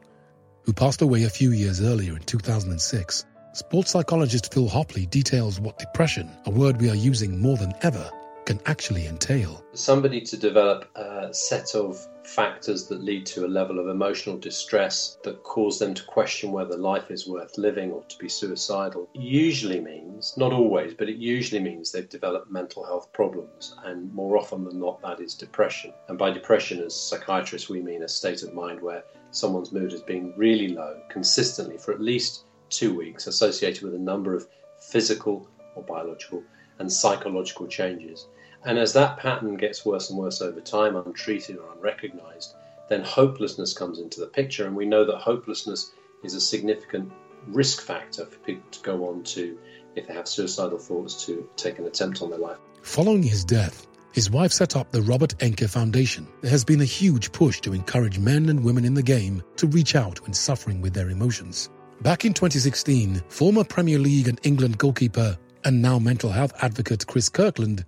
who 0.64 0.74
passed 0.74 1.02
away 1.02 1.24
a 1.24 1.30
few 1.30 1.52
years 1.52 1.82
earlier 1.82 2.16
in 2.16 2.24
2006. 2.24 3.26
Sports 3.54 3.92
psychologist 3.92 4.54
Phil 4.54 4.68
Hopley 4.68 5.10
details 5.10 5.60
what 5.60 5.80
depression, 5.80 6.30
a 6.46 6.50
word 6.50 6.82
we 6.82 6.90
are 6.90 6.96
using 6.96 7.40
more 7.40 7.56
than 7.56 7.74
ever, 7.84 8.12
can 8.46 8.60
actually 8.68 9.08
entail. 9.08 9.64
Somebody 9.74 10.22
to 10.22 10.38
develop 10.38 10.90
a 10.96 11.34
set 11.34 11.76
of 11.76 12.00
factors 12.24 12.88
that 12.88 13.04
lead 13.04 13.26
to 13.26 13.46
a 13.46 13.48
level 13.48 13.80
of 13.80 13.88
emotional 13.88 14.38
distress 14.38 15.18
that 15.24 15.44
cause 15.44 15.80
them 15.80 15.94
to 15.94 16.04
question 16.04 16.52
whether 16.52 16.78
life 16.78 17.12
is 17.12 17.28
worth 17.28 17.58
living 17.58 17.92
or 17.92 18.04
to 18.04 18.18
be 18.18 18.30
suicidal 18.30 19.10
usually 19.14 19.80
means, 19.80 20.34
not 20.38 20.54
always, 20.54 20.94
but 20.94 21.10
it 21.10 21.18
usually 21.18 21.62
means 21.62 21.92
they've 21.92 22.10
developed 22.10 22.52
mental 22.52 22.84
health 22.84 23.12
problems. 23.14 23.76
And 23.84 24.14
more 24.14 24.38
often 24.38 24.64
than 24.64 24.80
not, 24.80 25.02
that 25.02 25.20
is 25.20 25.36
depression. 25.36 25.94
And 26.08 26.18
by 26.18 26.32
depression, 26.32 26.82
as 26.82 27.00
psychiatrists, 27.00 27.70
we 27.70 27.82
mean 27.82 28.04
a 28.04 28.08
state 28.08 28.44
of 28.44 28.54
mind 28.54 28.82
where 28.82 29.04
someone's 29.32 29.72
mood 29.72 29.92
has 29.92 30.02
been 30.02 30.34
really 30.38 30.70
low 30.70 31.00
consistently 31.10 31.78
for 31.78 31.94
at 31.94 32.02
least 32.02 32.46
two 32.70 32.96
weeks, 32.96 33.28
associated 33.28 33.84
with 33.84 33.96
a 33.96 34.00
number 34.00 34.36
of 34.36 34.48
physical 34.80 35.48
or 35.76 35.84
biological 35.84 36.44
and 36.80 36.92
psychological 36.92 37.68
changes. 37.68 38.28
And 38.66 38.80
as 38.80 38.94
that 38.94 39.18
pattern 39.18 39.58
gets 39.58 39.86
worse 39.86 40.10
and 40.10 40.18
worse 40.18 40.42
over 40.42 40.60
time, 40.60 40.96
untreated 40.96 41.58
or 41.58 41.72
unrecognized, 41.74 42.56
then 42.90 43.04
hopelessness 43.04 43.74
comes 43.74 44.00
into 44.00 44.20
the 44.20 44.28
picture. 44.28 44.66
And 44.66 44.76
we 44.76 44.86
know 44.86 45.06
that 45.06 45.18
hopelessness 45.18 45.92
is 46.24 46.34
a 46.34 46.42
significant 46.42 47.12
risk 47.48 47.84
factor 47.84 48.26
for 48.26 48.38
people 48.40 48.68
to 48.72 48.80
go 48.82 49.08
on 49.08 49.22
to, 49.24 49.58
if 49.96 50.08
they 50.08 50.14
have 50.16 50.28
suicidal 50.28 50.80
thoughts, 50.80 51.26
to 51.28 51.48
take 51.56 51.78
an 51.78 51.86
attempt 51.86 52.24
on 52.24 52.32
their 52.32 52.40
life. 52.40 52.58
Following 52.82 53.22
his 53.22 53.46
death, 53.46 53.86
his 54.14 54.32
wife 54.32 54.52
set 54.52 54.76
up 54.76 54.92
the 54.92 55.02
Robert 55.04 55.38
Enke 55.40 55.70
Foundation. 55.70 56.28
There 56.42 56.50
has 56.50 56.66
been 56.66 56.82
a 56.82 56.86
huge 56.86 57.32
push 57.32 57.62
to 57.62 57.74
encourage 57.74 58.18
men 58.18 58.50
and 58.50 58.64
women 58.64 58.84
in 58.84 58.96
the 58.96 59.04
game 59.04 59.44
to 59.58 59.68
reach 59.68 59.96
out 59.96 60.22
when 60.22 60.34
suffering 60.34 60.82
with 60.82 60.94
their 60.94 61.12
emotions. 61.12 61.70
Back 62.02 62.26
in 62.26 62.34
2016, 62.34 63.22
former 63.30 63.64
Premier 63.64 64.00
League 64.00 64.28
and 64.28 64.40
England 64.44 64.80
goalkeeper 64.80 65.38
and 65.66 65.82
now 65.82 66.00
mental 66.00 66.32
health 66.32 66.54
advocate 66.62 67.06
Chris 67.06 67.30
Kirkland 67.30 67.86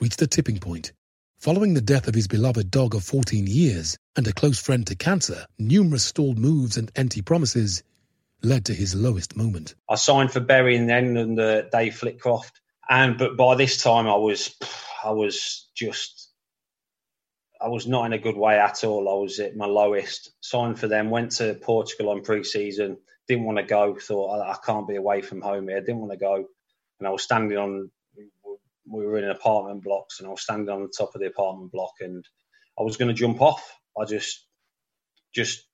reached 0.00 0.22
a 0.22 0.26
tipping 0.26 0.58
point. 0.58 0.92
Following 1.38 1.74
the 1.74 1.80
death 1.80 2.08
of 2.08 2.14
his 2.14 2.26
beloved 2.26 2.70
dog 2.70 2.94
of 2.94 3.04
14 3.04 3.46
years 3.46 3.98
and 4.16 4.26
a 4.26 4.32
close 4.32 4.58
friend 4.58 4.86
to 4.86 4.94
cancer, 4.94 5.44
numerous 5.58 6.04
stalled 6.04 6.38
moves 6.38 6.76
and 6.76 6.90
empty 6.96 7.20
promises 7.20 7.82
led 8.42 8.66
to 8.66 8.74
his 8.74 8.94
lowest 8.94 9.36
moment. 9.36 9.74
I 9.88 9.96
signed 9.96 10.32
for 10.32 10.40
Bury 10.40 10.76
and 10.76 10.88
then 10.88 11.16
under 11.16 11.68
Dave 11.70 11.94
Flitcroft, 11.94 12.52
and 12.88 13.18
but 13.18 13.36
by 13.36 13.56
this 13.56 13.82
time 13.82 14.06
I 14.06 14.16
was, 14.16 14.54
I 15.04 15.10
was 15.10 15.68
just, 15.74 16.30
I 17.60 17.68
was 17.68 17.86
not 17.86 18.06
in 18.06 18.12
a 18.12 18.18
good 18.18 18.36
way 18.36 18.58
at 18.58 18.84
all. 18.84 19.08
I 19.08 19.20
was 19.20 19.38
at 19.40 19.56
my 19.56 19.66
lowest. 19.66 20.32
Signed 20.40 20.78
for 20.78 20.88
them, 20.88 21.10
went 21.10 21.32
to 21.32 21.54
Portugal 21.54 22.10
on 22.10 22.22
pre-season. 22.22 22.98
Didn't 23.28 23.44
want 23.44 23.58
to 23.58 23.64
go. 23.64 23.96
Thought 23.98 24.40
I, 24.40 24.52
I 24.52 24.56
can't 24.64 24.88
be 24.88 24.96
away 24.96 25.22
from 25.22 25.40
home 25.40 25.68
here. 25.68 25.80
Didn't 25.80 26.00
want 26.00 26.12
to 26.12 26.18
go, 26.18 26.44
and 27.00 27.08
I 27.08 27.10
was 27.10 27.22
standing 27.22 27.58
on 27.58 27.90
we 28.86 29.06
were 29.06 29.18
in 29.18 29.24
apartment 29.24 29.82
blocks 29.82 30.20
and 30.20 30.28
I 30.28 30.30
was 30.30 30.42
standing 30.42 30.68
on 30.68 30.82
the 30.82 30.92
top 30.96 31.14
of 31.14 31.20
the 31.20 31.26
apartment 31.26 31.72
block 31.72 31.92
and 32.00 32.24
I 32.78 32.82
was 32.82 32.96
going 32.96 33.08
to 33.08 33.14
jump 33.14 33.40
off. 33.40 33.78
I 33.98 34.04
just 34.04 34.46
just 35.34 35.64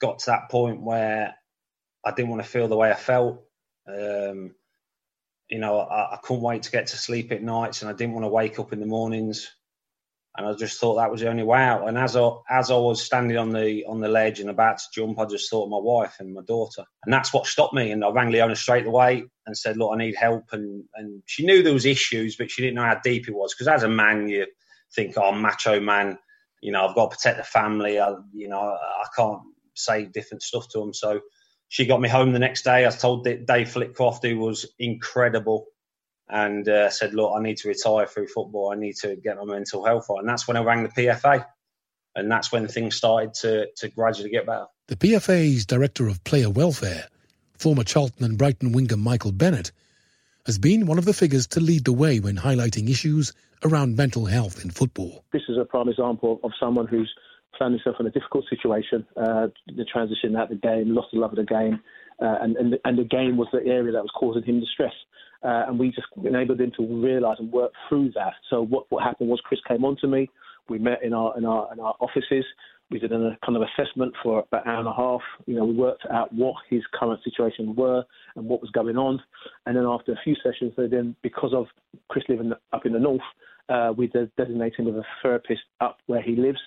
got 0.00 0.20
to 0.20 0.26
that 0.26 0.50
point 0.50 0.82
where 0.82 1.34
I 2.04 2.12
didn't 2.12 2.30
want 2.30 2.42
to 2.42 2.48
feel 2.48 2.68
the 2.68 2.76
way 2.76 2.90
I 2.90 2.94
felt. 2.94 3.42
Um, 3.86 4.54
you 5.48 5.58
know, 5.58 5.78
I, 5.80 6.14
I, 6.14 6.18
couldn't 6.22 6.42
wait 6.42 6.64
to 6.64 6.70
get 6.70 6.88
to 6.88 6.98
sleep 6.98 7.32
at 7.32 7.42
nights, 7.42 7.82
and 7.82 7.90
I 7.90 7.94
didn't 7.94 8.12
want 8.12 8.24
to 8.24 8.28
wake 8.28 8.58
up 8.58 8.72
in 8.72 8.80
the 8.80 8.86
mornings. 8.86 9.50
And 10.38 10.46
I 10.46 10.52
just 10.52 10.78
thought 10.78 10.94
that 10.94 11.10
was 11.10 11.20
the 11.20 11.28
only 11.28 11.42
way 11.42 11.58
out. 11.58 11.88
And 11.88 11.98
as 11.98 12.14
I 12.14 12.30
as 12.48 12.70
I 12.70 12.76
was 12.76 13.02
standing 13.02 13.36
on 13.36 13.50
the 13.50 13.84
on 13.86 13.98
the 13.98 14.08
ledge 14.08 14.38
and 14.38 14.48
about 14.48 14.78
to 14.78 14.84
jump, 14.94 15.18
I 15.18 15.24
just 15.24 15.50
thought 15.50 15.64
of 15.64 15.70
my 15.70 15.80
wife 15.80 16.14
and 16.20 16.32
my 16.32 16.42
daughter, 16.46 16.84
and 17.04 17.12
that's 17.12 17.34
what 17.34 17.46
stopped 17.46 17.74
me. 17.74 17.90
And 17.90 18.04
I 18.04 18.10
rang 18.10 18.30
Leona 18.30 18.54
straight 18.54 18.86
away 18.86 19.24
and 19.46 19.58
said, 19.58 19.76
"Look, 19.76 19.90
I 19.92 19.98
need 19.98 20.14
help." 20.14 20.44
And 20.52 20.84
and 20.94 21.24
she 21.26 21.44
knew 21.44 21.64
there 21.64 21.74
was 21.74 21.86
issues, 21.86 22.36
but 22.36 22.52
she 22.52 22.62
didn't 22.62 22.76
know 22.76 22.84
how 22.84 23.00
deep 23.02 23.26
it 23.26 23.34
was. 23.34 23.52
Because 23.52 23.66
as 23.66 23.82
a 23.82 23.88
man, 23.88 24.28
you 24.28 24.46
think, 24.94 25.14
"Oh, 25.18 25.32
macho 25.32 25.80
man," 25.80 26.16
you 26.62 26.70
know, 26.70 26.86
I've 26.86 26.94
got 26.94 27.10
to 27.10 27.16
protect 27.16 27.38
the 27.38 27.44
family. 27.44 27.98
I, 27.98 28.14
you 28.32 28.48
know, 28.48 28.60
I 28.60 29.06
can't 29.16 29.40
say 29.74 30.04
different 30.04 30.44
stuff 30.44 30.68
to 30.68 30.78
them. 30.78 30.94
So 30.94 31.20
she 31.68 31.84
got 31.84 32.00
me 32.00 32.08
home 32.08 32.32
the 32.32 32.38
next 32.38 32.62
day. 32.62 32.86
I 32.86 32.90
told 32.90 33.24
Dave 33.24 33.70
Flitcroft, 33.70 34.22
who 34.22 34.38
was 34.38 34.72
incredible, 34.78 35.66
and 36.30 36.68
uh, 36.68 36.90
said, 36.90 37.14
"Look, 37.14 37.32
I 37.36 37.42
need 37.42 37.56
to 37.58 37.68
retire 37.68 38.06
through 38.06 38.28
football. 38.28 38.72
I 38.72 38.76
need 38.76 38.96
to 38.96 39.16
get 39.16 39.36
my 39.36 39.44
mental 39.44 39.84
health 39.84 40.06
right." 40.08 40.20
And 40.20 40.28
that's 40.28 40.46
when 40.46 40.56
I 40.56 40.62
rang 40.62 40.82
the 40.82 40.88
PFA, 40.88 41.44
and 42.14 42.30
that's 42.30 42.52
when 42.52 42.66
things 42.68 42.96
started 42.96 43.34
to 43.34 43.68
to 43.76 43.88
gradually 43.88 44.30
get 44.30 44.46
better. 44.46 44.66
The 44.88 44.96
PFA's 44.96 45.66
director 45.66 46.08
of 46.08 46.22
player 46.24 46.50
welfare, 46.50 47.06
former 47.58 47.84
Charlton 47.84 48.24
and 48.24 48.38
Brighton 48.38 48.72
winger 48.72 48.96
Michael 48.96 49.32
Bennett, 49.32 49.72
has 50.46 50.58
been 50.58 50.86
one 50.86 50.98
of 50.98 51.04
the 51.04 51.12
figures 51.12 51.46
to 51.48 51.60
lead 51.60 51.84
the 51.84 51.92
way 51.92 52.20
when 52.20 52.36
highlighting 52.36 52.88
issues 52.88 53.32
around 53.64 53.96
mental 53.96 54.26
health 54.26 54.64
in 54.64 54.70
football. 54.70 55.24
This 55.32 55.42
is 55.48 55.58
a 55.58 55.64
prime 55.64 55.88
example 55.88 56.40
of 56.42 56.52
someone 56.58 56.86
who's 56.86 57.12
found 57.58 57.74
himself 57.74 57.96
in 58.00 58.06
a 58.06 58.10
difficult 58.10 58.44
situation, 58.48 59.04
uh, 59.16 59.48
the 59.66 59.84
transition 59.84 60.36
out 60.36 60.44
of 60.44 60.60
the 60.60 60.66
game, 60.66 60.94
lost 60.94 61.08
the 61.12 61.18
love 61.18 61.32
of 61.32 61.36
the 61.36 61.44
game, 61.44 61.80
uh, 62.22 62.36
and, 62.40 62.56
and, 62.56 62.72
the, 62.72 62.78
and 62.84 62.98
the 62.98 63.04
game 63.04 63.36
was 63.36 63.48
the 63.52 63.64
area 63.66 63.92
that 63.92 64.02
was 64.02 64.10
causing 64.18 64.42
him 64.44 64.60
distress. 64.60 64.92
Uh, 65.42 65.64
and 65.68 65.78
we 65.78 65.88
just 65.90 66.08
enabled 66.24 66.60
him 66.60 66.72
to 66.76 66.84
realise 66.84 67.38
and 67.38 67.52
work 67.52 67.72
through 67.88 68.10
that. 68.14 68.32
So 68.50 68.62
what, 68.62 68.86
what 68.90 69.04
happened 69.04 69.28
was 69.28 69.40
Chris 69.44 69.60
came 69.68 69.84
on 69.84 69.96
to 70.00 70.08
me. 70.08 70.28
We 70.68 70.78
met 70.78 71.02
in 71.02 71.12
our 71.14 71.36
in 71.38 71.44
our 71.44 71.72
in 71.72 71.80
our 71.80 71.94
offices. 72.00 72.44
We 72.90 72.98
did 72.98 73.12
a 73.12 73.38
kind 73.44 73.56
of 73.56 73.62
assessment 73.62 74.14
for 74.22 74.40
about 74.40 74.66
an 74.66 74.72
hour 74.72 74.78
and 74.78 74.88
a 74.88 74.94
half. 74.94 75.20
You 75.46 75.56
know, 75.56 75.64
we 75.64 75.74
worked 75.74 76.06
out 76.10 76.32
what 76.32 76.54
his 76.70 76.82
current 76.98 77.20
situation 77.22 77.74
were 77.76 78.02
and 78.34 78.46
what 78.46 78.62
was 78.62 78.70
going 78.70 78.96
on. 78.96 79.22
And 79.66 79.76
then 79.76 79.84
after 79.84 80.12
a 80.12 80.18
few 80.24 80.34
sessions, 80.42 80.72
then 80.76 81.14
because 81.22 81.52
of 81.54 81.66
Chris 82.08 82.24
living 82.28 82.52
up 82.72 82.86
in 82.86 82.92
the 82.94 82.98
north, 82.98 83.20
uh, 83.68 83.92
we 83.96 84.06
designated 84.06 84.78
him 84.78 84.86
with 84.86 84.96
a 84.96 85.04
therapist 85.22 85.60
up 85.80 85.98
where 86.06 86.22
he 86.22 86.34
lives 86.34 86.60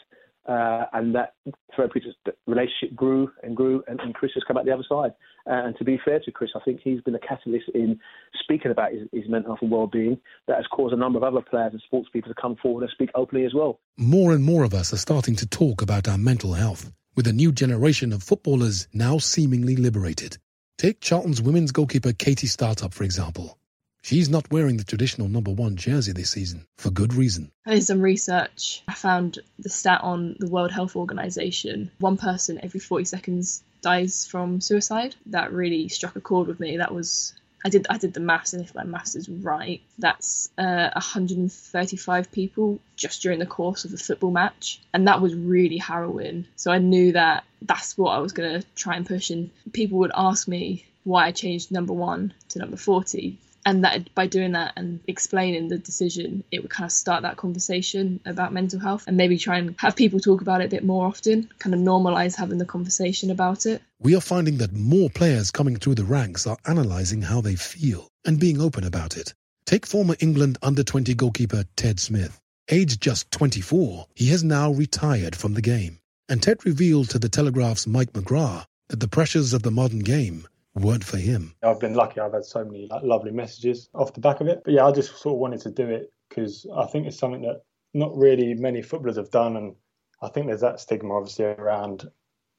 uh, 0.47 0.85
and 0.93 1.13
that 1.13 1.33
therapeutic 1.75 2.13
relationship 2.47 2.95
grew 2.95 3.31
and 3.43 3.55
grew, 3.55 3.83
and, 3.87 3.99
and, 3.99 4.15
Chris 4.15 4.31
has 4.33 4.43
come 4.47 4.57
out 4.57 4.65
the 4.65 4.73
other 4.73 4.85
side. 4.89 5.11
Uh, 5.45 5.65
and 5.65 5.77
to 5.77 5.83
be 5.83 5.99
fair 6.03 6.19
to 6.19 6.31
Chris, 6.31 6.49
I 6.55 6.59
think 6.65 6.81
he's 6.83 7.01
been 7.01 7.15
a 7.15 7.19
catalyst 7.19 7.69
in 7.75 7.99
speaking 8.41 8.71
about 8.71 8.91
his, 8.91 9.07
his 9.11 9.29
mental 9.29 9.51
health 9.51 9.59
and 9.61 9.71
well-being. 9.71 10.17
That 10.47 10.57
has 10.57 10.65
caused 10.71 10.93
a 10.93 10.97
number 10.97 11.17
of 11.17 11.23
other 11.23 11.41
players 11.47 11.73
and 11.73 11.81
sports 11.85 12.09
people 12.11 12.33
to 12.33 12.41
come 12.41 12.55
forward 12.55 12.81
and 12.81 12.91
speak 12.91 13.11
openly 13.13 13.45
as 13.45 13.53
well. 13.53 13.79
More 13.97 14.33
and 14.33 14.43
more 14.43 14.63
of 14.63 14.73
us 14.73 14.93
are 14.93 14.97
starting 14.97 15.35
to 15.37 15.47
talk 15.47 15.81
about 15.81 16.07
our 16.07 16.17
mental 16.17 16.53
health, 16.53 16.91
with 17.15 17.27
a 17.27 17.33
new 17.33 17.51
generation 17.51 18.11
of 18.11 18.23
footballers 18.23 18.87
now 18.93 19.19
seemingly 19.19 19.75
liberated. 19.75 20.37
Take 20.79 21.01
Charlton's 21.01 21.41
women's 21.41 21.71
goalkeeper 21.71 22.13
Katie 22.13 22.47
Startup, 22.47 22.91
for 22.91 23.03
example. 23.03 23.59
She's 24.03 24.29
not 24.29 24.51
wearing 24.51 24.77
the 24.77 24.83
traditional 24.83 25.27
number 25.27 25.51
one 25.51 25.75
jersey 25.75 26.11
this 26.11 26.31
season, 26.31 26.65
for 26.77 26.89
good 26.89 27.13
reason. 27.13 27.51
I 27.67 27.75
did 27.75 27.83
some 27.83 28.01
research. 28.01 28.81
I 28.87 28.93
found 28.93 29.37
the 29.59 29.69
stat 29.69 30.01
on 30.01 30.35
the 30.39 30.49
World 30.49 30.71
Health 30.71 30.95
Organization 30.95 31.91
one 31.99 32.17
person 32.17 32.59
every 32.63 32.79
40 32.79 33.05
seconds 33.05 33.63
dies 33.81 34.25
from 34.25 34.59
suicide. 34.59 35.15
That 35.27 35.53
really 35.53 35.87
struck 35.87 36.15
a 36.15 36.21
chord 36.21 36.47
with 36.47 36.59
me. 36.59 36.77
That 36.77 36.93
was. 36.93 37.33
I 37.63 37.69
did 37.69 37.85
I 37.91 37.99
did 37.99 38.15
the 38.15 38.19
maths, 38.19 38.53
and 38.53 38.63
if 38.63 38.73
my 38.73 38.83
maths 38.83 39.13
is 39.15 39.29
right, 39.29 39.81
that's 39.99 40.49
uh, 40.57 40.89
135 40.93 42.31
people 42.31 42.79
just 42.95 43.21
during 43.21 43.37
the 43.37 43.45
course 43.45 43.85
of 43.85 43.93
a 43.93 43.97
football 43.97 44.31
match, 44.31 44.81
and 44.93 45.07
that 45.07 45.21
was 45.21 45.35
really 45.35 45.77
harrowing. 45.77 46.47
So 46.55 46.71
I 46.71 46.79
knew 46.79 47.11
that 47.11 47.43
that's 47.61 47.95
what 47.99 48.15
I 48.15 48.19
was 48.19 48.33
going 48.33 48.61
to 48.61 48.67
try 48.75 48.95
and 48.95 49.05
push. 49.05 49.29
And 49.29 49.51
people 49.73 49.99
would 49.99 50.11
ask 50.15 50.47
me 50.47 50.85
why 51.03 51.27
I 51.27 51.31
changed 51.31 51.71
number 51.71 51.93
one 51.93 52.33
to 52.49 52.59
number 52.59 52.77
40 52.77 53.37
and 53.65 53.83
that 53.83 54.13
by 54.15 54.27
doing 54.27 54.53
that 54.53 54.73
and 54.75 54.99
explaining 55.07 55.67
the 55.67 55.77
decision 55.77 56.43
it 56.51 56.61
would 56.61 56.71
kind 56.71 56.85
of 56.85 56.91
start 56.91 57.23
that 57.23 57.37
conversation 57.37 58.19
about 58.25 58.53
mental 58.53 58.79
health 58.79 59.05
and 59.07 59.17
maybe 59.17 59.37
try 59.37 59.57
and 59.57 59.75
have 59.79 59.95
people 59.95 60.19
talk 60.19 60.41
about 60.41 60.61
it 60.61 60.65
a 60.65 60.69
bit 60.69 60.83
more 60.83 61.05
often 61.05 61.49
kind 61.59 61.73
of 61.73 61.79
normalize 61.81 62.35
having 62.35 62.57
the 62.57 62.65
conversation 62.65 63.31
about 63.31 63.65
it. 63.65 63.81
We 63.99 64.15
are 64.15 64.21
finding 64.21 64.57
that 64.57 64.73
more 64.73 65.09
players 65.09 65.51
coming 65.51 65.77
through 65.77 65.95
the 65.95 66.03
ranks 66.03 66.47
are 66.47 66.57
analyzing 66.65 67.21
how 67.21 67.41
they 67.41 67.55
feel 67.55 68.07
and 68.25 68.39
being 68.39 68.61
open 68.61 68.83
about 68.83 69.17
it. 69.17 69.33
Take 69.65 69.85
former 69.85 70.15
england 70.19 70.57
under 70.61 70.83
20 70.83 71.13
goalkeeper 71.13 71.63
ted 71.75 71.99
smith. 71.99 72.39
Aged 72.69 73.01
just 73.01 73.31
24 73.31 74.07
he 74.15 74.27
has 74.27 74.43
now 74.43 74.71
retired 74.71 75.35
from 75.35 75.53
the 75.53 75.61
game. 75.61 75.99
And 76.29 76.41
ted 76.41 76.65
revealed 76.65 77.09
to 77.11 77.19
the 77.19 77.29
telegraph's 77.29 77.87
mike 77.87 78.13
mcgrath 78.13 78.65
that 78.89 78.99
the 78.99 79.07
pressures 79.07 79.53
of 79.53 79.63
the 79.63 79.71
modern 79.71 79.99
game 79.99 80.45
weren't 80.75 81.03
for 81.03 81.17
him. 81.17 81.53
I've 81.63 81.79
been 81.79 81.93
lucky. 81.93 82.19
I've 82.19 82.33
had 82.33 82.45
so 82.45 82.63
many 82.63 82.87
like, 82.89 83.03
lovely 83.03 83.31
messages 83.31 83.89
off 83.93 84.13
the 84.13 84.21
back 84.21 84.41
of 84.41 84.47
it. 84.47 84.61
But 84.63 84.73
yeah, 84.73 84.85
I 84.85 84.91
just 84.91 85.17
sort 85.17 85.33
of 85.33 85.39
wanted 85.39 85.61
to 85.61 85.71
do 85.71 85.87
it 85.87 86.11
because 86.29 86.65
I 86.75 86.85
think 86.85 87.07
it's 87.07 87.19
something 87.19 87.41
that 87.41 87.61
not 87.93 88.15
really 88.15 88.53
many 88.53 88.81
footballers 88.81 89.17
have 89.17 89.31
done, 89.31 89.57
and 89.57 89.75
I 90.21 90.29
think 90.29 90.47
there's 90.47 90.61
that 90.61 90.79
stigma 90.79 91.15
obviously 91.15 91.45
around 91.45 92.09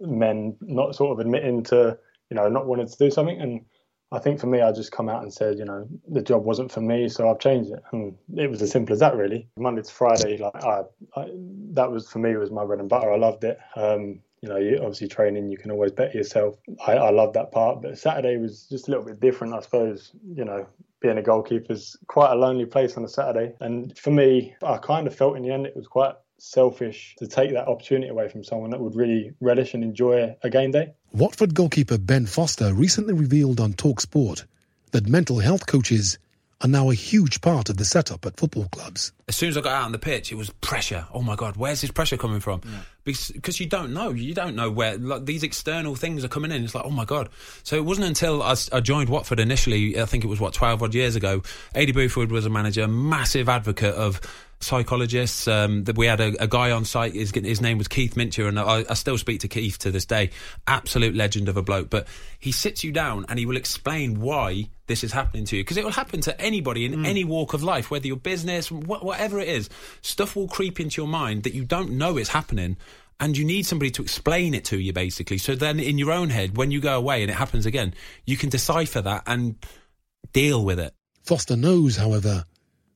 men 0.00 0.56
not 0.60 0.94
sort 0.94 1.12
of 1.12 1.24
admitting 1.24 1.62
to 1.64 1.96
you 2.30 2.36
know 2.36 2.48
not 2.48 2.66
wanting 2.66 2.88
to 2.88 2.96
do 2.98 3.10
something. 3.10 3.40
And 3.40 3.64
I 4.10 4.18
think 4.18 4.40
for 4.40 4.46
me, 4.46 4.60
I 4.60 4.72
just 4.72 4.92
come 4.92 5.08
out 5.08 5.22
and 5.22 5.32
said, 5.32 5.58
you 5.58 5.64
know, 5.64 5.88
the 6.06 6.20
job 6.20 6.44
wasn't 6.44 6.70
for 6.70 6.82
me, 6.82 7.08
so 7.08 7.30
I've 7.30 7.40
changed 7.40 7.70
it, 7.70 7.82
and 7.92 8.14
it 8.36 8.50
was 8.50 8.60
as 8.60 8.70
simple 8.70 8.92
as 8.92 9.00
that, 9.00 9.16
really. 9.16 9.48
Monday 9.56 9.82
to 9.82 9.90
Friday, 9.90 10.36
like 10.36 10.62
I, 10.62 10.82
I 11.16 11.30
that 11.72 11.90
was 11.90 12.08
for 12.08 12.18
me 12.18 12.36
was 12.36 12.50
my 12.50 12.64
bread 12.64 12.80
and 12.80 12.90
butter. 12.90 13.10
I 13.10 13.16
loved 13.16 13.44
it. 13.44 13.58
Um, 13.74 14.20
you 14.42 14.48
know, 14.48 14.56
you 14.56 14.76
obviously 14.78 15.08
training, 15.08 15.48
you 15.50 15.56
can 15.56 15.70
always 15.70 15.92
bet 15.92 16.14
yourself. 16.14 16.56
I, 16.84 16.94
I 16.94 17.10
love 17.10 17.32
that 17.34 17.52
part, 17.52 17.80
but 17.80 17.96
Saturday 17.96 18.36
was 18.36 18.66
just 18.68 18.88
a 18.88 18.90
little 18.90 19.06
bit 19.06 19.20
different, 19.20 19.54
I 19.54 19.60
suppose. 19.60 20.10
You 20.34 20.44
know, 20.44 20.66
being 21.00 21.16
a 21.16 21.22
goalkeeper 21.22 21.72
is 21.72 21.96
quite 22.08 22.32
a 22.32 22.34
lonely 22.34 22.66
place 22.66 22.96
on 22.96 23.04
a 23.04 23.08
Saturday. 23.08 23.54
And 23.60 23.96
for 23.96 24.10
me, 24.10 24.54
I 24.62 24.78
kind 24.78 25.06
of 25.06 25.14
felt 25.14 25.36
in 25.36 25.44
the 25.44 25.52
end 25.52 25.66
it 25.66 25.76
was 25.76 25.86
quite 25.86 26.14
selfish 26.38 27.14
to 27.18 27.28
take 27.28 27.52
that 27.52 27.68
opportunity 27.68 28.08
away 28.08 28.28
from 28.28 28.42
someone 28.42 28.70
that 28.70 28.80
would 28.80 28.96
really 28.96 29.32
relish 29.40 29.74
and 29.74 29.84
enjoy 29.84 30.34
a 30.42 30.50
game 30.50 30.72
day. 30.72 30.92
Watford 31.12 31.54
goalkeeper 31.54 31.98
Ben 31.98 32.26
Foster 32.26 32.74
recently 32.74 33.14
revealed 33.14 33.60
on 33.60 33.74
Talksport 33.74 34.44
that 34.90 35.06
mental 35.06 35.38
health 35.38 35.66
coaches 35.66 36.18
are 36.62 36.68
now 36.68 36.90
a 36.90 36.94
huge 36.94 37.40
part 37.40 37.68
of 37.68 37.76
the 37.76 37.84
setup 37.84 38.24
at 38.24 38.36
football 38.36 38.68
clubs. 38.70 39.12
As 39.28 39.36
soon 39.36 39.48
as 39.48 39.56
I 39.56 39.60
got 39.60 39.72
out 39.72 39.84
on 39.84 39.92
the 39.92 39.98
pitch, 39.98 40.30
it 40.30 40.36
was 40.36 40.50
pressure. 40.50 41.06
Oh 41.12 41.22
my 41.22 41.34
God, 41.34 41.56
where's 41.56 41.80
this 41.80 41.90
pressure 41.90 42.16
coming 42.16 42.40
from? 42.40 42.60
Yeah. 42.64 42.70
Because, 43.04 43.58
you 43.58 43.66
don't 43.66 43.92
know. 43.92 44.10
You 44.10 44.34
don't 44.34 44.54
know 44.54 44.70
where 44.70 44.96
like, 44.96 45.24
these 45.24 45.42
external 45.42 45.96
things 45.96 46.24
are 46.24 46.28
coming 46.28 46.52
in. 46.52 46.62
It's 46.64 46.74
like, 46.74 46.84
oh 46.84 46.90
my 46.90 47.04
God. 47.04 47.28
So 47.64 47.76
it 47.76 47.84
wasn't 47.84 48.06
until 48.06 48.42
I, 48.42 48.54
I 48.72 48.80
joined 48.80 49.08
Watford 49.08 49.40
initially, 49.40 50.00
I 50.00 50.06
think 50.06 50.24
it 50.24 50.28
was, 50.28 50.40
what, 50.40 50.54
12 50.54 50.82
odd 50.82 50.94
years 50.94 51.16
ago. 51.16 51.40
Aidy 51.74 51.92
Boothroyd 51.92 52.30
was 52.30 52.46
a 52.46 52.50
manager, 52.50 52.86
massive 52.86 53.48
advocate 53.48 53.94
of 53.94 54.20
psychologists. 54.62 55.48
Um, 55.48 55.84
that 55.84 55.96
we 55.96 56.06
had 56.06 56.20
a, 56.20 56.42
a, 56.42 56.46
guy 56.46 56.70
on 56.70 56.84
site. 56.84 57.14
His, 57.14 57.32
his 57.32 57.60
name 57.60 57.78
was 57.78 57.88
Keith 57.88 58.14
Mincher, 58.14 58.48
and 58.48 58.58
I, 58.58 58.84
I, 58.88 58.94
still 58.94 59.18
speak 59.18 59.40
to 59.40 59.48
Keith 59.48 59.78
to 59.78 59.90
this 59.90 60.04
day. 60.04 60.30
Absolute 60.66 61.14
legend 61.14 61.48
of 61.48 61.56
a 61.56 61.62
bloke. 61.62 61.90
But 61.90 62.06
he 62.38 62.52
sits 62.52 62.84
you 62.84 62.92
down 62.92 63.26
and 63.28 63.38
he 63.38 63.46
will 63.46 63.56
explain 63.56 64.20
why 64.20 64.68
this 64.86 65.04
is 65.04 65.12
happening 65.12 65.44
to 65.46 65.56
you 65.56 65.62
because 65.62 65.76
it 65.76 65.84
will 65.84 65.92
happen 65.92 66.20
to 66.20 66.40
anybody 66.40 66.84
in 66.84 66.92
mm. 66.92 67.06
any 67.06 67.24
walk 67.24 67.54
of 67.54 67.62
life, 67.62 67.90
whether 67.90 68.06
your 68.06 68.16
business, 68.16 68.68
wh- 68.68 69.02
whatever 69.02 69.40
it 69.40 69.48
is. 69.48 69.68
Stuff 70.02 70.36
will 70.36 70.48
creep 70.48 70.80
into 70.80 71.00
your 71.00 71.08
mind 71.08 71.44
that 71.44 71.54
you 71.54 71.64
don't 71.64 71.92
know 71.92 72.16
it's 72.16 72.28
happening. 72.28 72.76
And 73.22 73.38
you 73.38 73.44
need 73.44 73.66
somebody 73.66 73.92
to 73.92 74.02
explain 74.02 74.52
it 74.52 74.64
to 74.64 74.78
you, 74.80 74.92
basically. 74.92 75.38
So 75.38 75.54
then, 75.54 75.78
in 75.78 75.96
your 75.96 76.10
own 76.10 76.28
head, 76.28 76.56
when 76.56 76.72
you 76.72 76.80
go 76.80 76.98
away 76.98 77.22
and 77.22 77.30
it 77.30 77.34
happens 77.34 77.66
again, 77.66 77.94
you 78.26 78.36
can 78.36 78.48
decipher 78.48 79.00
that 79.00 79.22
and 79.28 79.54
deal 80.32 80.64
with 80.64 80.80
it. 80.80 80.92
Foster 81.22 81.54
knows, 81.54 81.96
however, 81.96 82.44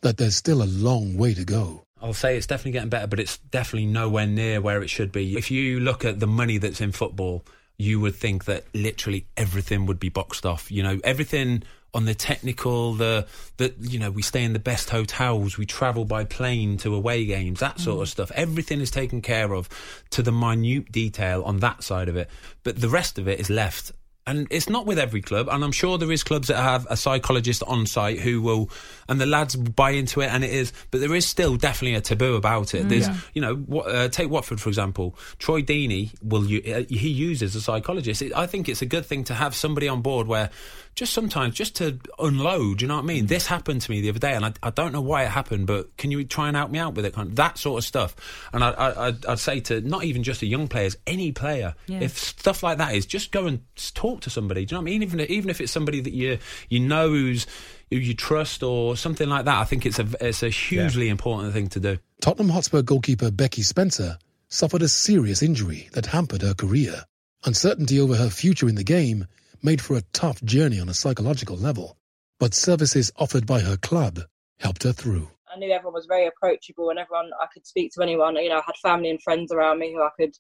that 0.01 0.17
there's 0.17 0.35
still 0.35 0.65
a 0.65 0.67
long 0.67 1.17
way 1.17 1.33
to 1.33 1.45
go. 1.45 1.85
I'll 2.03 2.13
say 2.13 2.37
it's 2.37 2.49
definitely 2.49 2.73
getting 2.73 2.89
better, 2.89 3.07
but 3.07 3.21
it's 3.21 3.39
definitely 3.39 3.87
nowhere 3.87 4.27
near 4.27 4.61
where 4.61 4.83
it 4.83 4.91
should 4.91 5.13
be. 5.13 5.37
If 5.37 5.53
you 5.53 5.79
look 5.79 6.05
at 6.05 6.19
the 6.19 6.27
money 6.27 6.59
that's 6.59 6.81
in 6.81 6.91
football, 6.91 7.45
you 7.79 8.01
would 8.01 8.17
think 8.17 8.47
that 8.47 8.65
literally 8.75 9.29
everything 9.37 9.87
would 9.87 10.01
be 10.01 10.09
boxed 10.09 10.45
off. 10.45 10.73
You 10.73 10.83
know, 10.83 10.99
everything 11.05 11.63
on 11.97 12.05
the 12.05 12.15
technical, 12.15 12.93
the 12.93 13.27
the 13.57 13.75
you 13.81 13.99
know, 13.99 14.11
we 14.11 14.23
stay 14.23 14.45
in 14.45 14.53
the 14.53 14.59
best 14.59 14.91
hotels, 14.91 15.57
we 15.57 15.65
travel 15.65 16.05
by 16.05 16.25
plane 16.25 16.77
to 16.79 16.95
away 16.95 17.25
games, 17.25 17.61
that 17.61 17.81
sort 17.81 17.99
mm. 17.99 18.03
of 18.03 18.09
stuff. 18.09 18.31
Everything 18.35 18.81
is 18.81 18.91
taken 18.91 19.23
care 19.23 19.55
of 19.55 19.69
to 20.11 20.23
the 20.23 20.33
minute 20.33 20.93
detail 20.93 21.43
on 21.43 21.59
that 21.61 21.83
side 21.83 22.09
of 22.09 22.17
it. 22.17 22.29
But 22.63 22.81
the 22.81 22.91
rest 22.91 23.19
of 23.19 23.27
it 23.27 23.41
is 23.41 23.49
left 23.49 23.93
and 24.27 24.49
it's 24.51 24.69
not 24.69 24.87
with 24.87 24.99
every 24.99 25.23
club, 25.23 25.49
and 25.49 25.63
I'm 25.63 25.73
sure 25.73 25.99
there 25.99 26.11
is 26.11 26.25
clubs 26.25 26.49
that 26.49 26.57
have 26.57 26.87
a 26.91 26.97
psychologist 26.97 27.63
on 27.63 27.87
site 27.87 28.19
who 28.19 28.43
will, 28.43 28.69
and 29.09 29.21
the 29.21 29.27
lads 29.27 29.57
buy 29.57 29.91
into 29.91 30.21
it, 30.21 30.27
and 30.27 30.45
it 30.45 30.51
is, 30.51 30.73
but 30.91 31.01
there 31.01 31.15
is 31.15 31.27
still 31.27 31.57
definitely 31.57 31.95
a 31.95 32.01
taboo 32.01 32.35
about 32.35 32.75
it. 32.75 32.87
Mm, 32.87 32.89
There's, 32.89 33.09
yeah. 33.09 33.17
you 33.35 33.43
know, 33.43 33.55
what, 33.57 33.87
uh, 33.87 34.09
take 34.09 34.31
Watford 34.31 34.61
for 34.61 34.69
example. 34.69 35.17
Troy 35.39 35.63
Deeney 35.63 36.15
will 36.23 36.45
uh, 36.45 36.85
he 36.89 37.09
uses 37.09 37.55
a 37.55 37.61
psychologist. 37.61 38.23
It, 38.23 38.33
I 38.35 38.47
think 38.47 38.69
it's 38.69 38.83
a 38.83 38.87
good 38.87 39.07
thing 39.07 39.25
to 39.25 39.35
have 39.35 39.55
somebody 39.55 39.89
on 39.89 40.03
board 40.03 40.27
where 40.27 40.51
just 40.97 41.13
sometimes 41.13 41.55
just 41.55 41.77
to 41.77 41.99
unload. 42.19 42.81
You 42.81 42.89
know 42.89 42.97
what 42.97 43.05
I 43.05 43.07
mean? 43.07 43.27
This 43.27 43.47
happened 43.47 43.83
to 43.83 43.91
me 43.91 44.01
the 44.01 44.09
other 44.09 44.19
day, 44.19 44.33
and 44.33 44.47
I, 44.47 44.53
I 44.63 44.71
don't 44.71 44.93
know 44.93 45.03
why 45.03 45.25
it 45.25 45.29
happened, 45.29 45.67
but 45.67 45.95
can 45.99 46.11
you 46.11 46.25
try 46.25 46.49
and 46.49 46.57
help 46.57 46.71
me 46.71 46.79
out 46.79 46.95
with 46.95 47.05
it? 47.05 47.13
Kind 47.13 47.29
of, 47.29 47.37
that 47.37 47.59
sort 47.59 47.79
of 47.79 47.85
stuff. 47.85 48.17
And 48.53 48.65
I, 48.65 48.71
I, 48.71 49.13
I'd 49.29 49.39
say 49.39 49.61
to 49.61 49.83
not 49.83 50.05
even 50.05 50.23
just 50.23 50.41
the 50.41 50.49
young 50.49 50.69
players, 50.69 50.97
any 51.07 51.33
player, 51.33 51.75
yeah. 51.87 52.01
if 52.01 52.19
stuff 52.19 52.63
like 52.63 52.79
that 52.79 52.95
is, 52.95 53.05
just 53.05 53.31
go 53.31 53.47
and 53.47 53.61
talk 53.95 54.23
to 54.23 54.31
somebody. 54.31 54.65
Do 54.65 54.75
you 54.75 54.79
know 54.79 54.83
what 54.83 54.91
I 54.91 54.99
mean? 54.99 55.03
Even 55.03 55.21
even 55.21 55.51
if 55.51 55.61
it's 55.61 55.71
somebody 55.71 56.01
that 56.01 56.13
you 56.13 56.39
you 56.71 56.81
know 56.81 57.11
who's 57.11 57.47
who 57.91 57.97
you 57.97 58.15
trust 58.15 58.63
or 58.63 58.97
something 58.97 59.29
like 59.29 59.45
that, 59.45 59.59
I 59.59 59.65
think 59.65 59.87
it's 59.87 59.99
a 59.99 60.07
it's 60.21 60.43
a 60.43 60.49
hugely 60.49 61.07
yeah. 61.07 61.13
important 61.13 61.53
thing 61.53 61.69
to 61.69 61.81
do. 61.81 61.99
Tottenham 62.21 62.51
Hotspur 62.51 62.83
goalkeeper 62.83 63.31
Becky 63.31 63.63
Spencer 63.63 64.19
suffered 64.49 64.83
a 64.83 64.89
serious 64.89 65.43
injury 65.43 65.89
that 65.93 66.07
hampered 66.07 66.43
her 66.43 66.55
career. 66.55 67.05
Uncertainty 67.45 68.01
over 68.01 68.17
her 68.17 68.31
future 68.31 68.69
in 68.69 68.75
the 68.75 68.85
game 68.85 69.27
made 69.63 69.81
for 69.81 69.97
a 69.97 70.03
tough 70.13 70.43
journey 70.43 70.81
on 70.81 70.89
a 70.89 70.95
psychological 70.95 71.57
level, 71.57 71.97
but 72.39 72.55
services 72.55 73.13
offered 73.17 73.47
by 73.47 73.61
her 73.61 73.77
club 73.77 74.21
helped 74.59 74.83
her 74.83 74.93
through. 74.93 75.29
I 75.55 75.59
knew 75.59 75.73
everyone 75.73 75.95
was 75.95 76.07
very 76.07 76.27
approachable 76.27 76.91
and 76.91 76.99
everyone 76.99 77.31
I 77.41 77.47
could 77.53 77.67
speak 77.67 77.93
to 77.95 78.03
anyone. 78.03 78.37
You 78.37 78.49
know, 78.49 78.59
I 78.59 78.63
had 78.67 78.77
family 78.77 79.11
and 79.11 79.23
friends 79.23 79.53
around 79.53 79.79
me 79.79 79.93
who 79.93 80.03
I 80.03 80.11
could 80.19 80.37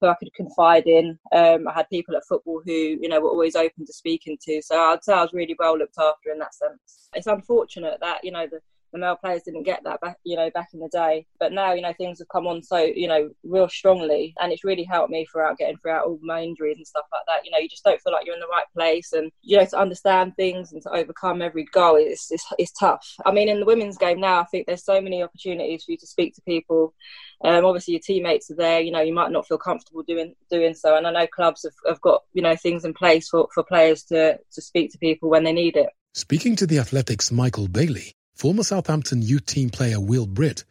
who 0.00 0.08
I 0.08 0.14
could 0.14 0.32
confide 0.34 0.86
in. 0.86 1.18
Um, 1.32 1.68
I 1.68 1.72
had 1.72 1.88
people 1.90 2.16
at 2.16 2.26
football 2.28 2.62
who, 2.64 2.72
you 2.72 3.08
know, 3.08 3.20
were 3.20 3.30
always 3.30 3.56
open 3.56 3.86
to 3.86 3.92
speaking 3.92 4.38
to. 4.42 4.62
So 4.62 4.78
I'd 4.78 5.04
say 5.04 5.12
I 5.12 5.22
was 5.22 5.32
really 5.32 5.56
well 5.58 5.78
looked 5.78 5.98
after 5.98 6.30
in 6.32 6.38
that 6.38 6.54
sense. 6.54 7.08
It's 7.14 7.26
unfortunate 7.26 7.98
that, 8.00 8.24
you 8.24 8.32
know, 8.32 8.46
the 8.50 8.60
the 8.92 8.98
male 8.98 9.16
players 9.16 9.42
didn't 9.44 9.62
get 9.62 9.82
that 9.84 10.00
back, 10.00 10.16
you 10.24 10.36
know, 10.36 10.50
back 10.50 10.68
in 10.72 10.80
the 10.80 10.88
day. 10.88 11.26
But 11.38 11.52
now, 11.52 11.72
you 11.72 11.82
know, 11.82 11.92
things 11.92 12.18
have 12.18 12.28
come 12.28 12.46
on 12.46 12.62
so, 12.62 12.78
you 12.78 13.08
know, 13.08 13.30
real 13.44 13.68
strongly, 13.68 14.34
and 14.40 14.52
it's 14.52 14.64
really 14.64 14.84
helped 14.84 15.10
me 15.10 15.26
throughout 15.26 15.58
getting 15.58 15.76
throughout 15.78 16.06
all 16.06 16.18
my 16.22 16.42
injuries 16.42 16.76
and 16.76 16.86
stuff 16.86 17.06
like 17.12 17.22
that. 17.28 17.44
You 17.44 17.52
know, 17.52 17.58
you 17.58 17.68
just 17.68 17.84
don't 17.84 18.00
feel 18.00 18.12
like 18.12 18.26
you're 18.26 18.34
in 18.34 18.40
the 18.40 18.46
right 18.46 18.64
place, 18.74 19.12
and 19.12 19.30
you 19.42 19.58
know, 19.58 19.64
to 19.64 19.78
understand 19.78 20.34
things 20.36 20.72
and 20.72 20.82
to 20.82 20.90
overcome 20.90 21.42
every 21.42 21.66
goal 21.72 21.96
is 21.96 22.26
is, 22.30 22.44
is 22.58 22.72
tough. 22.72 23.06
I 23.24 23.32
mean, 23.32 23.48
in 23.48 23.60
the 23.60 23.66
women's 23.66 23.98
game 23.98 24.20
now, 24.20 24.40
I 24.40 24.44
think 24.44 24.66
there's 24.66 24.84
so 24.84 25.00
many 25.00 25.22
opportunities 25.22 25.84
for 25.84 25.92
you 25.92 25.98
to 25.98 26.06
speak 26.06 26.34
to 26.34 26.42
people. 26.42 26.94
Um, 27.42 27.64
obviously, 27.64 27.94
your 27.94 28.02
teammates 28.02 28.50
are 28.50 28.56
there. 28.56 28.80
You 28.80 28.90
know, 28.90 29.00
you 29.00 29.14
might 29.14 29.30
not 29.30 29.46
feel 29.46 29.58
comfortable 29.58 30.02
doing 30.02 30.34
doing 30.50 30.74
so, 30.74 30.96
and 30.96 31.06
I 31.06 31.10
know 31.10 31.26
clubs 31.26 31.64
have, 31.64 31.72
have 31.86 32.00
got 32.00 32.22
you 32.32 32.42
know 32.42 32.56
things 32.56 32.84
in 32.84 32.94
place 32.94 33.28
for, 33.28 33.48
for 33.54 33.62
players 33.62 34.02
to 34.04 34.38
to 34.52 34.62
speak 34.62 34.92
to 34.92 34.98
people 34.98 35.30
when 35.30 35.44
they 35.44 35.52
need 35.52 35.76
it. 35.76 35.90
Speaking 36.12 36.56
to 36.56 36.66
the 36.66 36.78
Athletics, 36.78 37.30
Michael 37.30 37.68
Bailey 37.68 38.14
Former 38.40 38.62
Southampton 38.62 39.20
youth 39.20 39.44
team 39.44 39.68
player 39.68 40.00
Will 40.00 40.26
Britt 40.26 40.64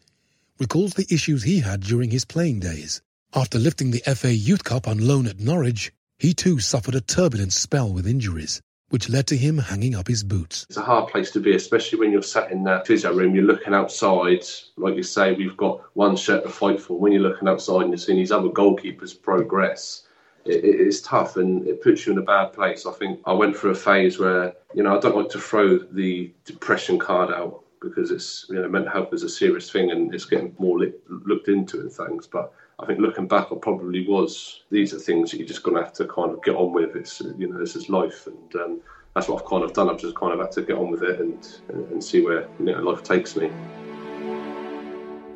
recalls 0.57 0.95
the 0.95 1.05
issues 1.13 1.43
he 1.43 1.59
had 1.59 1.81
during 1.81 2.09
his 2.09 2.25
playing 2.25 2.59
days. 2.61 2.99
After 3.35 3.59
lifting 3.59 3.91
the 3.91 4.01
FA 4.15 4.33
Youth 4.33 4.63
Cup 4.63 4.87
on 4.87 4.97
loan 4.97 5.27
at 5.27 5.39
Norwich, 5.39 5.91
he 6.17 6.33
too 6.33 6.57
suffered 6.57 6.95
a 6.95 7.01
turbulent 7.01 7.53
spell 7.53 7.93
with 7.93 8.07
injuries, 8.07 8.59
which 8.89 9.09
led 9.09 9.27
to 9.27 9.37
him 9.37 9.57
hanging 9.57 9.95
up 9.95 10.07
his 10.07 10.23
boots. 10.23 10.65
It's 10.69 10.77
a 10.77 10.81
hard 10.81 11.09
place 11.09 11.31
to 11.31 11.39
be, 11.39 11.55
especially 11.55 11.99
when 11.99 12.11
you're 12.11 12.21
sat 12.21 12.51
in 12.51 12.63
that 12.63 12.87
physio 12.87 13.13
room. 13.13 13.35
You're 13.35 13.45
looking 13.45 13.73
outside, 13.73 14.43
like 14.77 14.95
you 14.95 15.03
say, 15.03 15.33
we've 15.33 15.57
got 15.57 15.81
one 15.93 16.15
shirt 16.15 16.43
to 16.43 16.49
fight 16.49 16.81
for. 16.81 16.99
When 16.99 17.11
you're 17.11 17.21
looking 17.21 17.47
outside 17.47 17.81
and 17.81 17.91
you're 17.91 17.97
seeing 17.97 18.17
these 18.17 18.31
other 18.31 18.49
goalkeepers 18.49 19.19
progress, 19.19 20.03
it, 20.45 20.63
it's 20.63 21.01
tough 21.01 21.37
and 21.37 21.67
it 21.67 21.81
puts 21.81 22.05
you 22.05 22.13
in 22.13 22.19
a 22.19 22.23
bad 22.23 22.53
place. 22.53 22.85
I 22.85 22.91
think 22.91 23.19
I 23.25 23.33
went 23.33 23.55
through 23.55 23.71
a 23.71 23.75
phase 23.75 24.19
where, 24.19 24.53
you 24.73 24.83
know, 24.83 24.95
I 24.95 24.99
don't 24.99 25.15
like 25.15 25.29
to 25.29 25.39
throw 25.39 25.77
the 25.77 26.31
depression 26.45 26.97
card 26.97 27.31
out 27.31 27.63
because 27.81 28.11
it's, 28.11 28.45
you 28.49 28.55
know, 28.55 28.67
mental 28.67 28.91
health 28.91 29.13
is 29.13 29.23
a 29.23 29.29
serious 29.29 29.71
thing 29.71 29.91
and 29.91 30.13
it's 30.13 30.25
getting 30.25 30.55
more 30.59 30.79
looked 31.07 31.47
into 31.47 31.79
and 31.79 31.91
things. 31.91 32.27
But 32.27 32.51
I 32.81 32.85
think 32.85 32.99
looking 32.99 33.27
back, 33.27 33.47
I 33.51 33.55
probably 33.55 34.07
was, 34.07 34.61
these 34.71 34.93
are 34.93 34.99
things 34.99 35.31
that 35.31 35.37
you're 35.37 35.47
just 35.47 35.63
going 35.63 35.75
to 35.75 35.83
have 35.83 35.91
to 35.93 36.07
kind 36.07 36.31
of 36.31 36.41
get 36.41 36.55
on 36.55 36.71
with. 36.71 36.95
It's, 36.95 37.21
you 37.37 37.49
know, 37.49 37.59
this 37.59 37.75
is 37.75 37.89
life. 37.89 38.25
And 38.25 38.55
um, 38.55 38.79
that's 39.13 39.27
what 39.27 39.41
I've 39.41 39.49
kind 39.49 39.65
of 39.65 39.73
done. 39.73 39.89
I've 39.89 39.99
just 39.99 40.15
kind 40.15 40.31
of 40.31 40.39
had 40.39 40.53
to 40.53 40.61
get 40.61 40.77
on 40.77 40.89
with 40.89 41.03
it 41.03 41.19
and, 41.19 41.45
and 41.91 42.01
see 42.01 42.21
where, 42.23 42.47
you 42.57 42.65
know, 42.65 42.81
life 42.81 43.03
takes 43.03 43.35
me. 43.35 43.51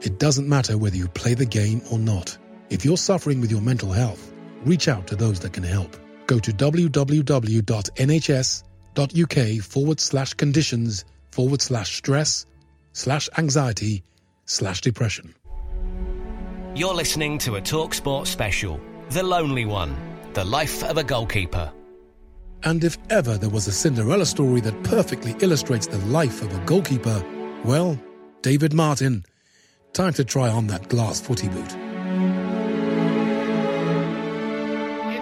It 0.01 0.19
doesn't 0.19 0.47
matter 0.47 0.77
whether 0.77 0.95
you 0.95 1.09
play 1.09 1.33
the 1.33 1.45
game 1.45 1.81
or 1.91 1.99
not. 1.99 2.37
If 2.69 2.85
you're 2.85 2.95
suffering 2.95 3.41
with 3.41 3.51
your 3.51 3.61
mental 3.61 3.91
health, 3.91 4.31
reach 4.63 4.87
out 4.87 5.05
to 5.07 5.17
those 5.17 5.41
that 5.41 5.51
can 5.51 5.63
help. 5.63 5.97
Go 6.27 6.39
to 6.39 6.51
www.nhs.uk 6.51 6.93
forward 9.63 9.99
slash 9.99 10.33
conditions 10.35 11.03
forward 11.31 11.61
slash 11.61 11.97
stress 11.97 12.45
slash 12.93 13.27
anxiety 13.37 14.03
slash 14.45 14.79
depression. 14.79 15.35
You're 16.75 16.95
listening 16.95 17.37
to 17.39 17.57
a 17.57 17.61
TalkSport 17.61 18.25
special, 18.25 18.81
The 19.09 19.21
Lonely 19.21 19.63
One, 19.63 19.95
The 20.33 20.43
Life 20.43 20.83
of 20.83 20.97
a 20.97 21.03
Goalkeeper. 21.03 21.71
And 22.63 22.83
if 22.83 22.97
ever 23.11 23.37
there 23.37 23.51
was 23.51 23.67
a 23.67 23.71
Cinderella 23.71 24.25
story 24.25 24.59
that 24.61 24.83
perfectly 24.83 25.35
illustrates 25.41 25.85
the 25.85 25.99
life 26.07 26.41
of 26.41 26.51
a 26.51 26.65
goalkeeper, 26.65 27.23
well, 27.63 27.99
David 28.41 28.73
Martin. 28.73 29.23
Time 29.93 30.13
to 30.13 30.25
try 30.25 30.49
on 30.49 30.65
that 30.65 30.89
glass 30.89 31.21
footy 31.21 31.47
boot. 31.47 31.59
It's 31.61 31.73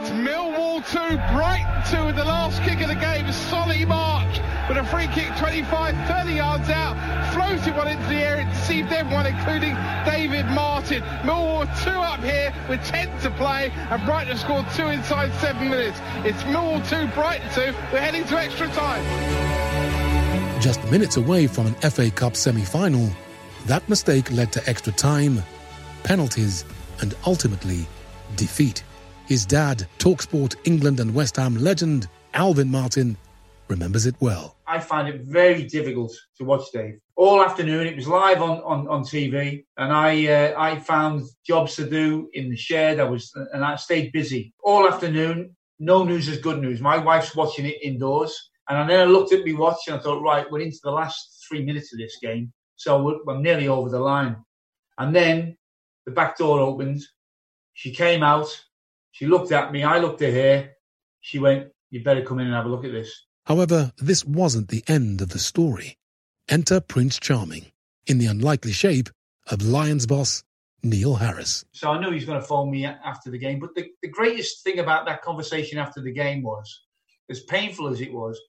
Millwall 0.09 0.79
two, 0.89 1.17
Brighton 1.35 1.83
two 1.91 2.07
in 2.07 2.15
the 2.15 2.23
last 2.23 2.63
kick 2.63 2.79
of 2.79 2.87
the 2.87 2.95
game. 2.95 3.29
Solly 3.29 3.83
March 3.83 4.39
with 4.69 4.77
a 4.77 4.85
free 4.85 5.07
kick 5.07 5.35
25, 5.37 6.07
30 6.07 6.33
yards 6.33 6.69
out, 6.69 6.80
floated 7.57 7.75
one 7.75 7.87
into 7.89 8.07
the 8.07 8.15
air. 8.15 8.39
It 8.39 8.49
deceived 8.51 8.91
everyone, 8.93 9.25
including 9.25 9.75
David 10.05 10.45
Martin. 10.47 11.01
Millwall 11.23 11.67
two 11.83 11.89
up 11.89 12.23
here 12.23 12.53
with 12.69 12.81
10 12.85 13.19
to 13.21 13.31
play, 13.31 13.71
and 13.89 14.03
Brighton 14.05 14.37
scored 14.37 14.65
two 14.73 14.87
inside 14.87 15.33
seven 15.41 15.69
minutes. 15.69 15.99
It's 16.23 16.41
Millwall 16.43 16.87
two, 16.87 17.07
Brighton 17.13 17.49
two. 17.53 17.73
We're 17.91 17.99
heading 17.99 18.23
to 18.25 18.37
extra 18.37 18.67
time. 18.69 19.03
Just 20.61 20.81
minutes 20.89 21.17
away 21.17 21.47
from 21.47 21.67
an 21.67 21.73
FA 21.75 22.09
Cup 22.09 22.35
semi-final, 22.35 23.09
that 23.65 23.87
mistake 23.89 24.31
led 24.31 24.53
to 24.53 24.69
extra 24.69 24.93
time, 24.93 25.43
penalties, 26.03 26.63
and 27.01 27.15
ultimately 27.25 27.85
defeat. 28.37 28.83
His 29.27 29.45
dad, 29.45 29.87
Talksport 29.97 30.55
England 30.63 30.99
and 30.99 31.13
West 31.13 31.35
Ham 31.35 31.55
legend 31.55 32.07
Alvin 32.33 32.71
Martin, 32.71 33.17
remembers 33.67 34.05
it 34.05 34.15
well. 34.19 34.55
I 34.71 34.79
find 34.79 35.09
it 35.09 35.19
very 35.23 35.63
difficult 35.63 36.13
to 36.37 36.45
watch 36.45 36.71
Dave. 36.71 36.97
All 37.17 37.43
afternoon, 37.43 37.87
it 37.87 37.95
was 37.97 38.07
live 38.07 38.41
on, 38.41 38.61
on, 38.61 38.87
on 38.87 39.03
TV, 39.03 39.65
and 39.75 39.91
I 39.91 40.27
uh, 40.27 40.53
I 40.57 40.79
found 40.79 41.23
jobs 41.45 41.75
to 41.75 41.89
do 41.89 42.29
in 42.31 42.49
the 42.49 42.55
shed. 42.55 43.01
I 43.01 43.03
was 43.03 43.33
and 43.51 43.65
I 43.65 43.75
stayed 43.75 44.13
busy 44.13 44.53
all 44.63 44.87
afternoon. 44.87 45.53
No 45.79 46.05
news 46.05 46.29
is 46.29 46.37
good 46.37 46.61
news. 46.61 46.79
My 46.79 46.97
wife's 46.97 47.35
watching 47.35 47.65
it 47.65 47.83
indoors, 47.83 48.33
and 48.69 48.89
then 48.89 49.01
I 49.01 49.11
looked 49.11 49.33
at 49.33 49.43
me 49.43 49.51
watch 49.51 49.81
and 49.87 49.97
I 49.97 49.99
thought, 49.99 50.21
right, 50.21 50.49
we're 50.49 50.61
into 50.61 50.79
the 50.81 50.91
last 50.91 51.45
three 51.45 51.65
minutes 51.65 51.91
of 51.91 51.99
this 51.99 52.17
game, 52.21 52.53
so 52.77 53.03
we're, 53.03 53.19
we're 53.25 53.41
nearly 53.41 53.67
over 53.67 53.89
the 53.89 53.99
line. 53.99 54.37
And 54.97 55.13
then 55.13 55.57
the 56.05 56.11
back 56.11 56.37
door 56.37 56.61
opened. 56.61 57.01
She 57.73 57.91
came 57.91 58.23
out. 58.23 58.47
She 59.11 59.27
looked 59.27 59.51
at 59.51 59.73
me. 59.73 59.83
I 59.83 59.97
looked 59.97 60.21
at 60.21 60.33
her. 60.33 60.69
She 61.19 61.39
went, 61.39 61.67
"You 61.89 62.01
better 62.05 62.23
come 62.23 62.39
in 62.39 62.47
and 62.47 62.55
have 62.55 62.67
a 62.67 62.69
look 62.69 62.85
at 62.85 62.93
this." 62.93 63.11
However, 63.45 63.91
this 63.97 64.23
wasn't 64.23 64.69
the 64.69 64.83
end 64.87 65.21
of 65.21 65.29
the 65.29 65.39
story. 65.39 65.97
Enter 66.49 66.79
Prince 66.79 67.19
Charming, 67.19 67.71
in 68.05 68.17
the 68.17 68.27
unlikely 68.27 68.71
shape 68.71 69.09
of 69.47 69.61
Lions 69.61 70.05
boss 70.05 70.43
Neil 70.83 71.15
Harris. 71.15 71.63
So 71.73 71.91
I 71.91 71.99
knew 71.99 72.09
he 72.09 72.15
was 72.15 72.25
going 72.25 72.41
to 72.41 72.45
phone 72.45 72.71
me 72.71 72.85
after 72.85 73.29
the 73.29 73.37
game. 73.37 73.59
But 73.59 73.75
the, 73.75 73.87
the 74.01 74.09
greatest 74.09 74.63
thing 74.63 74.79
about 74.79 75.05
that 75.05 75.21
conversation 75.21 75.77
after 75.77 76.01
the 76.01 76.11
game 76.11 76.41
was, 76.41 76.83
as 77.29 77.41
painful 77.41 77.87
as 77.87 78.01
it 78.01 78.11
was, 78.11 78.39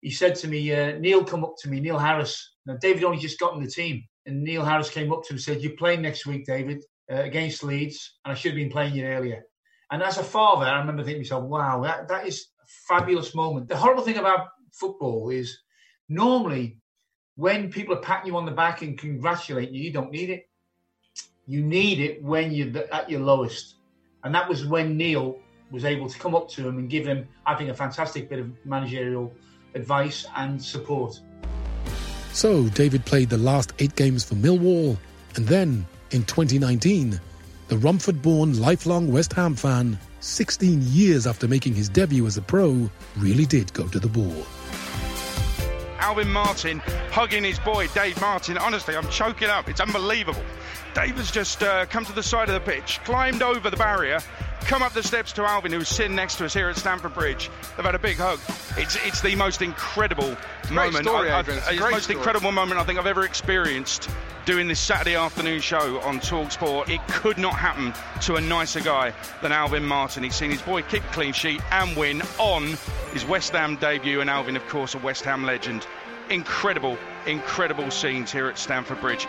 he 0.00 0.10
said 0.10 0.34
to 0.36 0.48
me, 0.48 0.72
uh, 0.72 0.98
Neil 0.98 1.24
come 1.24 1.44
up 1.44 1.54
to 1.60 1.68
me, 1.68 1.80
Neil 1.80 1.98
Harris. 1.98 2.54
Now, 2.66 2.76
David 2.80 3.04
only 3.04 3.18
just 3.18 3.38
got 3.38 3.54
in 3.54 3.62
the 3.62 3.70
team. 3.70 4.04
And 4.26 4.42
Neil 4.42 4.64
Harris 4.64 4.90
came 4.90 5.12
up 5.12 5.22
to 5.24 5.32
him 5.32 5.36
and 5.36 5.42
said, 5.42 5.62
You're 5.62 5.76
playing 5.76 6.02
next 6.02 6.26
week, 6.26 6.46
David, 6.46 6.84
uh, 7.10 7.16
against 7.16 7.64
Leeds. 7.64 8.18
And 8.24 8.32
I 8.32 8.34
should 8.34 8.52
have 8.52 8.56
been 8.56 8.70
playing 8.70 8.94
you 8.94 9.04
earlier. 9.04 9.42
And 9.90 10.02
as 10.02 10.18
a 10.18 10.22
father, 10.22 10.66
I 10.66 10.78
remember 10.78 11.02
thinking 11.02 11.24
to 11.24 11.34
myself, 11.34 11.44
wow, 11.48 11.82
that, 11.82 12.08
that 12.08 12.26
is 12.26 12.46
fabulous 12.88 13.34
moment. 13.34 13.68
The 13.68 13.76
horrible 13.76 14.02
thing 14.02 14.16
about 14.16 14.48
football 14.72 15.30
is 15.30 15.58
normally 16.08 16.78
when 17.36 17.70
people 17.70 17.94
are 17.94 18.00
patting 18.00 18.28
you 18.28 18.36
on 18.36 18.44
the 18.44 18.52
back 18.52 18.82
and 18.82 18.98
congratulating 18.98 19.74
you, 19.74 19.82
you 19.82 19.92
don't 19.92 20.10
need 20.10 20.30
it. 20.30 20.48
You 21.46 21.62
need 21.62 22.00
it 22.00 22.22
when 22.22 22.52
you're 22.52 22.84
at 22.92 23.10
your 23.10 23.20
lowest. 23.20 23.76
And 24.22 24.34
that 24.34 24.48
was 24.48 24.66
when 24.66 24.96
Neil 24.96 25.38
was 25.70 25.84
able 25.84 26.08
to 26.08 26.18
come 26.18 26.34
up 26.34 26.48
to 26.50 26.68
him 26.68 26.78
and 26.78 26.90
give 26.90 27.06
him, 27.06 27.26
I 27.46 27.54
think, 27.54 27.70
a 27.70 27.74
fantastic 27.74 28.28
bit 28.28 28.38
of 28.38 28.50
managerial 28.64 29.32
advice 29.74 30.26
and 30.36 30.62
support. 30.62 31.20
So 32.32 32.68
David 32.68 33.04
played 33.04 33.30
the 33.30 33.38
last 33.38 33.72
eight 33.78 33.96
games 33.96 34.24
for 34.24 34.34
Millwall, 34.34 34.96
and 35.36 35.46
then 35.46 35.86
in 36.10 36.24
2019, 36.24 37.20
the 37.68 37.78
Romford 37.78 38.20
born 38.20 38.60
lifelong 38.60 39.10
West 39.10 39.32
Ham 39.32 39.54
fan 39.54 39.98
16 40.20 40.82
years 40.82 41.26
after 41.26 41.48
making 41.48 41.74
his 41.74 41.88
debut 41.88 42.26
as 42.26 42.36
a 42.36 42.42
pro, 42.42 42.88
really 43.18 43.46
did 43.46 43.72
go 43.72 43.88
to 43.88 43.98
the 43.98 44.08
ball. 44.08 44.46
Alvin 45.98 46.30
Martin 46.30 46.78
hugging 47.10 47.44
his 47.44 47.58
boy, 47.58 47.86
Dave 47.88 48.20
Martin. 48.20 48.58
Honestly, 48.58 48.96
I'm 48.96 49.08
choking 49.08 49.48
up. 49.48 49.68
It's 49.68 49.80
unbelievable. 49.80 50.42
Dave 50.94 51.16
has 51.16 51.30
just 51.30 51.62
uh, 51.62 51.86
come 51.86 52.04
to 52.04 52.12
the 52.12 52.22
side 52.22 52.48
of 52.48 52.54
the 52.54 52.60
pitch, 52.60 53.00
climbed 53.04 53.42
over 53.42 53.70
the 53.70 53.76
barrier, 53.76 54.20
come 54.66 54.82
up 54.82 54.92
the 54.92 55.02
steps 55.02 55.32
to 55.32 55.44
Alvin, 55.44 55.72
who's 55.72 55.88
sitting 55.88 56.14
next 56.14 56.36
to 56.36 56.44
us 56.44 56.54
here 56.54 56.68
at 56.68 56.76
Stamford 56.76 57.14
Bridge. 57.14 57.50
They've 57.76 57.84
had 57.84 57.94
a 57.94 57.98
big 57.98 58.16
hug. 58.16 58.38
It's 58.76 58.96
it's 59.04 59.20
the 59.20 59.34
most 59.34 59.62
incredible 59.62 60.36
moment. 60.70 61.04
Story, 61.04 61.30
I, 61.30 61.38
I, 61.38 61.40
It's 61.40 61.48
it's 61.48 61.70
a 61.70 61.74
the 61.74 61.90
most 61.90 62.04
story. 62.04 62.18
incredible 62.18 62.52
moment 62.52 62.80
I 62.80 62.84
think 62.84 62.98
I've 62.98 63.06
ever 63.06 63.24
experienced 63.24 64.08
doing 64.46 64.68
this 64.68 64.80
Saturday 64.80 65.16
afternoon 65.16 65.60
show 65.60 66.00
on 66.00 66.18
Talksport. 66.20 66.88
It 66.88 67.00
could 67.08 67.38
not 67.38 67.54
happen 67.54 67.92
to 68.22 68.36
a 68.36 68.40
nicer 68.40 68.80
guy 68.80 69.12
than 69.42 69.52
Alvin 69.52 69.84
Martin. 69.84 70.22
He's 70.22 70.34
seen 70.34 70.50
his 70.50 70.62
boy 70.62 70.82
kick 70.82 71.02
a 71.02 71.12
clean 71.12 71.32
sheet 71.32 71.60
and 71.72 71.96
win 71.96 72.22
on 72.38 72.76
his 73.12 73.24
West 73.26 73.52
Ham 73.52 73.76
debut, 73.76 74.20
and 74.20 74.30
Alvin, 74.30 74.56
of 74.56 74.66
course, 74.68 74.94
a 74.94 74.98
West 74.98 75.24
Ham 75.24 75.44
legend. 75.44 75.86
Incredible, 76.30 76.96
incredible 77.26 77.90
scenes 77.90 78.30
here 78.32 78.46
at 78.48 78.58
Stamford 78.58 79.00
Bridge. 79.00 79.26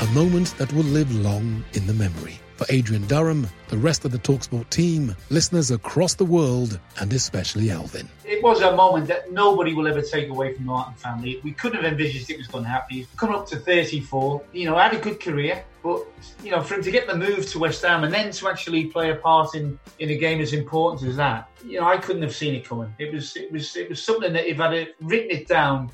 A 0.00 0.06
moment 0.12 0.54
that 0.58 0.72
will 0.72 0.82
live 0.84 1.14
long 1.14 1.64
in 1.72 1.86
the 1.86 1.94
memory. 1.94 2.38
For 2.56 2.66
Adrian 2.68 3.04
Durham, 3.08 3.48
the 3.68 3.76
rest 3.76 4.04
of 4.04 4.12
the 4.12 4.18
Talksport 4.18 4.70
team, 4.70 5.16
listeners 5.28 5.72
across 5.72 6.14
the 6.14 6.24
world, 6.24 6.78
and 7.00 7.12
especially 7.12 7.72
Alvin. 7.72 8.08
It 8.24 8.44
was 8.44 8.60
a 8.60 8.76
moment 8.76 9.08
that 9.08 9.32
nobody 9.32 9.74
will 9.74 9.88
ever 9.88 10.00
take 10.00 10.28
away 10.28 10.54
from 10.54 10.64
the 10.64 10.70
Martin 10.70 10.94
family. 10.94 11.40
We 11.42 11.50
couldn't 11.50 11.82
have 11.82 11.92
envisaged 11.92 12.30
it 12.30 12.38
was 12.38 12.46
going 12.46 12.62
to 12.62 12.70
happen. 12.70 12.98
He's 12.98 13.08
come 13.16 13.34
up 13.34 13.48
to 13.48 13.56
34, 13.56 14.40
you 14.52 14.66
know, 14.66 14.76
had 14.76 14.94
a 14.94 15.00
good 15.00 15.20
career, 15.20 15.64
but, 15.82 16.06
you 16.44 16.52
know, 16.52 16.62
for 16.62 16.74
him 16.76 16.82
to 16.82 16.92
get 16.92 17.08
the 17.08 17.16
move 17.16 17.44
to 17.50 17.58
West 17.58 17.82
Ham 17.82 18.04
and 18.04 18.14
then 18.14 18.30
to 18.30 18.48
actually 18.48 18.84
play 18.84 19.10
a 19.10 19.16
part 19.16 19.56
in, 19.56 19.76
in 19.98 20.10
a 20.10 20.16
game 20.16 20.40
as 20.40 20.52
important 20.52 21.08
as 21.08 21.16
that, 21.16 21.48
you 21.66 21.80
know, 21.80 21.88
I 21.88 21.96
couldn't 21.96 22.22
have 22.22 22.36
seen 22.36 22.54
it 22.54 22.64
coming. 22.64 22.94
It 23.00 23.12
was, 23.12 23.36
it 23.36 23.50
was, 23.50 23.74
it 23.74 23.88
was 23.88 24.00
something 24.00 24.32
that 24.32 24.48
if 24.48 24.60
I'd 24.60 24.94
written 25.00 25.30
it 25.32 25.48
down 25.48 25.90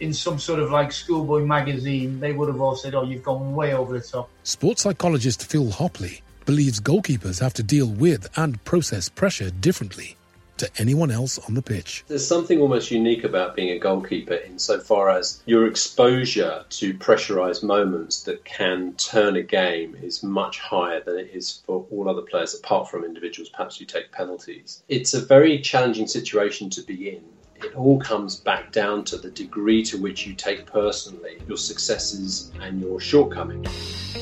in 0.00 0.14
some 0.14 0.38
sort 0.38 0.60
of 0.60 0.70
like 0.70 0.92
schoolboy 0.92 1.44
magazine, 1.44 2.20
they 2.20 2.32
would 2.32 2.48
have 2.48 2.60
all 2.60 2.76
said, 2.76 2.94
"Oh, 2.94 3.02
you've 3.02 3.22
gone 3.22 3.54
way 3.54 3.74
over 3.74 3.98
the 3.98 4.04
top." 4.04 4.28
Sports 4.42 4.82
psychologist 4.82 5.44
Phil 5.44 5.70
Hopley 5.70 6.22
believes 6.44 6.80
goalkeepers 6.80 7.40
have 7.40 7.52
to 7.54 7.62
deal 7.62 7.86
with 7.86 8.28
and 8.36 8.62
process 8.64 9.08
pressure 9.08 9.50
differently 9.50 10.16
to 10.58 10.68
anyone 10.78 11.10
else 11.10 11.38
on 11.46 11.54
the 11.54 11.62
pitch. 11.62 12.04
There's 12.08 12.26
something 12.26 12.60
almost 12.60 12.90
unique 12.90 13.24
about 13.24 13.54
being 13.54 13.70
a 13.70 13.78
goalkeeper 13.78 14.34
insofar 14.34 15.08
as 15.08 15.40
your 15.46 15.66
exposure 15.66 16.64
to 16.70 16.94
pressurised 16.94 17.62
moments 17.62 18.24
that 18.24 18.44
can 18.44 18.94
turn 18.94 19.36
a 19.36 19.42
game 19.42 19.96
is 20.02 20.22
much 20.22 20.58
higher 20.58 21.00
than 21.00 21.16
it 21.16 21.30
is 21.32 21.62
for 21.64 21.86
all 21.90 22.08
other 22.08 22.22
players, 22.22 22.54
apart 22.54 22.90
from 22.90 23.04
individuals 23.04 23.48
perhaps 23.48 23.78
who 23.78 23.84
take 23.84 24.10
penalties. 24.10 24.82
It's 24.88 25.14
a 25.14 25.20
very 25.20 25.60
challenging 25.60 26.06
situation 26.06 26.70
to 26.70 26.82
be 26.82 27.10
in. 27.10 27.22
It 27.62 27.74
all 27.74 27.98
comes 27.98 28.36
back 28.36 28.70
down 28.70 29.04
to 29.04 29.16
the 29.16 29.30
degree 29.30 29.82
to 29.84 29.98
which 29.98 30.26
you 30.26 30.34
take 30.34 30.64
personally 30.66 31.38
your 31.48 31.56
successes 31.56 32.52
and 32.60 32.80
your 32.80 33.00
shortcomings. 33.00 33.68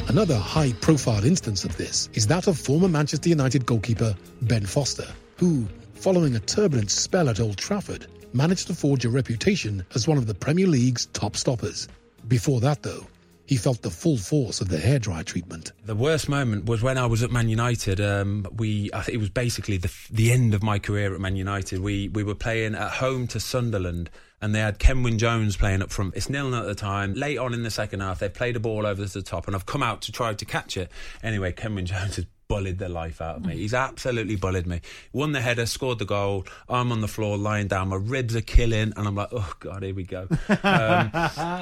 Another 0.09 0.37
high 0.37 0.73
profile 0.81 1.25
instance 1.25 1.65
of 1.65 1.77
this 1.77 2.09
is 2.15 2.27
that 2.29 2.47
of 2.47 2.59
former 2.59 2.89
Manchester 2.89 3.29
United 3.29 3.67
goalkeeper 3.67 4.15
Ben 4.43 4.65
Foster, 4.65 5.07
who, 5.37 5.67
following 5.95 6.37
a 6.37 6.41
turbulent 6.41 6.91
spell 6.91 7.29
at 7.29 7.39
Old 7.39 7.59
Trafford, 7.59 8.07
managed 8.33 8.69
to 8.69 8.75
forge 8.75 9.05
a 9.05 9.11
reputation 9.11 9.85
as 9.95 10.09
one 10.09 10.17
of 10.19 10.27
the 10.27 10.35
Premier 10.35 10.67
League's 10.67 11.07
top 11.07 11.37
stoppers. 11.37 11.89
Before 12.29 12.61
that, 12.61 12.83
though, 12.83 13.07
he 13.47 13.57
felt 13.57 13.83
the 13.83 13.91
full 13.91 14.17
force 14.17 14.61
of 14.61 14.69
the 14.69 14.77
hairdryer 14.77 15.25
treatment. 15.25 15.73
The 15.85 15.95
worst 15.95 16.29
moment 16.29 16.67
was 16.67 16.83
when 16.83 16.99
I 16.99 17.07
was 17.07 17.23
at 17.23 17.31
Man 17.31 17.49
United. 17.49 18.01
Um, 18.01 18.47
we, 18.57 18.91
I 18.93 19.03
think 19.03 19.15
it 19.15 19.21
was 19.21 19.31
basically 19.31 19.77
the 19.77 19.93
the 20.11 20.33
end 20.33 20.55
of 20.55 20.63
my 20.63 20.79
career 20.79 21.15
at 21.15 21.21
Man 21.21 21.37
United. 21.37 21.81
We 21.81 22.09
we 22.09 22.23
were 22.23 22.35
playing 22.35 22.75
at 22.75 22.91
home 22.91 23.27
to 23.29 23.41
Sunderland, 23.41 24.11
and 24.43 24.55
they 24.55 24.61
had 24.61 24.79
Kenwyne 24.79 25.19
Jones 25.19 25.57
playing 25.57 25.83
up 25.83 25.91
front. 25.91 26.15
It's 26.17 26.29
nil 26.29 26.55
at 26.55 26.67
the 26.67 26.75
time. 26.75 27.15
Late 27.15 27.39
on 27.39 27.55
in 27.55 27.63
the 27.63 27.71
second 27.71 28.01
half, 28.01 28.19
they 28.19 28.29
played 28.29 28.57
a 28.57 28.61
ball 28.61 28.85
over 28.85 29.05
to 29.07 29.13
the 29.13 29.23
top, 29.23 29.47
and 29.47 29.55
I've 29.55 29.67
come 29.67 29.83
out 29.83 30.03
to 30.03 30.13
try 30.13 30.35
to 30.35 30.45
catch 30.45 30.77
it. 30.77 30.91
Anyway, 31.23 31.53
Kenwyne 31.53 31.85
Jones 31.85 32.17
has 32.17 32.27
bullied 32.49 32.79
the 32.79 32.89
life 32.89 33.21
out 33.21 33.37
of 33.37 33.47
me. 33.47 33.57
He's 33.57 33.75
absolutely 33.75 34.37
bullied 34.37 34.67
me. 34.67 34.81
Won 35.13 35.33
the 35.33 35.41
header, 35.41 35.67
scored 35.67 35.99
the 35.99 36.05
goal. 36.05 36.47
I'm 36.69 36.93
on 36.93 37.01
the 37.01 37.09
floor, 37.09 37.37
lying 37.37 37.69
down. 37.69 37.89
My 37.89 37.97
ribs 37.97 38.37
are 38.37 38.41
killing, 38.41 38.93
and 38.97 39.09
I'm 39.09 39.15
like, 39.15 39.29
oh 39.33 39.53
god, 39.61 39.83
here 39.83 39.95
we 39.95 40.05
go. 40.05 40.29
Um, 40.67 41.11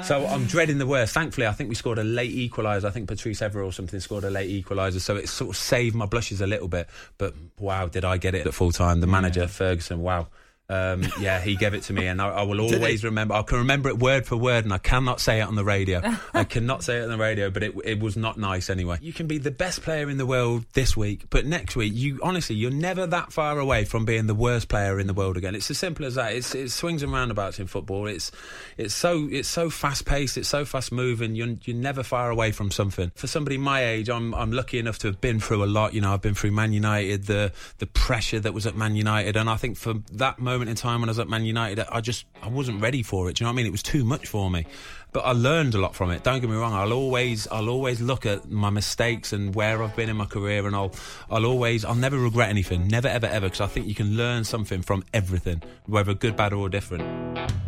so 0.03 0.25
I'm 0.25 0.45
dreading 0.45 0.77
the 0.77 0.87
worst. 0.87 1.13
Thankfully, 1.13 1.45
I 1.47 1.51
think 1.51 1.69
we 1.69 1.75
scored 1.75 1.99
a 1.99 2.03
late 2.03 2.35
equaliser. 2.35 2.85
I 2.85 2.89
think 2.91 3.07
Patrice 3.07 3.39
Evra 3.41 3.65
or 3.65 3.71
something 3.71 3.99
scored 3.99 4.23
a 4.23 4.29
late 4.29 4.63
equaliser, 4.63 4.99
so 4.99 5.15
it 5.15 5.29
sort 5.29 5.51
of 5.51 5.57
saved 5.57 5.95
my 5.95 6.05
blushes 6.05 6.41
a 6.41 6.47
little 6.47 6.67
bit. 6.67 6.89
But 7.17 7.35
wow, 7.59 7.87
did 7.87 8.03
I 8.03 8.17
get 8.17 8.35
it 8.35 8.47
at 8.47 8.53
full 8.53 8.71
time? 8.71 9.01
The 9.01 9.07
manager 9.07 9.47
Ferguson, 9.47 10.01
wow. 10.01 10.27
Um, 10.67 11.05
yeah, 11.19 11.39
he 11.39 11.55
gave 11.55 11.75
it 11.75 11.83
to 11.83 11.93
me, 11.93 12.07
and 12.07 12.19
I, 12.19 12.29
I 12.29 12.41
will 12.43 12.59
always 12.73 13.03
remember. 13.03 13.35
I 13.35 13.43
can 13.43 13.59
remember 13.59 13.89
it 13.89 13.99
word 13.99 14.25
for 14.25 14.35
word, 14.35 14.63
and 14.63 14.73
I 14.73 14.79
cannot 14.79 15.19
say 15.19 15.39
it 15.39 15.43
on 15.43 15.55
the 15.55 15.63
radio. 15.63 16.01
I 16.33 16.43
cannot 16.43 16.83
say 16.83 16.97
it 16.97 17.03
on 17.03 17.09
the 17.09 17.17
radio, 17.17 17.51
but 17.51 17.61
it, 17.61 17.75
it 17.83 17.99
was 17.99 18.17
not 18.17 18.37
nice 18.39 18.69
anyway. 18.69 18.97
You 19.01 19.13
can 19.13 19.27
be 19.27 19.37
the 19.37 19.51
best 19.51 19.81
player 19.83 20.09
in 20.09 20.17
the 20.17 20.25
world 20.25 20.65
this 20.73 20.97
week, 20.97 21.25
but 21.29 21.45
next 21.45 21.75
week, 21.75 21.93
you 21.95 22.19
honestly, 22.23 22.55
you're 22.55 22.71
never 22.71 23.05
that 23.07 23.31
far 23.31 23.59
away 23.59 23.85
from 23.85 24.05
being 24.05 24.25
the 24.25 24.33
worst 24.33 24.67
player 24.67 24.99
in 24.99 25.05
the 25.05 25.13
world 25.13 25.37
again. 25.37 25.53
It's 25.53 25.69
as 25.69 25.77
simple 25.77 26.05
as 26.05 26.15
that. 26.15 26.33
It's 26.33 26.55
it 26.55 26.71
swings 26.71 27.03
and 27.03 27.11
roundabouts 27.11 27.59
in 27.59 27.67
football. 27.67 28.07
It's 28.07 28.31
it's 28.77 28.93
so 28.93 29.27
it's 29.31 29.47
so 29.47 29.69
fast 29.69 30.05
paced. 30.05 30.35
It's 30.37 30.49
so 30.49 30.65
fast 30.65 30.91
moving. 30.91 31.35
You're 31.35 31.55
you're 31.63 31.77
never 31.77 32.01
far 32.01 32.31
away 32.31 32.51
from 32.51 32.71
something. 32.71 33.11
For 33.13 33.27
somebody 33.27 33.59
my 33.59 33.85
age, 33.85 34.09
I'm 34.09 34.33
I'm 34.33 34.51
lucky 34.51 34.79
enough 34.79 34.97
to 34.99 35.07
have 35.07 35.21
been 35.21 35.39
through 35.39 35.63
a 35.63 35.67
lot. 35.67 35.93
You 35.93 36.01
know, 36.01 36.11
I've 36.11 36.21
been 36.21 36.33
through 36.35 36.51
Man 36.51 36.73
United, 36.73 37.27
the 37.27 37.51
the 37.77 37.85
pressure 37.85 38.39
that 38.39 38.53
was 38.53 38.65
at 38.65 38.75
Man 38.75 38.95
United, 38.95 39.35
and 39.35 39.47
I 39.47 39.57
think 39.57 39.77
for 39.77 39.93
that 40.13 40.39
moment 40.39 40.54
in 40.61 40.75
time 40.75 41.01
when 41.01 41.09
I 41.09 41.11
was 41.11 41.19
at 41.19 41.27
Man 41.27 41.45
United, 41.45 41.85
I 41.91 42.01
just 42.01 42.25
I 42.41 42.47
wasn't 42.47 42.81
ready 42.81 43.03
for 43.03 43.29
it. 43.29 43.35
Do 43.35 43.43
you 43.43 43.45
know 43.45 43.51
what 43.51 43.53
I 43.53 43.57
mean? 43.57 43.65
It 43.65 43.71
was 43.71 43.83
too 43.83 44.03
much 44.03 44.27
for 44.27 44.49
me. 44.49 44.65
But 45.11 45.25
I 45.25 45.31
learned 45.31 45.75
a 45.75 45.79
lot 45.79 45.95
from 45.95 46.11
it. 46.11 46.23
Don't 46.23 46.41
get 46.41 46.49
me 46.49 46.55
wrong. 46.57 46.73
I'll 46.73 46.91
always 46.91 47.47
I'll 47.47 47.69
always 47.69 48.01
look 48.01 48.25
at 48.25 48.49
my 48.49 48.69
mistakes 48.69 49.33
and 49.33 49.55
where 49.55 49.81
I've 49.81 49.95
been 49.95 50.09
in 50.09 50.17
my 50.17 50.25
career, 50.25 50.67
and 50.67 50.75
I'll 50.75 50.93
I'll 51.29 51.45
always 51.45 51.85
I'll 51.85 51.95
never 51.95 52.17
regret 52.17 52.49
anything. 52.49 52.87
Never 52.87 53.07
ever 53.07 53.25
ever 53.27 53.47
because 53.47 53.61
I 53.61 53.67
think 53.67 53.87
you 53.87 53.95
can 53.95 54.17
learn 54.17 54.43
something 54.43 54.81
from 54.81 55.03
everything, 55.13 55.63
whether 55.85 56.13
good, 56.13 56.35
bad, 56.35 56.53
or 56.53 56.69
different. 56.69 57.03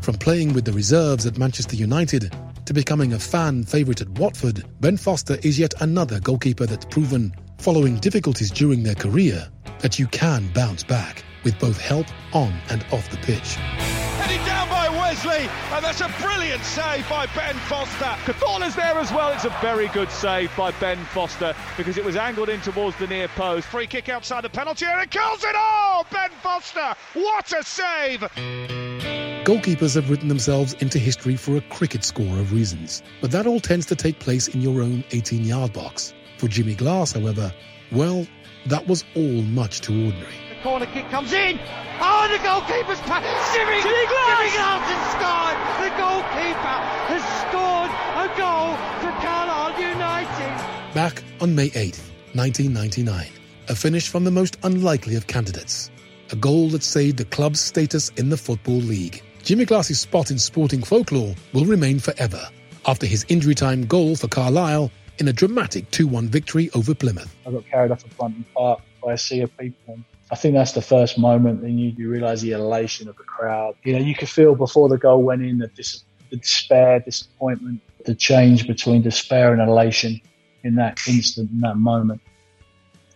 From 0.01 0.15
playing 0.15 0.53
with 0.53 0.65
the 0.65 0.73
reserves 0.73 1.25
at 1.25 1.37
Manchester 1.37 1.75
United 1.75 2.33
to 2.65 2.73
becoming 2.73 3.13
a 3.13 3.19
fan 3.19 3.63
favourite 3.63 4.01
at 4.01 4.09
Watford, 4.19 4.65
Ben 4.81 4.97
Foster 4.97 5.37
is 5.43 5.57
yet 5.57 5.73
another 5.81 6.19
goalkeeper 6.19 6.65
that's 6.65 6.85
proven, 6.85 7.33
following 7.59 7.95
difficulties 7.97 8.51
during 8.51 8.83
their 8.83 8.95
career, 8.95 9.47
that 9.79 9.99
you 9.99 10.07
can 10.07 10.47
bounce 10.53 10.83
back 10.83 11.23
with 11.47 11.59
both 11.59 11.79
help 11.79 12.07
on 12.33 12.53
and 12.69 12.85
off 12.91 13.09
the 13.09 13.17
pitch. 13.17 13.55
Heading 14.19 14.45
down 14.45 14.67
by 14.67 14.89
Wes 14.89 15.17
Beardsley, 15.23 15.49
and 15.71 15.85
that's 15.85 16.01
a 16.01 16.09
brilliant 16.21 16.61
save 16.63 17.07
by 17.09 17.25
Ben 17.27 17.55
Foster. 17.55 18.13
Cthulhu's 18.25 18.75
there 18.75 18.97
as 18.97 19.09
well. 19.11 19.31
It's 19.31 19.45
a 19.45 19.57
very 19.61 19.87
good 19.89 20.11
save 20.11 20.55
by 20.57 20.71
Ben 20.71 20.97
Foster 21.05 21.55
because 21.77 21.97
it 21.97 22.03
was 22.03 22.17
angled 22.17 22.49
in 22.49 22.59
towards 22.59 22.97
the 22.97 23.07
near 23.07 23.29
post. 23.29 23.67
Free 23.67 23.87
kick 23.87 24.09
outside 24.09 24.43
the 24.43 24.49
penalty 24.49 24.85
area, 24.85 25.03
It 25.03 25.11
kills 25.11 25.45
it 25.45 25.55
all. 25.55 26.05
Ben 26.11 26.29
Foster, 26.43 26.93
what 27.13 27.51
a 27.53 27.63
save! 27.63 28.19
Goalkeepers 29.45 29.95
have 29.95 30.09
written 30.09 30.27
themselves 30.27 30.73
into 30.73 30.99
history 30.99 31.37
for 31.37 31.55
a 31.55 31.61
cricket 31.61 32.03
score 32.03 32.37
of 32.39 32.51
reasons, 32.51 33.01
but 33.21 33.31
that 33.31 33.47
all 33.47 33.61
tends 33.61 33.85
to 33.85 33.95
take 33.95 34.19
place 34.19 34.49
in 34.49 34.61
your 34.61 34.81
own 34.81 35.05
18 35.11 35.45
yard 35.45 35.71
box. 35.71 36.13
For 36.37 36.49
Jimmy 36.49 36.75
Glass, 36.75 37.13
however, 37.13 37.53
well, 37.93 38.27
that 38.65 38.85
was 38.87 39.05
all 39.15 39.41
much 39.41 39.79
too 39.81 40.05
ordinary. 40.05 40.46
The 40.67 40.71
corner 40.71 40.85
kick 40.87 41.09
comes 41.09 41.31
in. 41.31 41.57
Oh, 42.01 42.27
the 42.29 42.43
goalkeeper's 42.43 42.99
pass. 43.07 43.23
Jimmy, 43.55 43.81
Jimmy 43.81 44.05
Glass! 44.05 44.37
Jimmy 44.37 44.51
Glass 44.51 44.83
has 44.91 45.03
scored. 45.15 45.57
The 45.79 45.91
goalkeeper 45.95 46.77
has 47.07 47.23
scored 47.47 47.91
a 48.19 48.27
goal 48.35 48.75
for 48.99 49.11
Carlisle 49.25 49.79
United. 49.79 50.93
Back 50.93 51.23
on 51.39 51.55
May 51.55 51.69
8th, 51.69 52.03
1999, 52.35 53.27
a 53.69 53.75
finish 53.75 54.09
from 54.09 54.25
the 54.25 54.31
most 54.31 54.57
unlikely 54.63 55.15
of 55.15 55.25
candidates. 55.27 55.89
A 56.33 56.35
goal 56.35 56.67
that 56.71 56.83
saved 56.83 57.15
the 57.15 57.23
club's 57.23 57.61
status 57.61 58.09
in 58.17 58.27
the 58.27 58.35
Football 58.35 58.81
League. 58.81 59.23
Jimmy 59.43 59.63
Glass's 59.63 60.01
spot 60.01 60.31
in 60.31 60.37
sporting 60.37 60.83
folklore 60.83 61.33
will 61.53 61.63
remain 61.63 61.97
forever 61.97 62.45
after 62.85 63.05
his 63.05 63.25
injury 63.29 63.55
time 63.55 63.85
goal 63.85 64.17
for 64.17 64.27
Carlisle 64.27 64.91
in 65.19 65.29
a 65.29 65.33
dramatic 65.33 65.89
2 65.91 66.07
1 66.07 66.27
victory 66.27 66.69
over 66.73 66.93
Plymouth. 66.93 67.33
I 67.45 67.51
got 67.51 67.65
carried 67.67 67.91
off 67.91 68.03
a 68.03 68.09
Brunton 68.15 68.43
Park 68.53 68.81
by 69.01 69.13
a 69.13 69.17
sea 69.17 69.39
of 69.39 69.57
people. 69.57 69.97
I 70.29 70.35
think 70.35 70.55
that's 70.55 70.73
the 70.73 70.81
first 70.81 71.17
moment, 71.17 71.63
and 71.63 71.79
you, 71.79 71.93
you 71.97 72.09
realise 72.09 72.41
the 72.41 72.51
elation 72.51 73.07
of 73.07 73.15
the 73.15 73.23
crowd. 73.23 73.75
You 73.83 73.93
know, 73.93 73.99
you 73.99 74.13
could 74.13 74.27
feel 74.27 74.55
before 74.55 74.89
the 74.89 74.97
goal 74.97 75.23
went 75.23 75.41
in 75.41 75.57
the, 75.57 75.67
dis- 75.67 76.03
the 76.29 76.37
despair, 76.37 76.99
disappointment, 76.99 77.81
the 78.05 78.13
change 78.13 78.67
between 78.67 79.01
despair 79.01 79.53
and 79.53 79.61
elation 79.61 80.19
in 80.63 80.75
that 80.75 80.99
instant, 81.07 81.49
in 81.51 81.61
that 81.61 81.77
moment, 81.77 82.19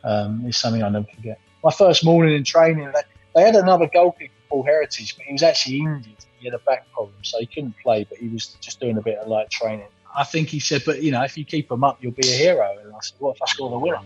um, 0.05 0.45
is 0.47 0.55
something 0.55 0.81
I'll 0.81 0.91
never 0.91 1.07
forget. 1.13 1.37
My 1.63 1.71
first 1.71 2.05
morning 2.05 2.33
in 2.33 2.45
training, 2.45 2.91
they, 3.35 3.41
had 3.41 3.55
another 3.55 3.89
goalkeeper, 3.93 4.33
Paul 4.49 4.63
Heritage, 4.63 5.17
but 5.17 5.25
he 5.25 5.33
was 5.33 5.43
actually 5.43 5.79
injured. 5.79 6.15
He 6.39 6.45
had 6.45 6.53
a 6.53 6.59
back 6.59 6.91
problem, 6.93 7.15
so 7.23 7.39
he 7.39 7.45
couldn't 7.45 7.75
play, 7.83 8.05
but 8.09 8.19
he 8.19 8.29
was 8.29 8.47
just 8.61 8.79
doing 8.79 8.97
a 8.97 9.01
bit 9.01 9.17
of 9.17 9.27
light 9.27 9.49
training. 9.49 9.87
I 10.15 10.23
think 10.23 10.47
he 10.47 10.59
said, 10.59 10.83
but 10.85 11.03
you 11.03 11.11
know, 11.11 11.23
if 11.23 11.37
you 11.37 11.45
keep 11.45 11.69
them 11.69 11.83
up, 11.83 11.97
you'll 12.01 12.13
be 12.13 12.27
a 12.27 12.37
hero. 12.37 12.77
And 12.83 12.93
I 12.93 12.99
said, 13.01 13.15
what 13.19 13.35
if 13.35 13.41
I 13.41 13.45
score 13.47 13.69
the 13.69 13.77
winner? 13.77 13.99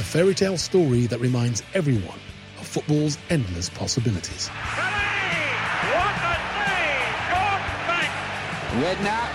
A 0.00 0.02
fairy 0.02 0.34
tale 0.34 0.56
story 0.56 1.06
that 1.08 1.20
reminds 1.20 1.62
everyone 1.74 2.18
of 2.58 2.66
football's 2.66 3.18
endless 3.28 3.68
possibilities. 3.68 4.48
What 4.48 4.56
a 6.16 6.34
save! 6.56 7.20
Gone 7.28 7.64
back. 7.84 8.08
Redknapp. 8.80 9.28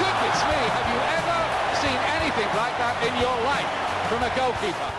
Goodness 0.00 0.38
me, 0.48 0.60
have 0.72 0.88
you 0.88 1.00
ever 1.12 1.40
seen 1.76 2.00
anything 2.16 2.50
like 2.56 2.74
that 2.80 2.96
in 3.04 3.12
your 3.20 3.36
life 3.44 3.68
from 4.08 4.22
a 4.24 4.32
goalkeeper? 4.34 4.90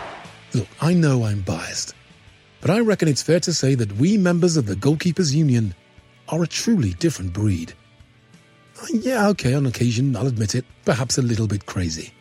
Look, 0.60 0.68
I 0.80 0.94
know 0.94 1.24
I'm 1.24 1.40
biased, 1.40 1.96
but 2.60 2.70
I 2.70 2.78
reckon 2.78 3.08
it's 3.08 3.20
fair 3.20 3.40
to 3.40 3.52
say 3.52 3.74
that 3.74 3.96
we 3.96 4.16
members 4.16 4.56
of 4.56 4.66
the 4.66 4.76
Goalkeepers 4.76 5.34
Union 5.34 5.74
are 6.28 6.44
a 6.44 6.46
truly 6.46 6.92
different 7.00 7.32
breed. 7.32 7.72
Uh, 8.80 8.86
Yeah, 8.92 9.26
okay, 9.30 9.54
on 9.54 9.66
occasion, 9.66 10.14
I'll 10.14 10.28
admit 10.28 10.54
it, 10.54 10.64
perhaps 10.84 11.18
a 11.18 11.22
little 11.22 11.48
bit 11.48 11.66
crazy. 11.66 12.12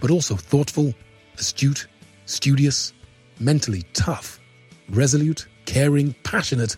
But 0.00 0.10
also 0.10 0.36
thoughtful, 0.36 0.94
astute, 1.38 1.86
studious, 2.26 2.92
mentally 3.40 3.82
tough, 3.92 4.40
resolute, 4.90 5.46
caring, 5.66 6.14
passionate, 6.24 6.76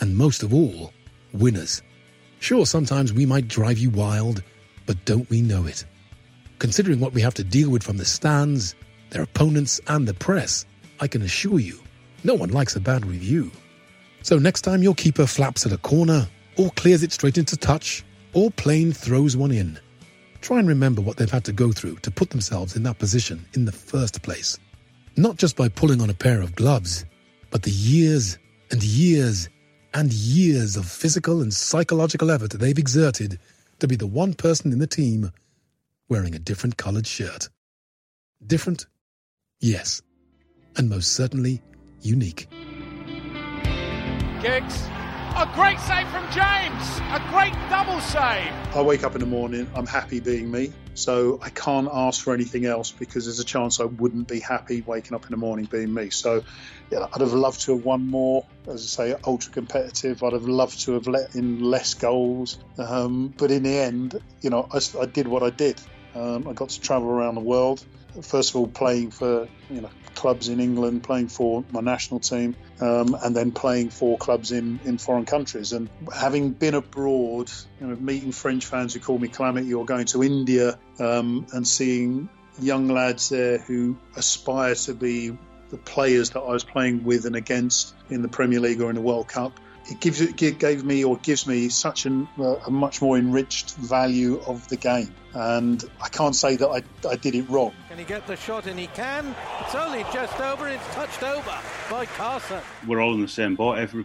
and 0.00 0.16
most 0.16 0.42
of 0.42 0.54
all, 0.54 0.92
winners. 1.32 1.82
Sure, 2.40 2.66
sometimes 2.66 3.12
we 3.12 3.26
might 3.26 3.48
drive 3.48 3.78
you 3.78 3.90
wild, 3.90 4.42
but 4.86 5.04
don't 5.04 5.28
we 5.30 5.40
know 5.40 5.66
it? 5.66 5.84
Considering 6.58 7.00
what 7.00 7.12
we 7.12 7.20
have 7.20 7.34
to 7.34 7.44
deal 7.44 7.70
with 7.70 7.82
from 7.82 7.96
the 7.96 8.04
stands, 8.04 8.74
their 9.10 9.22
opponents, 9.22 9.80
and 9.88 10.06
the 10.06 10.14
press, 10.14 10.64
I 11.00 11.08
can 11.08 11.22
assure 11.22 11.58
you, 11.58 11.80
no 12.24 12.34
one 12.34 12.50
likes 12.50 12.76
a 12.76 12.80
bad 12.80 13.04
review. 13.04 13.50
So 14.22 14.38
next 14.38 14.62
time 14.62 14.82
your 14.82 14.94
keeper 14.94 15.26
flaps 15.26 15.66
at 15.66 15.72
a 15.72 15.78
corner, 15.78 16.28
or 16.56 16.70
clears 16.70 17.02
it 17.02 17.12
straight 17.12 17.38
into 17.38 17.56
touch, 17.56 18.04
or 18.32 18.50
plain 18.50 18.92
throws 18.92 19.36
one 19.36 19.50
in, 19.50 19.78
try 20.42 20.58
and 20.58 20.68
remember 20.68 21.00
what 21.00 21.16
they've 21.16 21.30
had 21.30 21.44
to 21.44 21.52
go 21.52 21.72
through 21.72 21.96
to 21.96 22.10
put 22.10 22.30
themselves 22.30 22.76
in 22.76 22.82
that 22.82 22.98
position 22.98 23.46
in 23.54 23.64
the 23.64 23.72
first 23.72 24.22
place. 24.22 24.58
Not 25.16 25.36
just 25.36 25.56
by 25.56 25.68
pulling 25.68 26.02
on 26.02 26.10
a 26.10 26.14
pair 26.14 26.42
of 26.42 26.56
gloves, 26.56 27.04
but 27.50 27.62
the 27.62 27.70
years 27.70 28.38
and 28.70 28.82
years 28.82 29.48
and 29.94 30.12
years 30.12 30.76
of 30.76 30.86
physical 30.86 31.42
and 31.42 31.52
psychological 31.52 32.30
effort 32.30 32.50
they've 32.52 32.78
exerted 32.78 33.38
to 33.78 33.88
be 33.88 33.96
the 33.96 34.06
one 34.06 34.34
person 34.34 34.72
in 34.72 34.78
the 34.78 34.86
team 34.86 35.30
wearing 36.08 36.34
a 36.34 36.38
different 36.38 36.76
coloured 36.76 37.06
shirt. 37.06 37.48
Different? 38.46 38.86
Yes. 39.60 40.02
And 40.76 40.88
most 40.88 41.12
certainly 41.12 41.62
unique. 42.00 42.48
Giggs. 44.42 44.82
A 45.34 45.50
great 45.54 45.80
save 45.80 46.06
from 46.08 46.24
James. 46.30 47.00
A 47.10 47.22
great 47.30 47.54
double 47.70 47.98
save. 48.00 48.52
I 48.76 48.82
wake 48.82 49.02
up 49.02 49.14
in 49.14 49.20
the 49.20 49.26
morning, 49.26 49.66
I'm 49.74 49.86
happy 49.86 50.20
being 50.20 50.50
me. 50.50 50.74
So 50.92 51.40
I 51.42 51.48
can't 51.48 51.88
ask 51.90 52.22
for 52.22 52.34
anything 52.34 52.66
else 52.66 52.90
because 52.90 53.24
there's 53.24 53.40
a 53.40 53.44
chance 53.44 53.80
I 53.80 53.84
wouldn't 53.84 54.28
be 54.28 54.40
happy 54.40 54.82
waking 54.82 55.14
up 55.14 55.24
in 55.24 55.30
the 55.30 55.38
morning 55.38 55.64
being 55.64 55.92
me. 55.92 56.10
So 56.10 56.44
yeah, 56.90 57.06
I'd 57.14 57.22
have 57.22 57.32
loved 57.32 57.62
to 57.62 57.76
have 57.76 57.84
won 57.84 58.06
more. 58.06 58.44
As 58.68 58.82
I 58.98 59.08
say, 59.08 59.16
ultra 59.26 59.50
competitive. 59.52 60.22
I'd 60.22 60.34
have 60.34 60.44
loved 60.44 60.80
to 60.82 60.92
have 60.92 61.06
let 61.06 61.34
in 61.34 61.60
less 61.60 61.94
goals. 61.94 62.58
Um, 62.76 63.32
but 63.38 63.50
in 63.50 63.62
the 63.62 63.78
end, 63.78 64.20
you 64.42 64.50
know, 64.50 64.68
I, 64.70 64.80
I 65.00 65.06
did 65.06 65.26
what 65.26 65.42
I 65.42 65.48
did. 65.48 65.80
Um, 66.14 66.46
I 66.46 66.52
got 66.52 66.68
to 66.68 66.80
travel 66.80 67.08
around 67.08 67.36
the 67.36 67.40
world. 67.40 67.82
First 68.20 68.50
of 68.50 68.56
all, 68.56 68.68
playing 68.68 69.10
for 69.10 69.48
you 69.70 69.80
know 69.80 69.90
clubs 70.14 70.48
in 70.48 70.60
England, 70.60 71.02
playing 71.02 71.28
for 71.28 71.64
my 71.70 71.80
national 71.80 72.20
team, 72.20 72.54
um, 72.80 73.16
and 73.22 73.34
then 73.34 73.52
playing 73.52 73.90
for 73.90 74.18
clubs 74.18 74.52
in, 74.52 74.78
in 74.84 74.98
foreign 74.98 75.24
countries. 75.24 75.72
And 75.72 75.88
having 76.14 76.50
been 76.50 76.74
abroad, 76.74 77.50
you 77.80 77.86
know, 77.86 77.96
meeting 77.96 78.32
French 78.32 78.66
fans 78.66 78.94
who 78.94 79.00
call 79.00 79.18
me 79.18 79.28
Calamity, 79.28 79.72
or 79.74 79.84
going 79.84 80.06
to 80.06 80.22
India 80.22 80.78
um, 80.98 81.46
and 81.52 81.66
seeing 81.66 82.28
young 82.60 82.88
lads 82.88 83.30
there 83.30 83.58
who 83.58 83.96
aspire 84.16 84.74
to 84.74 84.94
be 84.94 85.36
the 85.70 85.78
players 85.78 86.30
that 86.30 86.40
I 86.40 86.52
was 86.52 86.64
playing 86.64 87.02
with 87.02 87.24
and 87.24 87.34
against 87.34 87.94
in 88.10 88.20
the 88.20 88.28
Premier 88.28 88.60
League 88.60 88.80
or 88.82 88.90
in 88.90 88.94
the 88.94 89.00
World 89.02 89.28
Cup. 89.28 89.58
It 89.90 90.00
gives 90.00 90.20
it 90.20 90.36
gave 90.36 90.84
me 90.84 91.04
or 91.04 91.16
gives 91.18 91.46
me 91.46 91.68
such 91.68 92.06
an, 92.06 92.28
uh, 92.38 92.56
a 92.66 92.70
much 92.70 93.02
more 93.02 93.18
enriched 93.18 93.74
value 93.74 94.40
of 94.46 94.66
the 94.68 94.76
game, 94.76 95.12
and 95.34 95.84
I 96.00 96.08
can't 96.08 96.36
say 96.36 96.56
that 96.56 96.68
I, 96.68 96.82
I 97.08 97.16
did 97.16 97.34
it 97.34 97.48
wrong. 97.48 97.72
Can 97.88 97.98
he 97.98 98.04
get 98.04 98.26
the 98.26 98.36
shot? 98.36 98.66
And 98.66 98.78
he 98.78 98.86
can. 98.88 99.34
It's 99.60 99.74
only 99.74 100.04
just 100.12 100.38
over. 100.40 100.68
It's 100.68 100.86
touched 100.94 101.22
over 101.22 101.58
by 101.90 102.06
Carson. 102.06 102.60
we're 102.86 103.00
all 103.00 103.14
in 103.14 103.20
the 103.22 103.28
same 103.28 103.56
boat. 103.56 103.78
Every, 103.78 104.04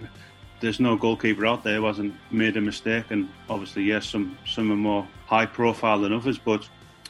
there's 0.60 0.80
no 0.80 0.96
goalkeeper 0.96 1.46
out 1.46 1.64
there 1.64 1.76
who 1.76 1.86
hasn't 1.86 2.16
made 2.32 2.58
a 2.58 2.62
mistake, 2.62 3.06
and 3.12 3.30
obviously, 3.50 3.84
yes, 3.84 4.08
some 4.08 4.38
some 4.46 4.72
are 4.72 4.76
more 4.76 5.08
high 5.28 5.46
profile 5.46 6.00
than 6.02 6.12
others, 6.12 6.40
but 6.40 6.68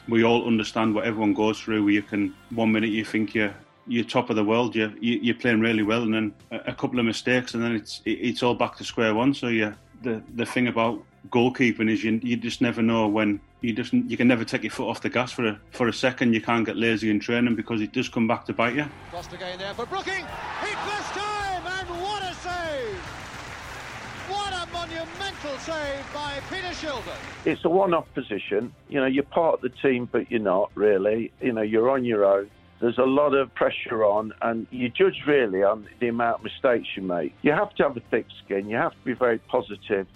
we 0.08 0.24
all 0.24 0.46
understand 0.46 0.94
what 0.94 1.04
everyone 1.04 1.32
goes 1.34 1.58
through. 1.60 1.84
Where 1.84 1.92
you 1.92 2.02
can 2.02 2.34
one 2.50 2.72
minute 2.72 2.90
you 2.90 3.04
think 3.04 3.34
you're 3.34 3.54
you're 3.88 4.04
top 4.04 4.30
of 4.30 4.36
the 4.36 4.44
world, 4.44 4.74
you're 4.76 4.92
you- 5.00 5.20
you're 5.22 5.34
playing 5.34 5.60
really 5.60 5.82
well, 5.82 6.02
and 6.02 6.12
then 6.14 6.32
a, 6.50 6.70
a 6.70 6.74
couple 6.74 6.98
of 6.98 7.04
mistakes, 7.06 7.54
and 7.54 7.62
then 7.62 7.72
it's 7.74 8.00
it's 8.04 8.42
all 8.42 8.54
back 8.54 8.76
to 8.76 8.84
square 8.84 9.14
one. 9.14 9.34
So 9.34 9.48
yeah, 9.48 9.72
the 10.02 10.22
the 10.36 10.46
thing 10.46 10.68
about 10.68 11.02
goalkeeping 11.30 11.90
is 11.90 12.04
you 12.04 12.20
you 12.22 12.36
just 12.36 12.60
never 12.60 12.82
know 12.82 13.08
when 13.08 13.40
you 13.60 13.72
just 13.72 13.92
you 13.92 14.16
can 14.16 14.28
never 14.28 14.44
take 14.44 14.62
your 14.62 14.70
foot 14.70 14.88
off 14.88 15.00
the 15.00 15.08
gas 15.10 15.32
for 15.32 15.46
a 15.46 15.58
for 15.70 15.88
a 15.88 15.92
second. 15.92 16.32
You 16.34 16.40
can't 16.40 16.64
get 16.66 16.76
lazy 16.76 17.10
in 17.10 17.18
training 17.20 17.56
because 17.56 17.80
it 17.80 17.92
does 17.92 18.08
come 18.08 18.26
back 18.28 18.44
to 18.46 18.52
bite 18.52 18.74
you. 18.76 18.86
Crossed 19.10 19.32
again 19.32 19.58
there 19.58 19.74
for 19.74 19.86
Brooking. 19.86 20.24
Heatless 20.62 21.08
time, 21.12 21.66
and 21.66 21.88
what 22.02 22.22
a 22.22 22.34
save! 22.34 23.00
What 24.28 24.52
a 24.52 24.66
monumental 24.72 25.58
save 25.60 26.04
by 26.14 26.38
Peter 26.50 26.68
Shilton. 26.74 27.16
it's 27.46 27.64
a 27.64 27.68
one-off 27.70 28.06
position. 28.14 28.72
You 28.90 29.00
know, 29.00 29.06
you're 29.06 29.22
part 29.24 29.54
of 29.54 29.60
the 29.62 29.70
team, 29.70 30.06
but 30.10 30.30
you're 30.30 30.40
not 30.40 30.70
really. 30.74 31.32
You 31.40 31.52
know, 31.52 31.62
you're 31.62 31.88
on 31.90 32.04
your 32.04 32.24
own. 32.26 32.50
There's 32.80 32.98
a 32.98 33.04
lot 33.04 33.34
of 33.34 33.52
pressure 33.54 34.04
on, 34.04 34.32
and 34.40 34.66
you 34.70 34.88
judge 34.88 35.24
really 35.26 35.62
on 35.62 35.88
the 35.98 36.08
amount 36.08 36.38
of 36.38 36.44
mistakes 36.44 36.88
you 36.94 37.02
make. 37.02 37.34
You 37.42 37.52
have 37.52 37.74
to 37.76 37.82
have 37.82 37.96
a 37.96 38.00
thick 38.00 38.26
skin. 38.44 38.68
You 38.68 38.76
have 38.76 38.92
to 38.92 39.04
be 39.04 39.14
very 39.14 39.38
positive 39.38 40.06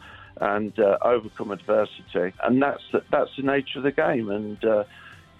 and 0.41 0.77
uh, 0.79 0.99
overcome 1.03 1.51
adversity, 1.51 2.33
and 2.43 2.63
that's 2.63 2.83
the, 2.93 3.03
that's 3.11 3.31
the 3.37 3.43
nature 3.43 3.79
of 3.79 3.85
the 3.85 3.93
game. 3.93 4.31
And 4.31 4.65
uh, 4.65 4.85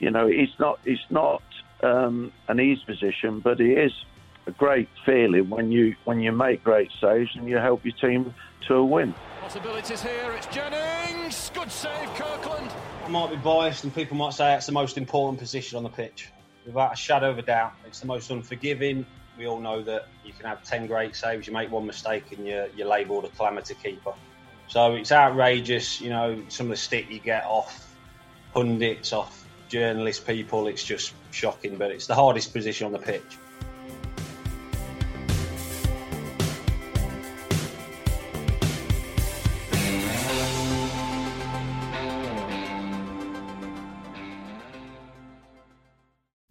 you 0.01 0.11
know, 0.11 0.27
it's 0.27 0.59
not 0.59 0.81
it's 0.85 1.05
not 1.11 1.43
um, 1.83 2.33
an 2.49 2.59
easy 2.59 2.83
position, 2.85 3.41
but 3.41 3.61
it 3.61 3.79
is 3.79 3.93
a 4.47 4.51
great 4.51 4.89
feeling 5.07 5.49
when 5.49 5.71
you 5.71 5.95
when 6.05 6.21
you 6.21 6.33
make 6.33 6.65
great 6.65 6.91
saves 7.01 7.31
and 7.37 7.49
you 7.49 7.57
help 7.57 7.85
your 7.85 7.95
team 7.95 8.35
to 8.67 8.75
a 8.75 8.85
win. 8.85 9.15
Possibilities 9.41 10.03
here. 10.03 10.33
It's 10.37 10.47
Jennings. 10.47 11.51
Good 11.55 11.71
save, 11.71 12.09
Kirkland. 12.15 12.71
I 13.05 13.09
might 13.09 13.31
be 13.31 13.37
biased, 13.37 13.85
and 13.85 13.95
people 13.95 14.17
might 14.17 14.35
say 14.35 14.55
it's 14.55 14.67
the 14.67 14.73
most 14.73 14.99
important 14.99 15.39
position 15.39 15.77
on 15.77 15.85
the 15.85 15.89
pitch. 15.89 16.31
Without 16.67 16.93
a 16.93 16.97
shadow 16.97 17.31
of 17.31 17.39
a 17.39 17.43
doubt, 17.43 17.73
it's 17.87 18.01
the 18.01 18.07
most 18.07 18.31
unforgiving. 18.31 19.05
We 19.37 19.47
all 19.47 19.59
know 19.59 19.83
that 19.83 20.09
you 20.25 20.33
can 20.33 20.47
have 20.47 20.63
10 20.63 20.87
great 20.87 21.17
saves, 21.17 21.47
you 21.47 21.53
make 21.53 21.71
one 21.71 21.87
mistake, 21.87 22.33
and 22.37 22.47
you're, 22.47 22.69
you're 22.77 22.87
labelled 22.87 23.25
a 23.25 23.29
calamity 23.29 23.75
keeper. 23.83 24.13
So 24.69 24.95
it's 24.95 25.11
outrageous, 25.11 26.01
you 26.01 26.11
know, 26.11 26.43
some 26.49 26.67
of 26.67 26.71
the 26.71 26.77
stick 26.77 27.11
you 27.11 27.19
get 27.19 27.45
off 27.45 27.95
pundits, 28.55 29.13
off 29.13 29.47
journalist 29.69 30.27
people. 30.27 30.67
It's 30.67 30.85
just 30.85 31.15
shocking, 31.31 31.77
but 31.77 31.91
it's 31.91 32.07
the 32.07 32.15
hardest 32.15 32.53
position 32.53 32.87
on 32.87 32.93
the 32.93 32.99
pitch. 32.99 33.39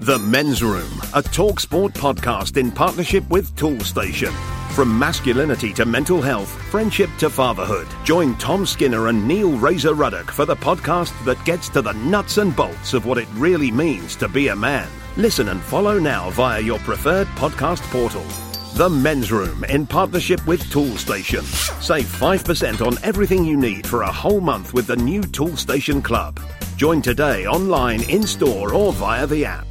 The 0.00 0.18
Men's 0.18 0.62
Room, 0.62 0.92
a 1.14 1.22
Talksport 1.22 1.90
podcast 1.92 2.58
in 2.58 2.70
partnership 2.70 3.28
with 3.30 3.56
Toolstation. 3.56 4.32
From 4.72 4.96
masculinity 4.96 5.72
to 5.72 5.84
mental 5.86 6.20
health, 6.20 6.50
friendship 6.70 7.08
to 7.18 7.30
fatherhood. 7.30 7.88
Join 8.04 8.36
Tom 8.36 8.66
Skinner 8.66 9.08
and 9.08 9.26
Neil 9.26 9.52
Razor 9.52 9.94
Ruddock 9.94 10.30
for 10.30 10.44
the 10.44 10.54
podcast 10.54 11.12
that 11.24 11.42
gets 11.44 11.68
to 11.70 11.82
the 11.82 11.94
nuts 11.94 12.36
and 12.38 12.54
bolts 12.54 12.92
of 12.92 13.06
what 13.06 13.18
it 13.18 13.26
really 13.34 13.70
means 13.70 14.16
to 14.16 14.28
be 14.28 14.48
a 14.48 14.54
man. 14.54 14.86
Listen 15.16 15.48
and 15.48 15.60
follow 15.62 15.98
now 15.98 16.30
via 16.30 16.60
your 16.60 16.78
preferred 16.80 17.26
podcast 17.28 17.80
portal. 17.90 18.22
The 18.74 18.90
Men's 18.90 19.32
Room 19.32 19.64
in 19.64 19.86
partnership 19.86 20.46
with 20.46 20.62
Toolstation. 20.64 21.42
Save 21.82 22.04
5% 22.04 22.86
on 22.86 23.02
everything 23.02 23.44
you 23.44 23.56
need 23.56 23.86
for 23.86 24.02
a 24.02 24.12
whole 24.12 24.42
month 24.42 24.74
with 24.74 24.86
the 24.86 24.96
new 24.96 25.22
Toolstation 25.22 26.04
Club. 26.04 26.38
Join 26.76 27.00
today 27.00 27.46
online, 27.46 28.02
in 28.10 28.24
store, 28.24 28.74
or 28.74 28.92
via 28.92 29.26
the 29.26 29.44
app. 29.46 29.66